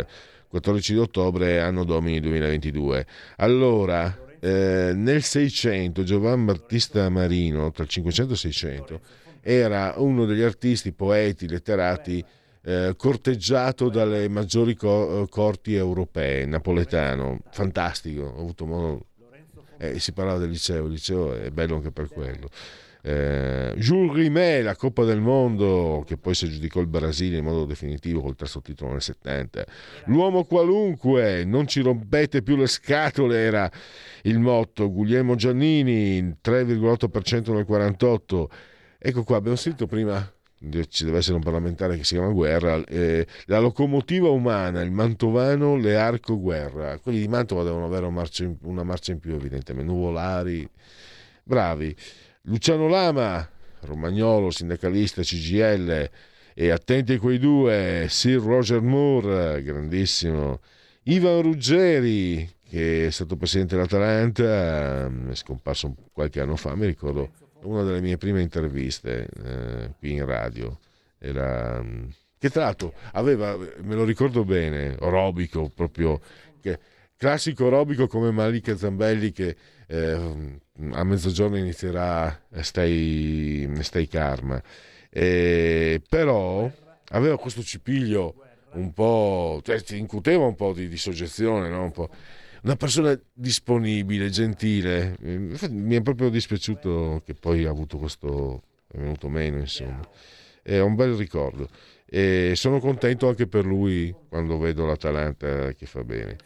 14 0.47 0.93
di 0.93 0.99
ottobre, 0.99 1.59
anno 1.59 1.83
domini 1.83 2.21
2022. 2.21 3.05
Allora, 3.35 4.17
eh, 4.39 4.93
nel 4.95 5.21
600 5.21 6.01
Giovan 6.03 6.45
Battista 6.45 7.09
Marino, 7.09 7.71
tra 7.71 7.83
il 7.83 7.89
500 7.89 8.31
e 8.31 8.33
il 8.35 8.39
600, 8.39 9.01
era 9.41 9.95
uno 9.97 10.23
degli 10.23 10.43
artisti, 10.43 10.93
poeti, 10.93 11.49
letterati 11.49 12.23
eh, 12.65 12.95
corteggiato 12.97 13.89
dalle 13.89 14.27
maggiori 14.27 14.75
co- 14.75 15.21
eh, 15.23 15.29
corti 15.29 15.75
europee, 15.75 16.45
napoletano, 16.45 17.39
fantastico, 17.51 18.23
ho 18.23 18.39
avuto 18.39 18.65
modo... 18.65 19.05
eh, 19.77 19.99
si 19.99 20.11
parlava 20.13 20.39
del 20.39 20.49
liceo, 20.49 20.85
il 20.85 20.91
liceo 20.91 21.35
è 21.35 21.51
bello 21.51 21.75
anche 21.75 21.91
per 21.91 22.09
quello. 22.09 22.49
Eh, 23.07 23.75
Jules 23.77 24.15
Rimet, 24.15 24.63
la 24.63 24.75
Coppa 24.75 25.03
del 25.03 25.19
Mondo, 25.19 26.03
che 26.07 26.17
poi 26.17 26.33
si 26.33 26.45
aggiudicò 26.45 26.79
il 26.79 26.87
Brasile 26.87 27.37
in 27.37 27.43
modo 27.43 27.65
definitivo 27.65 28.19
col 28.21 28.35
terzo 28.35 28.61
titolo 28.61 28.93
nel 28.93 29.01
70. 29.03 29.63
L'uomo 30.05 30.43
qualunque, 30.45 31.43
non 31.45 31.67
ci 31.67 31.81
rompete 31.81 32.41
più 32.41 32.55
le 32.55 32.65
scatole, 32.65 33.37
era 33.37 33.69
il 34.23 34.39
motto. 34.39 34.91
Guglielmo 34.91 35.35
Giannini, 35.35 36.19
3,8% 36.43 37.53
nel 37.53 37.65
48. 37.65 38.49
Ecco 38.97 39.23
qua, 39.23 39.37
abbiamo 39.37 39.55
sentito 39.55 39.85
prima, 39.85 40.34
ci 40.89 41.05
deve 41.05 41.17
essere 41.17 41.35
un 41.35 41.43
parlamentare 41.43 41.97
che 41.97 42.03
si 42.03 42.15
chiama 42.15 42.31
Guerra, 42.31 42.83
eh, 42.85 43.25
la 43.45 43.59
locomotiva 43.59 44.29
umana, 44.29 44.81
il 44.81 44.91
mantovano 44.91 45.75
Learco 45.75 46.39
Guerra. 46.39 46.97
Quelli 46.99 47.19
di 47.19 47.27
Mantova 47.27 47.63
devono 47.63 47.85
avere 47.85 48.05
una 48.05 48.15
marcia 48.15 48.43
in, 48.43 48.55
una 48.63 48.83
marcia 48.83 49.11
in 49.11 49.19
più, 49.19 49.33
evidentemente. 49.33 49.91
Nuvolari, 49.91 50.67
bravi. 51.43 51.95
Luciano 52.43 52.87
Lama, 52.87 53.47
romagnolo, 53.81 54.51
sindacalista, 54.51 55.21
CGL, 55.21 56.09
e 56.53 56.69
attenti 56.69 57.13
a 57.13 57.19
quei 57.19 57.37
due, 57.37 58.07
Sir 58.09 58.41
Roger 58.41 58.81
Moore, 58.81 59.61
grandissimo, 59.61 60.61
Ivan 61.03 61.41
Ruggeri, 61.41 62.49
che 62.67 63.07
è 63.07 63.11
stato 63.11 63.35
presidente 63.35 63.75
dell'Atalanta, 63.75 65.05
ehm, 65.05 65.31
è 65.31 65.35
scomparso 65.35 65.95
qualche 66.11 66.39
anno 66.39 66.55
fa, 66.55 66.75
mi 66.75 66.85
ricordo 66.85 67.29
una 67.65 67.83
delle 67.83 68.01
mie 68.01 68.17
prime 68.17 68.41
interviste 68.41 69.27
eh, 69.43 69.93
qui 69.97 70.13
in 70.13 70.25
radio. 70.25 70.79
Era, 71.17 71.81
mm, 71.81 72.05
che 72.37 72.49
tra 72.49 72.63
l'altro 72.63 72.93
aveva, 73.13 73.57
me 73.57 73.95
lo 73.95 74.03
ricordo 74.03 74.43
bene, 74.43 74.95
orobico 74.99 75.69
proprio, 75.73 76.19
che, 76.61 76.79
classico 77.17 77.65
orobico 77.65 78.07
come 78.07 78.31
Malika 78.31 78.75
Zambelli 78.75 79.31
che 79.31 79.55
eh, 79.87 80.59
a 80.91 81.03
mezzogiorno 81.03 81.57
inizierà 81.57 82.43
Stay, 82.61 83.69
Stay 83.81 84.07
Karma. 84.07 84.61
Eh, 85.09 86.01
però 86.07 86.69
aveva 87.09 87.37
questo 87.37 87.63
cipiglio 87.63 88.35
un 88.73 88.93
po', 88.93 89.61
cioè 89.63 89.81
incuteva 89.91 90.45
un 90.45 90.55
po' 90.55 90.73
di, 90.73 90.87
di 90.87 90.97
soggezione, 90.97 91.69
no? 91.69 91.83
un 91.83 91.91
po'. 91.91 92.09
Una 92.65 92.77
persona 92.77 93.15
disponibile, 93.31 94.31
gentile. 94.31 95.15
Mi 95.19 95.95
è 95.95 96.01
proprio 96.01 96.29
dispiaciuto 96.29 97.21
che 97.23 97.35
poi 97.35 97.63
ha 97.63 97.69
avuto 97.69 97.99
questo, 97.99 98.63
è 98.87 98.97
venuto 98.97 99.29
meno, 99.29 99.59
insomma. 99.59 100.01
È 100.63 100.79
un 100.79 100.95
bel 100.95 101.13
ricordo. 101.13 101.69
E 102.07 102.53
sono 102.55 102.79
contento 102.79 103.27
anche 103.27 103.45
per 103.45 103.65
lui 103.65 104.11
quando 104.27 104.57
vedo 104.57 104.83
l'Atalanta 104.83 105.73
che 105.73 105.85
fa 105.85 106.03
bene 106.03 106.37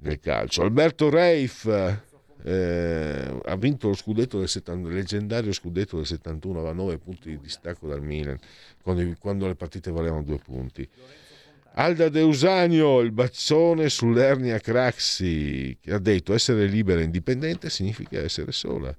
nel 0.00 0.20
calcio. 0.20 0.60
Alberto 0.60 1.08
Reif 1.08 1.64
eh, 2.44 3.40
ha 3.42 3.56
vinto 3.56 3.88
lo 3.88 3.94
scudetto 3.94 4.38
del 4.38 4.48
70, 4.48 4.86
il 4.86 4.94
leggendario 4.94 5.52
scudetto 5.52 5.96
del 5.96 6.04
71, 6.04 6.58
aveva 6.58 6.74
9 6.74 6.98
punti 6.98 7.30
di 7.30 7.40
distacco 7.40 7.88
dal 7.88 8.02
Milan 8.02 8.38
quando, 8.82 9.16
quando 9.18 9.46
le 9.46 9.54
partite 9.54 9.90
valevano 9.90 10.24
due 10.24 10.38
punti. 10.38 10.86
Alda 11.80 12.08
De 12.08 12.22
Usanio, 12.22 12.98
il 12.98 13.12
bacione 13.12 13.88
sull'ernia 13.88 14.58
Craxi, 14.58 15.78
che 15.80 15.92
ha 15.92 16.00
detto 16.00 16.34
essere 16.34 16.66
libera 16.66 16.98
e 16.98 17.04
indipendente 17.04 17.70
significa 17.70 18.18
essere 18.18 18.50
sola. 18.50 18.92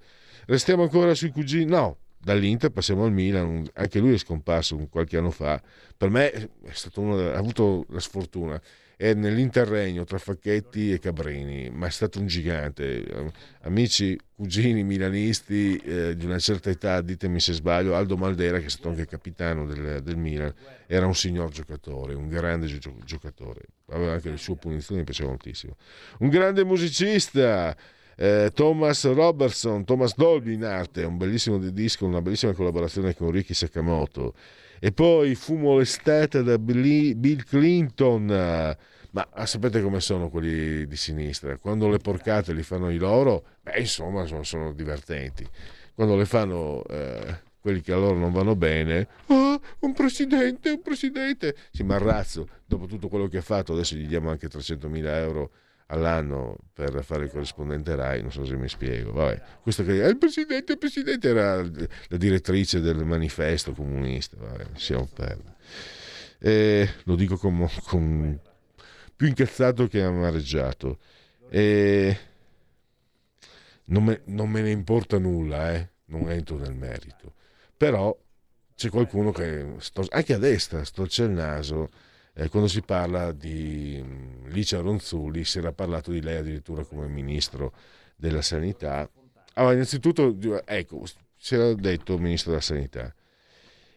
Restiamo 0.45 0.84
ancora 0.84 1.14
sui 1.14 1.30
cugini? 1.30 1.65
No, 1.65 1.97
dall'Inter 2.18 2.69
passiamo 2.69 3.03
al 3.03 3.11
Milan, 3.11 3.68
anche 3.73 3.99
lui 3.99 4.14
è 4.14 4.18
scomparso 4.18 4.77
qualche 4.89 5.18
anno 5.18 5.30
fa. 5.30 5.61
Per 5.97 6.10
me 6.10 6.31
è 6.31 6.72
stato 6.72 7.01
uno, 7.01 7.18
ha 7.18 7.35
avuto 7.35 7.85
la 7.89 7.99
sfortuna. 7.99 8.61
È 9.02 9.14
nell'interregno 9.14 10.04
tra 10.04 10.18
Facchetti 10.18 10.92
e 10.92 11.00
Cabrini, 11.00 11.70
ma 11.70 11.88
è 11.88 11.90
stato 11.90 12.20
un 12.20 12.28
gigante. 12.28 13.32
Amici, 13.62 14.20
cugini 14.36 14.84
milanisti 14.84 15.78
eh, 15.78 16.18
di 16.18 16.26
una 16.26 16.38
certa 16.38 16.70
età, 16.70 17.00
ditemi 17.00 17.40
se 17.40 17.54
sbaglio, 17.54 17.96
Aldo 17.96 18.18
Maldera, 18.18 18.60
che 18.60 18.66
è 18.66 18.70
stato 18.70 18.90
anche 18.90 19.08
capitano 19.08 19.66
del, 19.66 20.04
del 20.04 20.18
Milan, 20.18 20.54
era 20.86 21.06
un 21.06 21.16
signor 21.16 21.50
giocatore, 21.50 22.14
un 22.14 22.28
grande 22.28 22.68
gio- 22.68 22.98
giocatore. 23.06 23.62
Aveva 23.92 24.12
anche 24.12 24.32
le 24.32 24.38
sue 24.38 24.58
punizioni, 24.58 25.00
mi 25.00 25.06
piaceva 25.06 25.30
moltissimo. 25.30 25.78
Un 26.18 26.28
grande 26.28 26.66
musicista. 26.66 27.74
Eh, 28.18 28.52
Thomas 28.54 29.06
Robertson, 29.06 29.86
Thomas 29.86 30.14
Dolby 30.14 30.56
in 30.56 30.66
arte, 30.66 31.06
un 31.06 31.16
bellissimo 31.16 31.58
disco, 31.58 32.06
una 32.06 32.22
bellissima 32.22 32.52
collaborazione 32.52 33.16
con 33.16 33.32
Ricky 33.32 33.54
Sakamoto. 33.54 34.34
E 34.80 34.91
poi 34.91 35.35
fu 35.35 35.56
molestata 35.56 36.41
da 36.41 36.57
Bill 36.57 37.43
Clinton. 37.43 38.77
Ma 39.11 39.27
ah, 39.31 39.45
sapete 39.45 39.81
come 39.81 39.99
sono 39.99 40.30
quelli 40.30 40.85
di 40.85 40.95
sinistra? 40.95 41.57
Quando 41.57 41.89
le 41.89 41.97
porcate 41.97 42.53
li 42.53 42.61
fanno 42.61 42.91
i 42.91 42.97
loro, 42.97 43.43
beh, 43.61 43.80
insomma, 43.80 44.26
sono, 44.26 44.43
sono 44.43 44.72
divertenti. 44.72 45.47
Quando 45.95 46.15
le 46.15 46.26
fanno 46.26 46.84
eh, 46.85 47.39
quelli 47.60 47.81
che 47.81 47.91
a 47.91 47.97
loro 47.97 48.18
non 48.18 48.31
vanno 48.31 48.56
bene, 48.56 49.07
oh, 49.27 49.60
un 49.80 49.93
presidente, 49.93 50.69
un 50.69 50.81
presidente. 50.81 51.56
Sì, 51.72 51.84
ma 51.84 51.97
razzo, 51.97 52.47
dopo 52.65 52.85
tutto 52.85 53.07
quello 53.07 53.27
che 53.27 53.38
ha 53.38 53.41
fatto, 53.41 53.73
adesso 53.73 53.95
gli 53.95 54.07
diamo 54.07 54.30
anche 54.30 54.47
300.000 54.47 55.06
euro 55.06 55.51
all'anno 55.91 56.56
per 56.74 57.03
fare 57.03 57.26
il 57.26 57.32
corrispondente 57.32 57.95
RAI, 57.95 58.22
non 58.22 58.32
so 58.32 58.45
se 58.45 58.56
mi 58.56 58.68
spiego. 58.68 59.11
Vabbè, 59.11 59.41
questo 59.61 59.84
che 59.84 60.03
eh, 60.03 60.10
il 60.10 60.18
presidente, 60.18 60.74
il 60.74 60.78
presidente 60.78 61.30
era 61.30 61.61
la 61.61 62.18
direttrice 62.18 62.80
del 62.80 63.06
manifesto 63.06 63.74
comunista, 63.74 64.38
vabbè, 64.40 64.68
siamo 64.76 65.07
per. 65.14 65.40
E 66.40 66.90
lo 67.03 67.16
dico 67.16 67.38
con, 67.38 67.68
con 67.84 68.40
più 69.16 69.28
incazzato 69.28 69.88
che 69.88 70.02
amareggiato. 70.02 70.99
E 71.49 72.18
non 73.86 74.03
me, 74.03 74.22
non 74.26 74.49
me 74.49 74.61
ne 74.61 74.72
importa 74.72 75.18
nulla, 75.18 75.74
eh? 75.74 75.90
non 76.06 76.30
entro 76.30 76.57
nel 76.57 76.76
merito. 76.76 77.34
Però 77.76 78.16
c'è 78.76 78.90
qualcuno 78.90 79.32
che, 79.32 79.74
sto, 79.80 80.06
anche 80.10 80.34
a 80.34 80.38
destra, 80.38 80.84
storce 80.84 81.24
il 81.24 81.32
naso 81.32 81.90
eh, 82.40 82.48
quando 82.48 82.70
si 82.70 82.82
parla 82.82 83.34
di 83.34 84.02
mm, 84.02 84.48
Licia 84.48 84.80
Ronzulli, 84.80 85.44
si 85.44 85.57
era 85.57 85.74
parlato 85.74 86.10
di 86.11 86.22
lei 86.22 86.38
addirittura 86.38 86.86
come 86.86 87.07
ministro 87.07 87.74
della 88.16 88.41
sanità. 88.41 89.10
Allora, 89.56 89.74
innanzitutto, 89.74 90.38
ecco, 90.66 91.03
si 91.36 91.56
era 91.56 91.74
detto 91.74 92.18
ministro 92.18 92.52
della 92.52 92.64
sanità. 92.64 93.14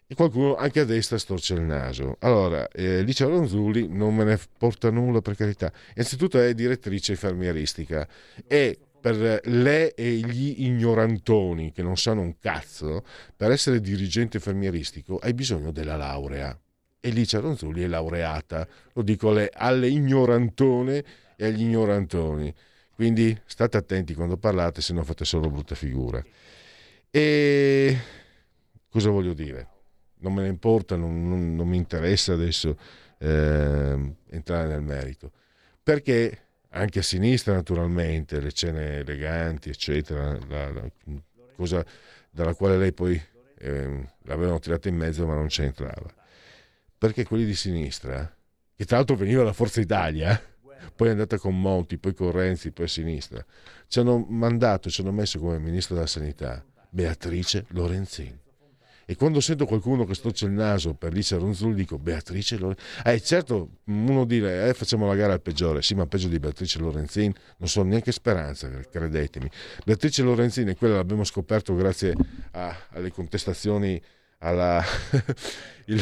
E 0.09 0.15
qualcuno 0.17 0.57
anche 0.57 0.81
a 0.81 0.85
destra 0.85 1.19
storce 1.19 1.55
il 1.55 1.61
naso. 1.61 2.17
Allora, 2.19 2.67
eh, 2.69 3.03
Licia 3.03 3.27
Ronzulli 3.27 3.87
non 3.89 4.17
me 4.17 4.25
ne 4.25 4.39
porta 4.59 4.91
nulla 4.91 5.21
per 5.21 5.37
carità. 5.37 5.73
Innanzitutto 5.95 6.41
è 6.41 6.53
direttrice 6.53 7.13
infermieristica 7.13 8.09
e 8.47 8.77
per 9.01 9.41
lei 9.45 9.91
e 9.95 10.15
gli 10.17 10.65
ignorantoni 10.65 11.73
che 11.73 11.83
non 11.83 11.97
sanno 11.97 12.21
un 12.23 12.39
cazzo, 12.39 13.05
per 13.37 13.53
essere 13.53 13.81
dirigente 13.81 14.39
infermieristico 14.39 15.19
hai 15.19 15.33
bisogno 15.33 15.71
della 15.71 15.97
laurea. 15.97 16.57
Elicia 17.05 17.41
Ronzulli 17.41 17.83
è 17.83 17.89
laureata, 17.89 18.67
lo 18.93 19.03
dico 19.03 19.31
alle, 19.31 19.51
alle 19.53 19.89
ignorantone 19.89 21.05
e 21.35 21.47
agli 21.47 21.63
ignorantoni. 21.63 22.55
Quindi 22.95 23.37
state 23.45 23.77
attenti 23.77 24.15
quando 24.15 24.37
parlate, 24.37 24.81
se 24.81 24.93
no 24.93 25.03
fate 25.03 25.25
solo 25.25 25.51
brutta 25.51 25.75
figura. 25.75 26.25
E 27.11 27.99
cosa 28.89 29.11
voglio 29.11 29.35
dire? 29.35 29.69
Non 30.19 30.33
me 30.33 30.43
ne 30.43 30.49
importa, 30.49 30.95
non, 30.95 31.29
non, 31.29 31.57
non 31.57 31.67
mi 31.67 31.77
interessa 31.77 32.35
adesso 32.35 32.79
eh, 33.19 34.15
entrare 34.31 34.69
nel 34.69 34.83
merito. 34.83 35.33
Perché 35.83 36.39
anche 36.69 37.01
a 37.01 37.03
sinistra, 37.03 37.53
naturalmente, 37.55 38.39
le 38.39 38.53
cene 38.53 38.99
eleganti, 38.99 39.71
eccetera, 39.71 40.39
la, 40.49 40.71
la 40.71 40.89
cosa 41.57 41.85
dalla 42.31 42.55
quale 42.55 42.79
lei 42.79 42.93
poi 42.93 43.21
eh, 43.59 44.09
l'avevano 44.23 44.61
tirata 44.61 44.89
in 44.89 44.95
mezzo 44.95 45.27
ma 45.27 45.35
non 45.35 45.49
c'entrava 45.49 46.21
perché 47.03 47.25
quelli 47.25 47.45
di 47.45 47.57
sinistra, 47.57 48.33
che 48.77 48.85
tra 48.85 48.99
l'altro 48.99 49.17
veniva 49.17 49.43
da 49.43 49.53
Forza 49.53 49.81
Italia, 49.81 50.41
poi 50.95 51.09
è 51.09 51.11
andata 51.11 51.37
con 51.37 51.61
Monti, 51.61 51.99
poi 51.99 52.15
con 52.15 52.31
Renzi, 52.31 52.71
poi 52.71 52.85
a 52.85 52.89
sinistra, 52.89 53.45
ci 53.89 53.99
hanno 53.99 54.25
mandato, 54.29 54.89
ci 54.89 55.01
hanno 55.01 55.11
messo 55.11 55.41
come 55.41 55.59
ministro 55.59 55.97
della 55.97 56.07
sanità 56.07 56.65
Beatrice 56.91 57.65
Lorenzin. 57.71 58.39
E 59.05 59.17
quando 59.17 59.41
sento 59.41 59.67
qualcuno 59.67 60.05
che 60.05 60.15
storce 60.15 60.45
il 60.45 60.53
naso 60.53 60.95
per 60.95 61.13
Licia 61.13 61.39
Ronzulli 61.39 61.75
dico 61.75 61.99
Beatrice 61.99 62.57
Lorenzin. 62.57 62.87
Eh 63.05 63.21
certo, 63.21 63.79
uno 63.87 64.25
dire 64.25 64.69
eh, 64.69 64.73
facciamo 64.73 65.09
la 65.09 65.17
gara 65.17 65.33
al 65.33 65.43
peggiore, 65.43 65.83
sì 65.83 65.97
ma 65.97 66.07
peggio 66.07 66.29
di 66.29 66.39
Beatrice 66.39 66.79
Lorenzin 66.79 67.33
non 67.57 67.69
so 67.69 67.83
neanche 67.83 68.13
speranza, 68.13 68.71
credetemi. 68.89 69.51
Beatrice 69.85 70.23
Lorenzin 70.23 70.69
è 70.69 70.77
quella 70.77 70.95
l'abbiamo 70.95 71.25
scoperto 71.25 71.75
grazie 71.75 72.15
a, 72.53 72.77
alle 72.91 73.11
contestazioni 73.11 74.01
alla, 74.43 74.83
il, 75.87 76.01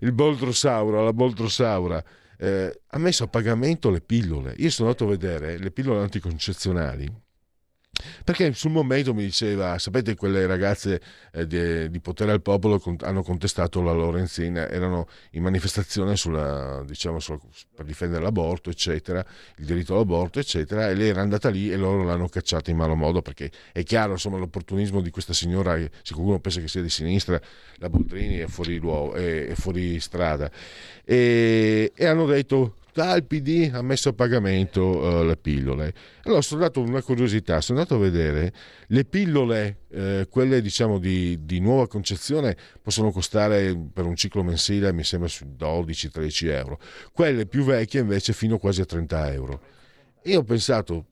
il 0.00 0.12
Boldrosauro, 0.12 1.00
alla 1.00 1.12
Boldrosaura, 1.12 2.02
eh, 2.38 2.80
ha 2.86 2.98
messo 2.98 3.24
a 3.24 3.28
pagamento 3.28 3.90
le 3.90 4.00
pillole. 4.00 4.54
Io 4.58 4.70
sono 4.70 4.88
andato 4.88 5.06
a 5.06 5.10
vedere 5.10 5.58
le 5.58 5.70
pillole 5.70 6.00
anticoncezionali 6.00 7.24
perché 8.24 8.52
sul 8.54 8.70
momento 8.70 9.14
mi 9.14 9.22
diceva, 9.22 9.78
sapete 9.78 10.14
quelle 10.14 10.46
ragazze 10.46 11.00
eh, 11.32 11.46
di, 11.46 11.90
di, 11.90 12.00
Potere 12.00 12.32
al 12.32 12.42
Popolo 12.42 12.78
con, 12.78 12.96
hanno 13.00 13.22
contestato 13.22 13.82
la 13.82 13.92
Lorenzina, 13.92 14.68
erano 14.68 15.08
in 15.30 15.42
manifestazione 15.42 16.16
sulla, 16.16 16.82
diciamo, 16.86 17.18
sulla, 17.20 17.38
per 17.74 17.84
difendere 17.84 18.22
l'aborto, 18.22 18.70
eccetera, 18.70 19.24
il 19.58 19.64
diritto 19.64 19.94
all'aborto, 19.94 20.38
eccetera, 20.38 20.88
e 20.88 20.94
lei 20.94 21.08
era 21.08 21.20
andata 21.20 21.48
lì 21.48 21.70
e 21.70 21.76
loro 21.76 22.04
l'hanno 22.04 22.28
cacciata 22.28 22.70
in 22.70 22.76
malo 22.76 22.94
modo 22.94 23.22
perché 23.22 23.50
è 23.72 23.82
chiaro, 23.82 24.12
insomma, 24.12 24.38
l'opportunismo 24.38 25.00
di 25.00 25.10
questa 25.10 25.32
signora, 25.32 25.76
se 25.76 26.14
qualcuno 26.14 26.38
pensa 26.38 26.60
che 26.60 26.68
sia 26.68 26.82
di 26.82 26.90
sinistra, 26.90 27.40
la 27.76 27.88
Boldrini 27.88 28.38
è 28.38 28.46
fuori, 28.46 28.78
luogo, 28.78 29.14
è, 29.14 29.48
è 29.48 29.54
fuori 29.54 30.00
strada. 30.00 30.50
E, 31.04 31.92
e 31.94 32.06
hanno 32.06 32.26
detto 32.26 32.74
ah, 33.00 33.16
il 33.16 33.24
PD 33.24 33.70
ha 33.72 33.82
messo 33.82 34.10
a 34.10 34.12
pagamento 34.12 34.82
uh, 34.82 35.24
le 35.24 35.36
pillole. 35.36 35.92
Allora 36.22 36.40
sono 36.42 36.62
andato 36.62 36.80
una 36.80 37.02
curiosità, 37.02 37.60
sono 37.60 37.78
andato 37.78 37.96
a 37.96 37.98
vedere 37.98 38.52
le 38.88 39.04
pillole, 39.04 39.80
eh, 39.90 40.26
quelle 40.30 40.60
diciamo 40.60 40.98
di, 40.98 41.44
di, 41.44 41.60
nuova 41.60 41.86
concezione, 41.88 42.56
possono 42.82 43.10
costare 43.10 43.76
per 43.92 44.04
un 44.04 44.16
ciclo 44.16 44.42
mensile, 44.42 44.92
mi 44.92 45.04
sembra 45.04 45.28
su 45.28 45.46
12-13 45.58 46.50
euro. 46.50 46.78
Quelle 47.12 47.46
più 47.46 47.64
vecchie 47.64 48.00
invece 48.00 48.32
fino 48.32 48.58
quasi 48.58 48.80
a 48.80 48.84
30 48.84 49.32
euro. 49.32 49.60
E 50.22 50.36
ho 50.36 50.42
pensato, 50.42 51.06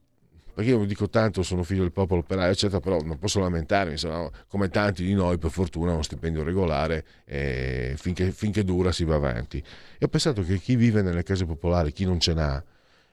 perché 0.55 0.69
io 0.69 0.85
dico 0.85 1.09
tanto 1.09 1.43
sono 1.43 1.63
figlio 1.63 1.81
del 1.81 1.91
popolo 1.91 2.21
operaio 2.21 2.51
eccetera 2.51 2.79
però 2.79 3.01
non 3.01 3.19
posso 3.19 3.41
lamentarmi 3.41 3.91
insomma, 3.91 4.31
come 4.47 4.69
tanti 4.69 5.03
di 5.03 5.13
noi 5.13 5.37
per 5.37 5.51
fortuna 5.51 5.91
uno 5.91 6.01
stipendio 6.01 6.43
regolare 6.43 7.05
e 7.25 7.95
finché, 7.97 8.31
finché, 8.31 8.63
dura 8.63 8.93
si 8.93 9.03
va 9.03 9.15
avanti. 9.15 9.57
E 9.57 10.05
ho 10.05 10.07
pensato 10.07 10.43
che 10.43 10.57
chi 10.57 10.77
vive 10.77 11.01
nelle 11.01 11.23
case 11.23 11.45
popolari 11.45 11.91
chi 11.91 12.05
non 12.05 12.21
ce 12.21 12.33
n'ha 12.33 12.63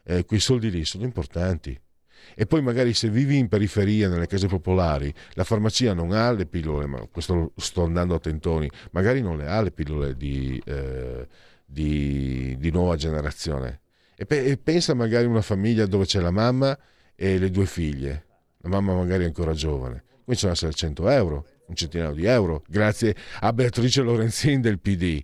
eh, 0.05 0.25
quei 0.25 0.39
soldi 0.39 0.71
lì 0.71 0.85
sono 0.85 1.03
importanti. 1.03 1.77
E 2.37 2.47
poi 2.47 2.63
magari 2.63 2.95
se 2.95 3.11
vivi 3.11 3.37
in 3.39 3.49
periferia 3.49 4.09
nelle 4.09 4.29
case 4.29 4.47
popolari 4.47 5.13
la 5.33 5.43
farmacia 5.43 5.95
non 5.95 6.13
ha 6.13 6.31
le 6.31 6.47
pillole 6.47 6.87
ma 6.87 7.05
questo 7.11 7.51
sto 7.57 7.83
andando 7.83 8.15
a 8.15 8.21
tentoni 8.21 8.71
magari 8.93 9.21
non 9.21 9.37
le 9.37 9.49
ha 9.49 9.61
le 9.61 9.73
pillole 9.73 10.17
di, 10.17 10.63
eh, 10.65 11.27
di, 11.67 12.57
di 12.57 12.71
nuova 12.71 12.95
generazione. 12.95 13.81
E, 14.15 14.27
pe- 14.27 14.45
e 14.45 14.57
pensa 14.59 14.95
magari 14.95 15.25
a 15.25 15.29
una 15.29 15.43
famiglia 15.43 15.87
dove 15.87 16.05
c'è 16.05 16.21
la 16.21 16.31
mamma 16.31 16.79
e 17.23 17.39
le 17.39 17.53
due 17.53 17.67
figlie, 17.67 18.25
la 18.63 18.69
mamma 18.69 18.95
magari 18.95 19.23
ancora 19.23 19.53
giovane, 19.53 20.03
cominciano 20.25 20.51
a 20.51 20.55
essere 20.57 20.73
100 20.73 21.09
euro, 21.09 21.47
un 21.67 21.77
centinaio 21.77 22.15
di 22.15 22.25
euro, 22.25 22.65
grazie 22.67 23.15
a 23.39 23.53
Beatrice 23.53 24.03
Lorenzin 24.03 24.61
del 24.61 24.81
PD. 24.81 25.23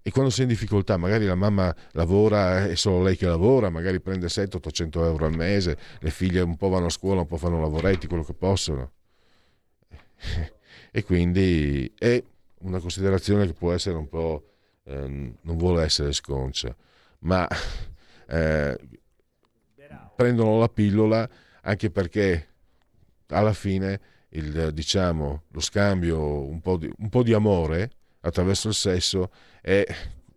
E 0.00 0.10
quando 0.10 0.30
sei 0.30 0.44
in 0.44 0.48
difficoltà, 0.48 0.96
magari 0.96 1.26
la 1.26 1.34
mamma 1.34 1.74
lavora, 1.92 2.64
è 2.66 2.74
solo 2.76 3.02
lei 3.02 3.14
che 3.14 3.26
lavora, 3.26 3.68
magari 3.68 4.00
prende 4.00 4.28
700-800 4.28 5.04
euro 5.04 5.26
al 5.26 5.36
mese, 5.36 5.76
le 5.98 6.08
figlie 6.08 6.40
un 6.40 6.56
po' 6.56 6.70
vanno 6.70 6.86
a 6.86 6.90
scuola, 6.90 7.20
un 7.20 7.26
po' 7.26 7.36
fanno 7.36 7.60
lavoretti, 7.60 8.06
quello 8.06 8.24
che 8.24 8.32
possono. 8.32 8.92
E 10.90 11.04
quindi 11.04 11.92
è 11.98 12.24
una 12.60 12.78
considerazione 12.80 13.44
che 13.44 13.52
può 13.52 13.74
essere 13.74 13.98
un 13.98 14.08
po', 14.08 14.48
eh, 14.84 15.34
non 15.42 15.56
vuole 15.58 15.84
essere 15.84 16.12
sconcia, 16.12 16.74
ma 17.20 17.46
eh, 18.26 18.78
prendono 20.18 20.58
la 20.58 20.68
pillola 20.68 21.30
anche 21.62 21.92
perché 21.92 22.48
alla 23.28 23.52
fine 23.52 24.00
il, 24.30 24.72
diciamo, 24.72 25.44
lo 25.48 25.60
scambio, 25.60 26.42
un 26.42 26.60
po, 26.60 26.76
di, 26.76 26.90
un 26.98 27.08
po' 27.08 27.22
di 27.22 27.32
amore 27.32 27.90
attraverso 28.22 28.66
il 28.66 28.74
sesso 28.74 29.30
è 29.60 29.86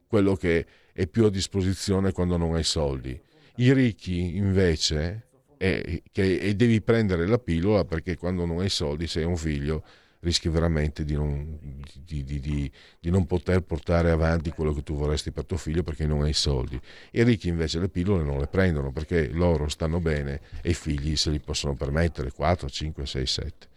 quello 0.05 0.35
che 0.35 0.67
è 0.93 1.07
più 1.07 1.25
a 1.25 1.31
disposizione 1.31 2.11
quando 2.11 2.37
non 2.37 2.53
hai 2.53 2.63
soldi. 2.63 3.19
I 3.55 3.73
ricchi 3.73 4.35
invece 4.37 5.29
è 5.57 6.03
che, 6.11 6.37
e 6.37 6.53
devi 6.55 6.79
prendere 6.83 7.25
la 7.25 7.39
pillola 7.39 7.83
perché 7.83 8.17
quando 8.17 8.45
non 8.45 8.59
hai 8.59 8.69
soldi 8.69 9.07
sei 9.07 9.23
un 9.23 9.35
figlio 9.35 9.83
rischi 10.21 10.49
veramente 10.49 11.03
di 11.03 11.13
non, 11.13 11.59
di, 12.05 12.23
di, 12.23 12.39
di, 12.39 13.09
non 13.09 13.25
poter 13.25 13.61
portare 13.61 14.11
avanti 14.11 14.51
quello 14.51 14.73
che 14.73 14.83
tu 14.83 14.95
vorresti 14.95 15.31
per 15.31 15.45
tuo 15.45 15.57
figlio 15.57 15.83
perché 15.83 16.05
non 16.05 16.21
hai 16.23 16.33
soldi. 16.33 16.79
I 17.11 17.23
ricchi 17.23 17.49
invece 17.49 17.79
le 17.79 17.89
pillole 17.89 18.23
non 18.23 18.39
le 18.39 18.47
prendono 18.47 18.91
perché 18.91 19.27
loro 19.29 19.67
stanno 19.67 19.99
bene 19.99 20.41
e 20.61 20.71
i 20.71 20.73
figli 20.73 21.15
se 21.15 21.31
li 21.31 21.39
possono 21.39 21.75
permettere 21.75 22.31
4, 22.31 22.69
5, 22.69 23.05
6, 23.05 23.25
7. 23.25 23.67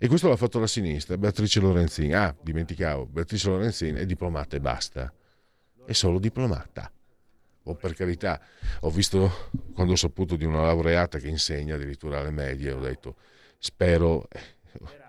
E 0.00 0.06
questo 0.06 0.28
l'ha 0.28 0.36
fatto 0.36 0.60
la 0.60 0.66
sinistra, 0.66 1.18
Beatrice 1.18 1.58
Lorenzin. 1.58 2.14
Ah, 2.14 2.34
dimenticavo, 2.40 3.06
Beatrice 3.06 3.48
Lorenzin 3.48 3.96
è 3.96 4.06
diplomata 4.06 4.56
e 4.56 4.60
basta. 4.60 5.12
È 5.84 5.92
solo 5.92 6.18
diplomata. 6.18 6.92
O 7.64 7.74
per 7.74 7.94
carità, 7.94 8.40
ho 8.80 8.90
visto 8.90 9.50
quando 9.74 9.94
ho 9.94 9.96
saputo 9.96 10.36
di 10.36 10.44
una 10.44 10.62
laureata 10.62 11.18
che 11.18 11.28
insegna 11.28 11.74
addirittura 11.74 12.20
alle 12.20 12.30
medie, 12.30 12.72
ho 12.72 12.80
detto 12.80 13.16
spero 13.58 14.28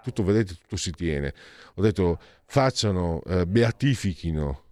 tutto 0.04 0.24
vedete, 0.24 0.56
tutto 0.56 0.76
si 0.76 0.92
tiene. 0.92 1.34
Ho 1.76 1.82
detto 1.82 2.20
facciano, 2.46 3.22
eh, 3.26 3.46
beatifichino 3.46 4.64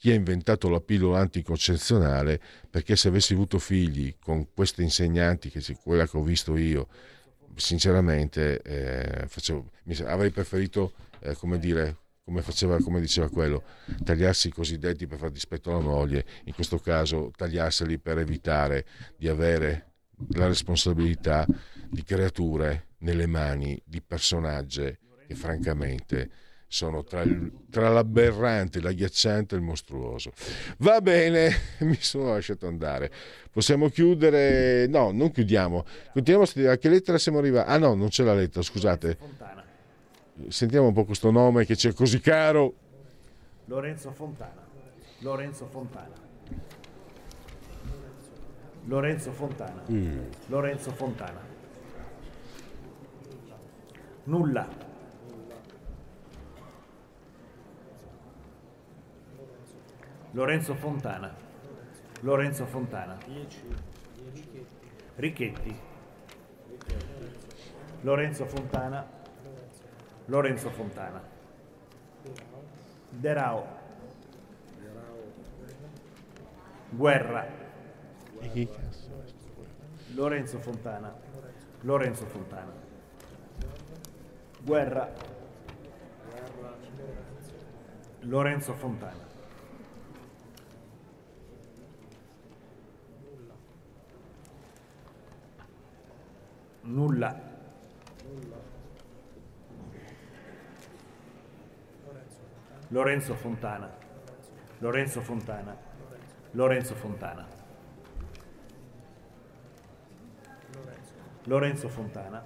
chi 0.00 0.10
ha 0.10 0.14
inventato 0.14 0.70
la 0.70 0.80
pillola 0.80 1.18
anticoncezionale, 1.18 2.40
perché 2.70 2.96
se 2.96 3.08
avessi 3.08 3.34
avuto 3.34 3.58
figli 3.58 4.16
con 4.18 4.46
queste 4.54 4.82
insegnanti, 4.82 5.50
che 5.50 5.60
quella 5.82 6.08
che 6.08 6.16
ho 6.16 6.22
visto 6.22 6.56
io, 6.56 6.88
sinceramente 7.54 8.62
eh, 8.62 9.26
facevo, 9.28 9.70
avrei 10.06 10.30
preferito, 10.30 10.94
eh, 11.18 11.34
come 11.34 11.58
dire, 11.58 11.98
come, 12.24 12.40
faceva, 12.40 12.78
come 12.78 12.98
diceva 12.98 13.28
quello, 13.28 13.62
tagliarsi 14.02 14.48
i 14.48 14.52
cosiddetti 14.52 15.06
per 15.06 15.18
far 15.18 15.30
dispetto 15.30 15.68
alla 15.70 15.80
moglie, 15.80 16.24
in 16.44 16.54
questo 16.54 16.78
caso 16.78 17.30
tagliarseli 17.36 17.98
per 17.98 18.16
evitare 18.16 18.86
di 19.18 19.28
avere 19.28 19.92
la 20.30 20.46
responsabilità 20.46 21.46
di 21.90 22.02
creature 22.04 22.86
nelle 23.00 23.26
mani 23.26 23.80
di 23.84 24.00
personaggi 24.00 24.96
che 25.26 25.34
francamente 25.34 26.30
sono 26.72 27.02
tra, 27.02 27.22
il, 27.22 27.50
tra 27.68 27.88
l'aberrante, 27.88 28.80
l'agghiacciante 28.80 29.56
e 29.56 29.58
il 29.58 29.64
mostruoso. 29.64 30.32
Va 30.78 31.00
bene, 31.00 31.50
mi 31.80 31.96
sono 31.98 32.32
lasciato 32.32 32.68
andare. 32.68 33.10
Possiamo 33.50 33.88
chiudere? 33.88 34.86
No, 34.86 35.10
non 35.10 35.32
chiudiamo. 35.32 35.84
Continuiamo 36.12 36.44
a 36.44 36.46
studiare. 36.46 36.74
A 36.74 36.78
che 36.78 36.88
lettera 36.88 37.18
siamo 37.18 37.38
arrivati? 37.38 37.68
Ah 37.68 37.78
no, 37.78 37.94
non 37.94 38.08
c'è 38.08 38.22
la 38.22 38.34
lettera, 38.34 38.62
scusate. 38.62 39.18
Sentiamo 40.46 40.86
un 40.86 40.92
po' 40.92 41.04
questo 41.04 41.32
nome 41.32 41.66
che 41.66 41.74
c'è 41.74 41.92
così 41.92 42.20
caro. 42.20 42.74
Lorenzo 43.64 44.12
Fontana. 44.12 44.64
Lorenzo 45.18 45.66
Fontana. 45.66 46.14
Lorenzo 48.84 49.32
Fontana. 49.32 49.82
Mm. 49.90 50.18
Lorenzo 50.46 50.92
Fontana. 50.92 51.49
Nulla. 54.24 54.68
Lorenzo 60.32 60.74
Fontana. 60.74 61.34
Lorenzo 62.20 62.66
Fontana. 62.66 63.18
Richetti. 65.16 65.78
Lorenzo 68.02 68.46
Fontana. 68.46 69.04
Lorenzo 70.26 70.70
Fontana. 70.70 71.20
Derao. 73.10 73.66
Guerra. 76.90 77.46
Lorenzo 80.14 80.58
Fontana. 80.60 81.12
Lorenzo 81.80 82.26
Fontana. 82.26 82.79
Guerra. 84.62 85.08
Lorenzo 88.20 88.74
Fontana. 88.74 89.28
Nulla. 96.82 97.40
Lorenzo 102.88 103.34
Fontana. 103.34 103.88
Lorenzo 104.78 105.20
Fontana. 105.22 105.76
Lorenzo 106.52 106.94
Fontana. 106.94 107.46
Lorenzo 111.44 111.88
Fontana. 111.88 112.42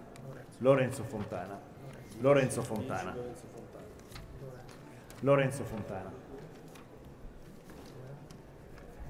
Lorenzo 0.58 1.02
Fontana. 1.04 1.73
Lorenzo 2.20 2.62
Fontana. 2.62 3.14
Lorenzo 5.20 5.64
Fontana. 5.64 6.12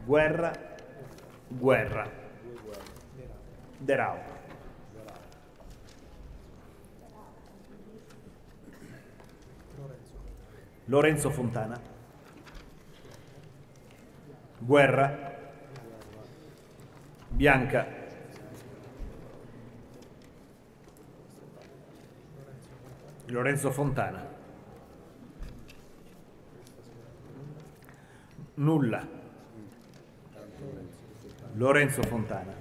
Guerra. 0.07 0.53
Guerra. 1.49 2.11
Derao. 3.79 4.19
Lorenzo 10.87 11.31
Fontana. 11.31 11.81
Guerra. 14.61 15.33
Bianca. 17.31 18.04
Lorenzo 23.35 23.73
Fontana. 23.73 24.25
Nulla. 28.55 29.05
Lorenzo 31.55 32.03
Fontana. 32.05 32.53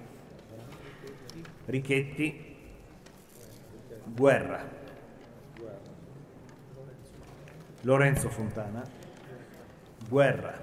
Richetti. 1.66 2.56
Guerra. 4.16 4.68
Lorenzo 7.82 8.30
Fontana. 8.30 8.82
Guerra. 10.10 10.60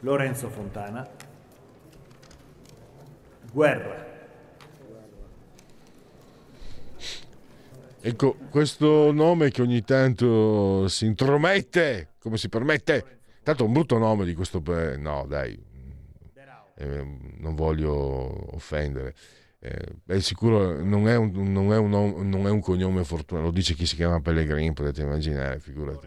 Lorenzo 0.00 0.48
Fontana. 0.50 1.08
Guerra. 3.52 4.17
Ecco, 8.00 8.36
questo 8.50 9.10
nome 9.12 9.50
che 9.50 9.60
ogni 9.60 9.82
tanto 9.82 10.86
si 10.88 11.04
intromette, 11.04 12.10
come 12.20 12.36
si 12.36 12.48
permette, 12.48 13.18
tanto 13.42 13.64
un 13.64 13.72
brutto 13.72 13.98
nome 13.98 14.24
di 14.24 14.34
questo... 14.34 14.62
No, 14.96 15.26
dai, 15.28 15.58
eh, 16.76 17.18
non 17.38 17.54
voglio 17.56 18.54
offendere. 18.54 19.14
Eh, 19.58 19.96
è 20.06 20.20
sicuro 20.20 20.80
non 20.80 21.08
è, 21.08 21.16
un, 21.16 21.32
non, 21.50 21.72
è 21.72 21.76
un, 21.76 21.90
non 22.28 22.46
è 22.46 22.50
un 22.50 22.60
cognome 22.60 23.02
fortunato, 23.02 23.46
lo 23.46 23.52
dice 23.52 23.74
chi 23.74 23.84
si 23.84 23.96
chiama 23.96 24.20
Pellegrin, 24.20 24.72
potete 24.74 25.02
immaginare, 25.02 25.58
figurati. 25.58 26.06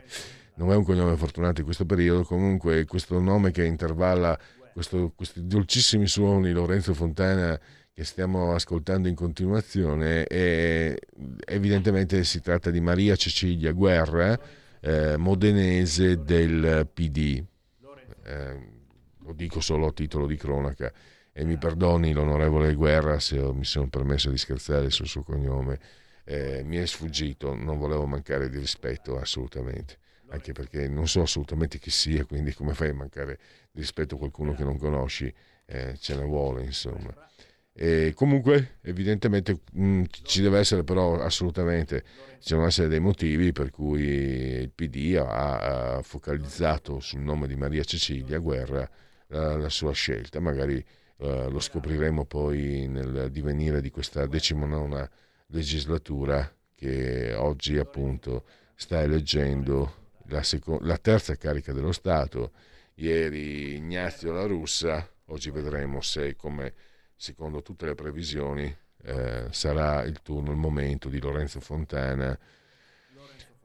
Non 0.55 0.71
è 0.71 0.75
un 0.75 0.85
cognome 0.85 1.17
fortunato 1.17 1.59
in 1.59 1.65
questo 1.65 1.85
periodo, 1.85 2.23
comunque 2.23 2.85
questo 2.85 3.19
nome 3.19 3.51
che 3.51 3.65
intervalla 3.65 4.39
questo- 4.71 5.11
questi 5.13 5.45
dolcissimi 5.45 6.07
suoni, 6.07 6.51
Lorenzo 6.51 6.93
Fontana, 6.93 7.59
che 8.01 8.07
stiamo 8.07 8.55
ascoltando 8.55 9.07
in 9.07 9.13
continuazione, 9.13 10.25
e 10.25 10.99
evidentemente 11.45 12.23
si 12.23 12.41
tratta 12.41 12.71
di 12.71 12.81
Maria 12.81 13.15
Cecilia 13.15 13.73
Guerra, 13.73 14.39
eh, 14.79 15.17
modenese 15.17 16.23
del 16.23 16.89
PD. 16.91 17.43
Eh, 18.23 18.69
lo 19.19 19.33
dico 19.33 19.59
solo 19.61 19.85
a 19.85 19.91
titolo 19.91 20.25
di 20.25 20.35
cronaca 20.35 20.91
e 21.31 21.43
mi 21.45 21.57
perdoni 21.57 22.11
l'onorevole 22.11 22.73
Guerra 22.73 23.19
se 23.19 23.37
mi 23.37 23.65
sono 23.65 23.87
permesso 23.87 24.31
di 24.31 24.37
scherzare 24.37 24.89
sul 24.89 25.07
suo 25.07 25.21
cognome, 25.21 25.79
Eh, 26.23 26.61
mi 26.63 26.77
è 26.77 26.85
sfuggito, 26.85 27.55
non 27.55 27.77
volevo 27.77 28.05
mancare 28.05 28.47
di 28.49 28.57
rispetto 28.57 29.19
assolutamente, 29.19 29.97
anche 30.29 30.53
perché 30.53 30.87
non 30.87 31.07
so 31.07 31.21
assolutamente 31.21 31.77
chi 31.77 31.89
sia, 31.89 32.25
quindi 32.25 32.53
come 32.53 32.73
fai 32.73 32.89
a 32.89 32.93
mancare 32.93 33.37
di 33.71 33.79
rispetto 33.79 34.15
a 34.15 34.17
qualcuno 34.17 34.55
che 34.55 34.63
non 34.63 34.79
conosci, 34.79 35.31
Eh, 35.73 35.95
ce 35.97 36.15
ne 36.15 36.25
vuole 36.25 36.63
insomma. 36.65 37.15
E 37.83 38.13
comunque, 38.13 38.77
evidentemente, 38.81 39.61
mh, 39.71 40.03
ci 40.21 40.43
deve 40.43 40.59
essere 40.59 40.83
però 40.83 41.19
assolutamente, 41.19 42.03
ci 42.37 42.49
devono 42.49 42.67
essere 42.67 42.87
dei 42.87 42.99
motivi 42.99 43.51
per 43.53 43.71
cui 43.71 44.03
il 44.03 44.69
PD 44.69 45.15
ha, 45.17 45.95
ha 45.95 46.01
focalizzato 46.03 46.99
sul 46.99 47.21
nome 47.21 47.47
di 47.47 47.55
Maria 47.55 47.83
Cecilia 47.83 48.37
Guerra 48.37 48.87
la, 49.29 49.57
la 49.57 49.69
sua 49.69 49.93
scelta. 49.93 50.39
Magari 50.39 50.77
eh, 50.77 51.49
lo 51.49 51.59
scopriremo 51.59 52.23
poi 52.25 52.85
nel 52.87 53.29
divenire 53.31 53.81
di 53.81 53.89
questa 53.89 54.27
decimonovna 54.27 55.09
legislatura 55.47 56.47
che 56.75 57.33
oggi 57.33 57.79
appunto 57.79 58.43
sta 58.75 59.01
eleggendo 59.01 60.09
la, 60.27 60.43
seco- 60.43 60.77
la 60.81 60.97
terza 60.97 61.35
carica 61.35 61.73
dello 61.73 61.93
Stato. 61.93 62.51
Ieri 62.93 63.77
Ignazio 63.77 64.33
La 64.33 64.45
Russa, 64.45 65.03
oggi 65.25 65.49
vedremo 65.49 65.99
se 66.01 66.35
come 66.35 66.73
secondo 67.21 67.61
tutte 67.61 67.85
le 67.85 67.93
previsioni 67.93 68.75
eh, 69.03 69.45
sarà 69.51 70.01
il 70.05 70.23
turno, 70.23 70.49
il 70.49 70.57
momento 70.57 71.07
di 71.07 71.19
Lorenzo 71.19 71.59
Fontana. 71.59 72.35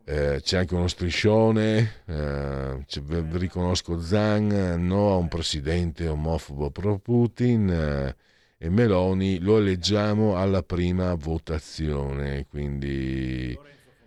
Eh, 0.05 0.41
c'è 0.43 0.59
anche 0.59 0.75
uno 0.75 0.87
striscione, 0.87 2.03
eh, 2.05 2.85
riconosco 3.31 3.99
Zan, 3.99 4.77
no 4.87 5.13
a 5.13 5.17
un 5.17 5.29
presidente 5.29 6.07
omofobo 6.07 6.71
pro 6.71 6.99
Putin 6.99 7.71
eh, 7.71 8.17
e 8.59 8.69
Meloni 8.69 9.39
lo 9.39 9.57
eleggiamo 9.57 10.37
alla 10.37 10.63
prima 10.63 11.15
votazione. 11.15 12.47
Quindi, 12.51 13.59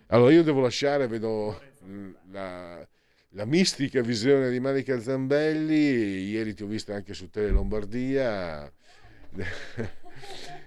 allora 0.06 0.32
io 0.32 0.44
devo 0.44 0.60
lasciare, 0.60 1.08
vedo 1.08 1.60
la, 2.30 2.86
la 3.30 3.44
mistica 3.44 4.00
visione 4.00 4.48
di 4.48 4.60
Manica 4.60 5.00
Zambelli. 5.00 6.28
Ieri 6.28 6.54
ti 6.54 6.62
ho 6.62 6.66
vista 6.66 6.94
anche 6.94 7.14
su 7.14 7.28
Tele 7.30 7.50
Lombardia. 7.50 8.72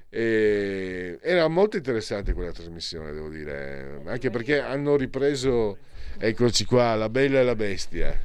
E 0.10 1.20
era 1.24 1.48
molto 1.48 1.78
interessante 1.78 2.34
quella 2.34 2.52
trasmissione, 2.52 3.12
devo 3.12 3.30
dire, 3.30 4.02
anche 4.06 4.30
perché 4.30 4.60
hanno 4.60 4.96
ripreso, 4.96 5.78
eccoci 6.18 6.66
qua, 6.66 6.96
la 6.96 7.10
bella 7.10 7.40
e 7.40 7.44
la 7.44 7.56
bestia. 7.56 8.20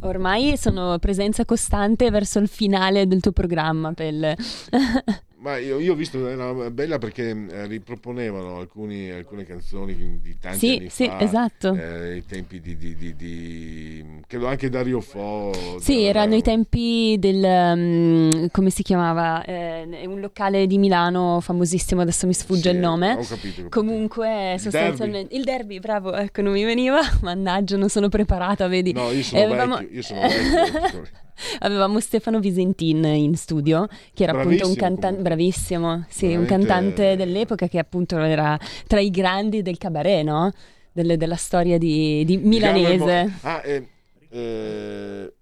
Ormai 0.00 0.56
sono 0.56 0.98
presenza 0.98 1.44
costante 1.44 2.10
verso 2.10 2.38
il 2.38 2.48
finale 2.48 3.06
del 3.06 3.20
tuo 3.20 3.32
programma, 3.32 3.92
Pelle. 3.92 4.36
Ma 5.40 5.56
io, 5.56 5.78
io 5.78 5.92
ho 5.92 5.94
visto, 5.94 6.26
era 6.26 6.52
bella 6.68 6.98
perché 6.98 7.28
eh, 7.30 7.66
riproponevano 7.68 8.56
alcuni- 8.58 9.08
alcune 9.08 9.44
canzoni 9.44 10.18
di 10.20 10.36
tanti 10.36 10.58
Sì, 10.58 10.76
anni 10.78 10.88
sì, 10.90 11.06
fa, 11.06 11.20
esatto. 11.20 11.74
eh, 11.74 12.16
i 12.16 12.24
tempi 12.26 12.60
di, 12.60 12.76
di, 12.76 12.96
di, 12.96 13.14
di- 13.14 14.04
credo 14.26 14.48
anche 14.48 14.68
Dario 14.68 15.00
Fo. 15.00 15.52
Sì, 15.78 16.02
erano 16.02 16.34
i 16.34 16.42
tempi 16.42 17.16
del... 17.20 17.72
mm, 17.76 18.46
come 18.50 18.70
si 18.70 18.82
chiamava? 18.82 19.44
Eh, 19.44 20.04
un 20.08 20.18
locale 20.18 20.66
di 20.66 20.76
Milano 20.76 21.38
famosissimo, 21.40 22.00
adesso 22.00 22.26
mi 22.26 22.34
sfugge 22.34 22.70
Sì, 22.70 22.74
il 22.74 22.78
nome. 22.80 23.12
ho 23.12 23.22
capito, 23.22 23.62
ho 23.62 23.68
Comunque, 23.68 24.54
Il 24.54 24.60
sostanzialmente... 24.60 25.36
Il 25.36 25.44
derby, 25.44 25.78
bravo, 25.78 26.14
ecco, 26.14 26.42
non 26.42 26.52
mi 26.54 26.64
veniva. 26.64 26.98
Mannaggia, 27.22 27.76
non 27.76 27.88
sono 27.88 28.08
preparata, 28.08 28.66
vedi. 28.66 28.92
No, 28.92 29.12
io 29.12 29.22
sono 29.22 29.40
E 29.40 29.44
avevamo- 29.44 29.76
vecchio, 29.76 29.94
io 29.96 30.02
sono 30.02 30.20
vecchio. 30.22 31.02
Avevamo 31.60 32.00
Stefano 32.00 32.40
Visentin 32.40 33.04
in 33.04 33.34
studio, 33.36 33.86
che 34.14 34.22
era 34.24 34.32
appunto 34.32 34.48
un 34.66 34.74
Bravissimo 34.74 34.88
cantante, 34.88 35.22
bravissimo, 35.22 36.04
sì, 36.08 36.34
un 36.34 36.44
cantante 36.46 37.16
dell'epoca 37.16 37.68
che 37.68 37.78
appunto 37.78 38.18
era 38.18 38.58
tra 38.86 39.00
i 39.00 39.10
grandi 39.10 39.62
del 39.62 39.78
cabaret, 39.78 40.24
no? 40.24 40.52
Delle- 40.92 41.16
della 41.16 41.36
storia 41.36 41.78
di, 41.78 42.24
di 42.24 42.36
milanese. 42.38 43.32
Ah, 43.42 43.62
eh, 43.64 43.88
eh, 44.30 45.32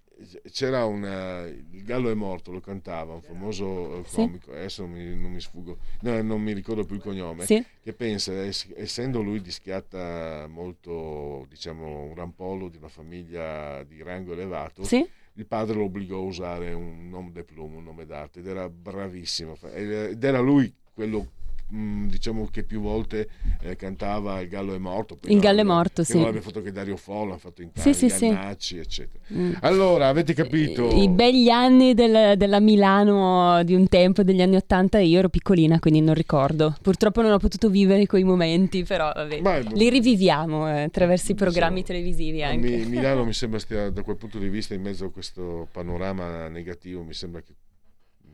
c'era 0.51 0.85
una, 0.85 1.45
il 1.45 1.83
gallo 1.83 2.09
è 2.09 2.13
morto, 2.13 2.51
lo 2.51 2.59
cantava 2.59 3.13
un 3.13 3.21
famoso 3.21 3.99
eh, 3.99 4.03
Sì. 4.07 4.15
comico, 4.15 4.51
adesso 4.51 4.81
non 4.83 4.91
mi, 4.91 5.15
non 5.15 5.31
mi 5.31 5.39
sfuggo, 5.39 5.77
no, 6.01 6.21
non 6.23 6.41
mi 6.41 6.53
ricordo 6.53 6.83
più 6.85 6.95
il 6.95 7.01
cognome, 7.01 7.45
Sì. 7.45 7.63
che 7.81 7.93
pensa, 7.93 8.43
es- 8.43 8.67
essendo 8.75 9.21
lui 9.21 9.41
di 9.41 9.51
schiatta 9.51 10.47
molto, 10.47 11.45
diciamo, 11.49 12.03
un 12.03 12.15
rampollo 12.15 12.67
di 12.67 12.77
una 12.77 12.89
famiglia 12.89 13.83
di 13.83 14.01
rango 14.03 14.33
elevato, 14.33 14.83
Sì. 14.83 15.07
Il 15.37 15.45
padre 15.45 15.75
lo 15.75 15.83
obbligò 15.83 16.17
a 16.17 16.21
usare 16.21 16.73
un 16.73 17.09
nome 17.09 17.31
de 17.31 17.43
plume, 17.43 17.77
un 17.77 17.83
nome 17.83 18.05
d'arte, 18.05 18.39
ed 18.39 18.47
era 18.47 18.67
bravissimo, 18.69 19.55
ed 19.71 20.23
era 20.23 20.39
lui 20.39 20.73
quello 20.93 21.31
mh, 21.69 22.07
diciamo 22.07 22.47
che 22.51 22.63
più 22.63 22.81
volte 22.81 23.27
eh, 23.61 23.75
cantava 23.75 24.39
Il 24.41 24.47
gallo 24.47 24.73
è 24.73 24.77
morto 24.77 25.15
poi 25.15 25.31
Il 25.33 25.39
gallo 25.39 25.61
è 25.61 25.63
morto, 25.63 26.03
sì. 26.03 26.15
l'abbiamo 26.17 26.41
fatto 26.41 26.61
che 26.61 26.71
Dario 26.71 26.95
Fo 26.97 27.25
l'ha 27.25 27.37
fatto 27.37 27.61
in 27.61 27.69
Italia, 27.69 27.93
sì, 27.93 28.09
sì. 28.09 28.27
Gannacci, 28.29 28.77
eccetera 28.77 29.15
Mm. 29.33 29.53
allora 29.61 30.07
avete 30.07 30.33
capito 30.33 30.87
I 30.89 31.09
begli 31.09 31.49
anni 31.49 31.93
del- 31.93 32.37
della 32.37 32.61
Milano 32.61 33.61
di 33.63 33.73
un 33.75 33.87
tempo, 33.89 34.23
degli 34.23 34.41
anni 34.41 34.55
Ottanta, 34.55 34.99
io 34.99 35.19
ero 35.19 35.27
piccolina, 35.29 35.79
quindi 35.79 35.99
non 35.99 36.13
ricordo. 36.13 36.75
Purtroppo 36.81 37.21
non 37.21 37.31
ho 37.33 37.37
potuto 37.37 37.69
vivere 37.69 38.05
quei 38.05 38.23
momenti, 38.23 38.83
però 38.83 39.11
vabbè, 39.13 39.41
Ma- 39.41 39.57
li 39.57 39.89
riviviamo 39.89 40.69
eh, 40.69 40.81
attraverso 40.83 41.31
i 41.33 41.35
programmi 41.35 41.83
televisivi 41.83 42.41
anche. 42.41 42.69
Mi- 42.69 42.85
Milano 42.87 43.25
mi 43.25 43.33
sembra 43.33 43.59
stia 43.59 43.89
da 43.89 44.01
quel 44.01 44.15
punto 44.15 44.37
di 44.39 44.47
vista 44.47 44.73
in 44.73 44.81
mezzo 44.81 45.05
a 45.05 45.11
questo 45.11 45.67
panorama 45.73 46.47
negativo 46.47 47.03
mi 47.03 47.13
sembra 47.13 47.41
che 47.41 47.53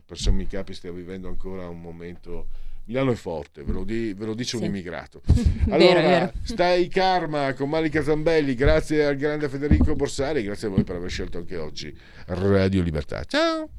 per 0.05 0.17
sommi 0.17 0.45
capi 0.47 0.73
stia 0.73 0.91
vivendo 0.91 1.27
ancora 1.27 1.67
un 1.67 1.81
momento 1.81 2.47
Milano 2.85 3.11
è 3.11 3.15
forte, 3.15 3.63
ve 3.63 3.71
lo, 3.71 3.83
di- 3.85 4.13
ve 4.13 4.25
lo 4.25 4.33
dice 4.33 4.57
un 4.57 4.63
Sì. 4.63 4.67
immigrato. 4.67 5.21
Vero, 5.65 5.75
Allora, 5.75 6.01
vero. 6.01 6.31
stai 6.43 6.87
karma 6.89 7.53
con 7.53 7.69
Malika 7.69 8.03
Zambelli, 8.03 8.55
grazie 8.55 9.05
al 9.05 9.15
grande 9.15 9.47
Federico 9.47 9.95
Borsari, 9.95 10.43
grazie 10.43 10.67
a 10.67 10.71
voi 10.71 10.83
per 10.83 10.97
aver 10.97 11.09
scelto 11.09 11.37
anche 11.37 11.55
oggi 11.57 11.95
Radio 12.27 12.81
Libertà. 12.81 13.23
Ciao! 13.23 13.69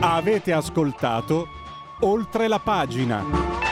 Avete 0.00 0.52
ascoltato 0.52 1.46
Oltre 2.00 2.48
la 2.48 2.58
pagina. 2.58 3.63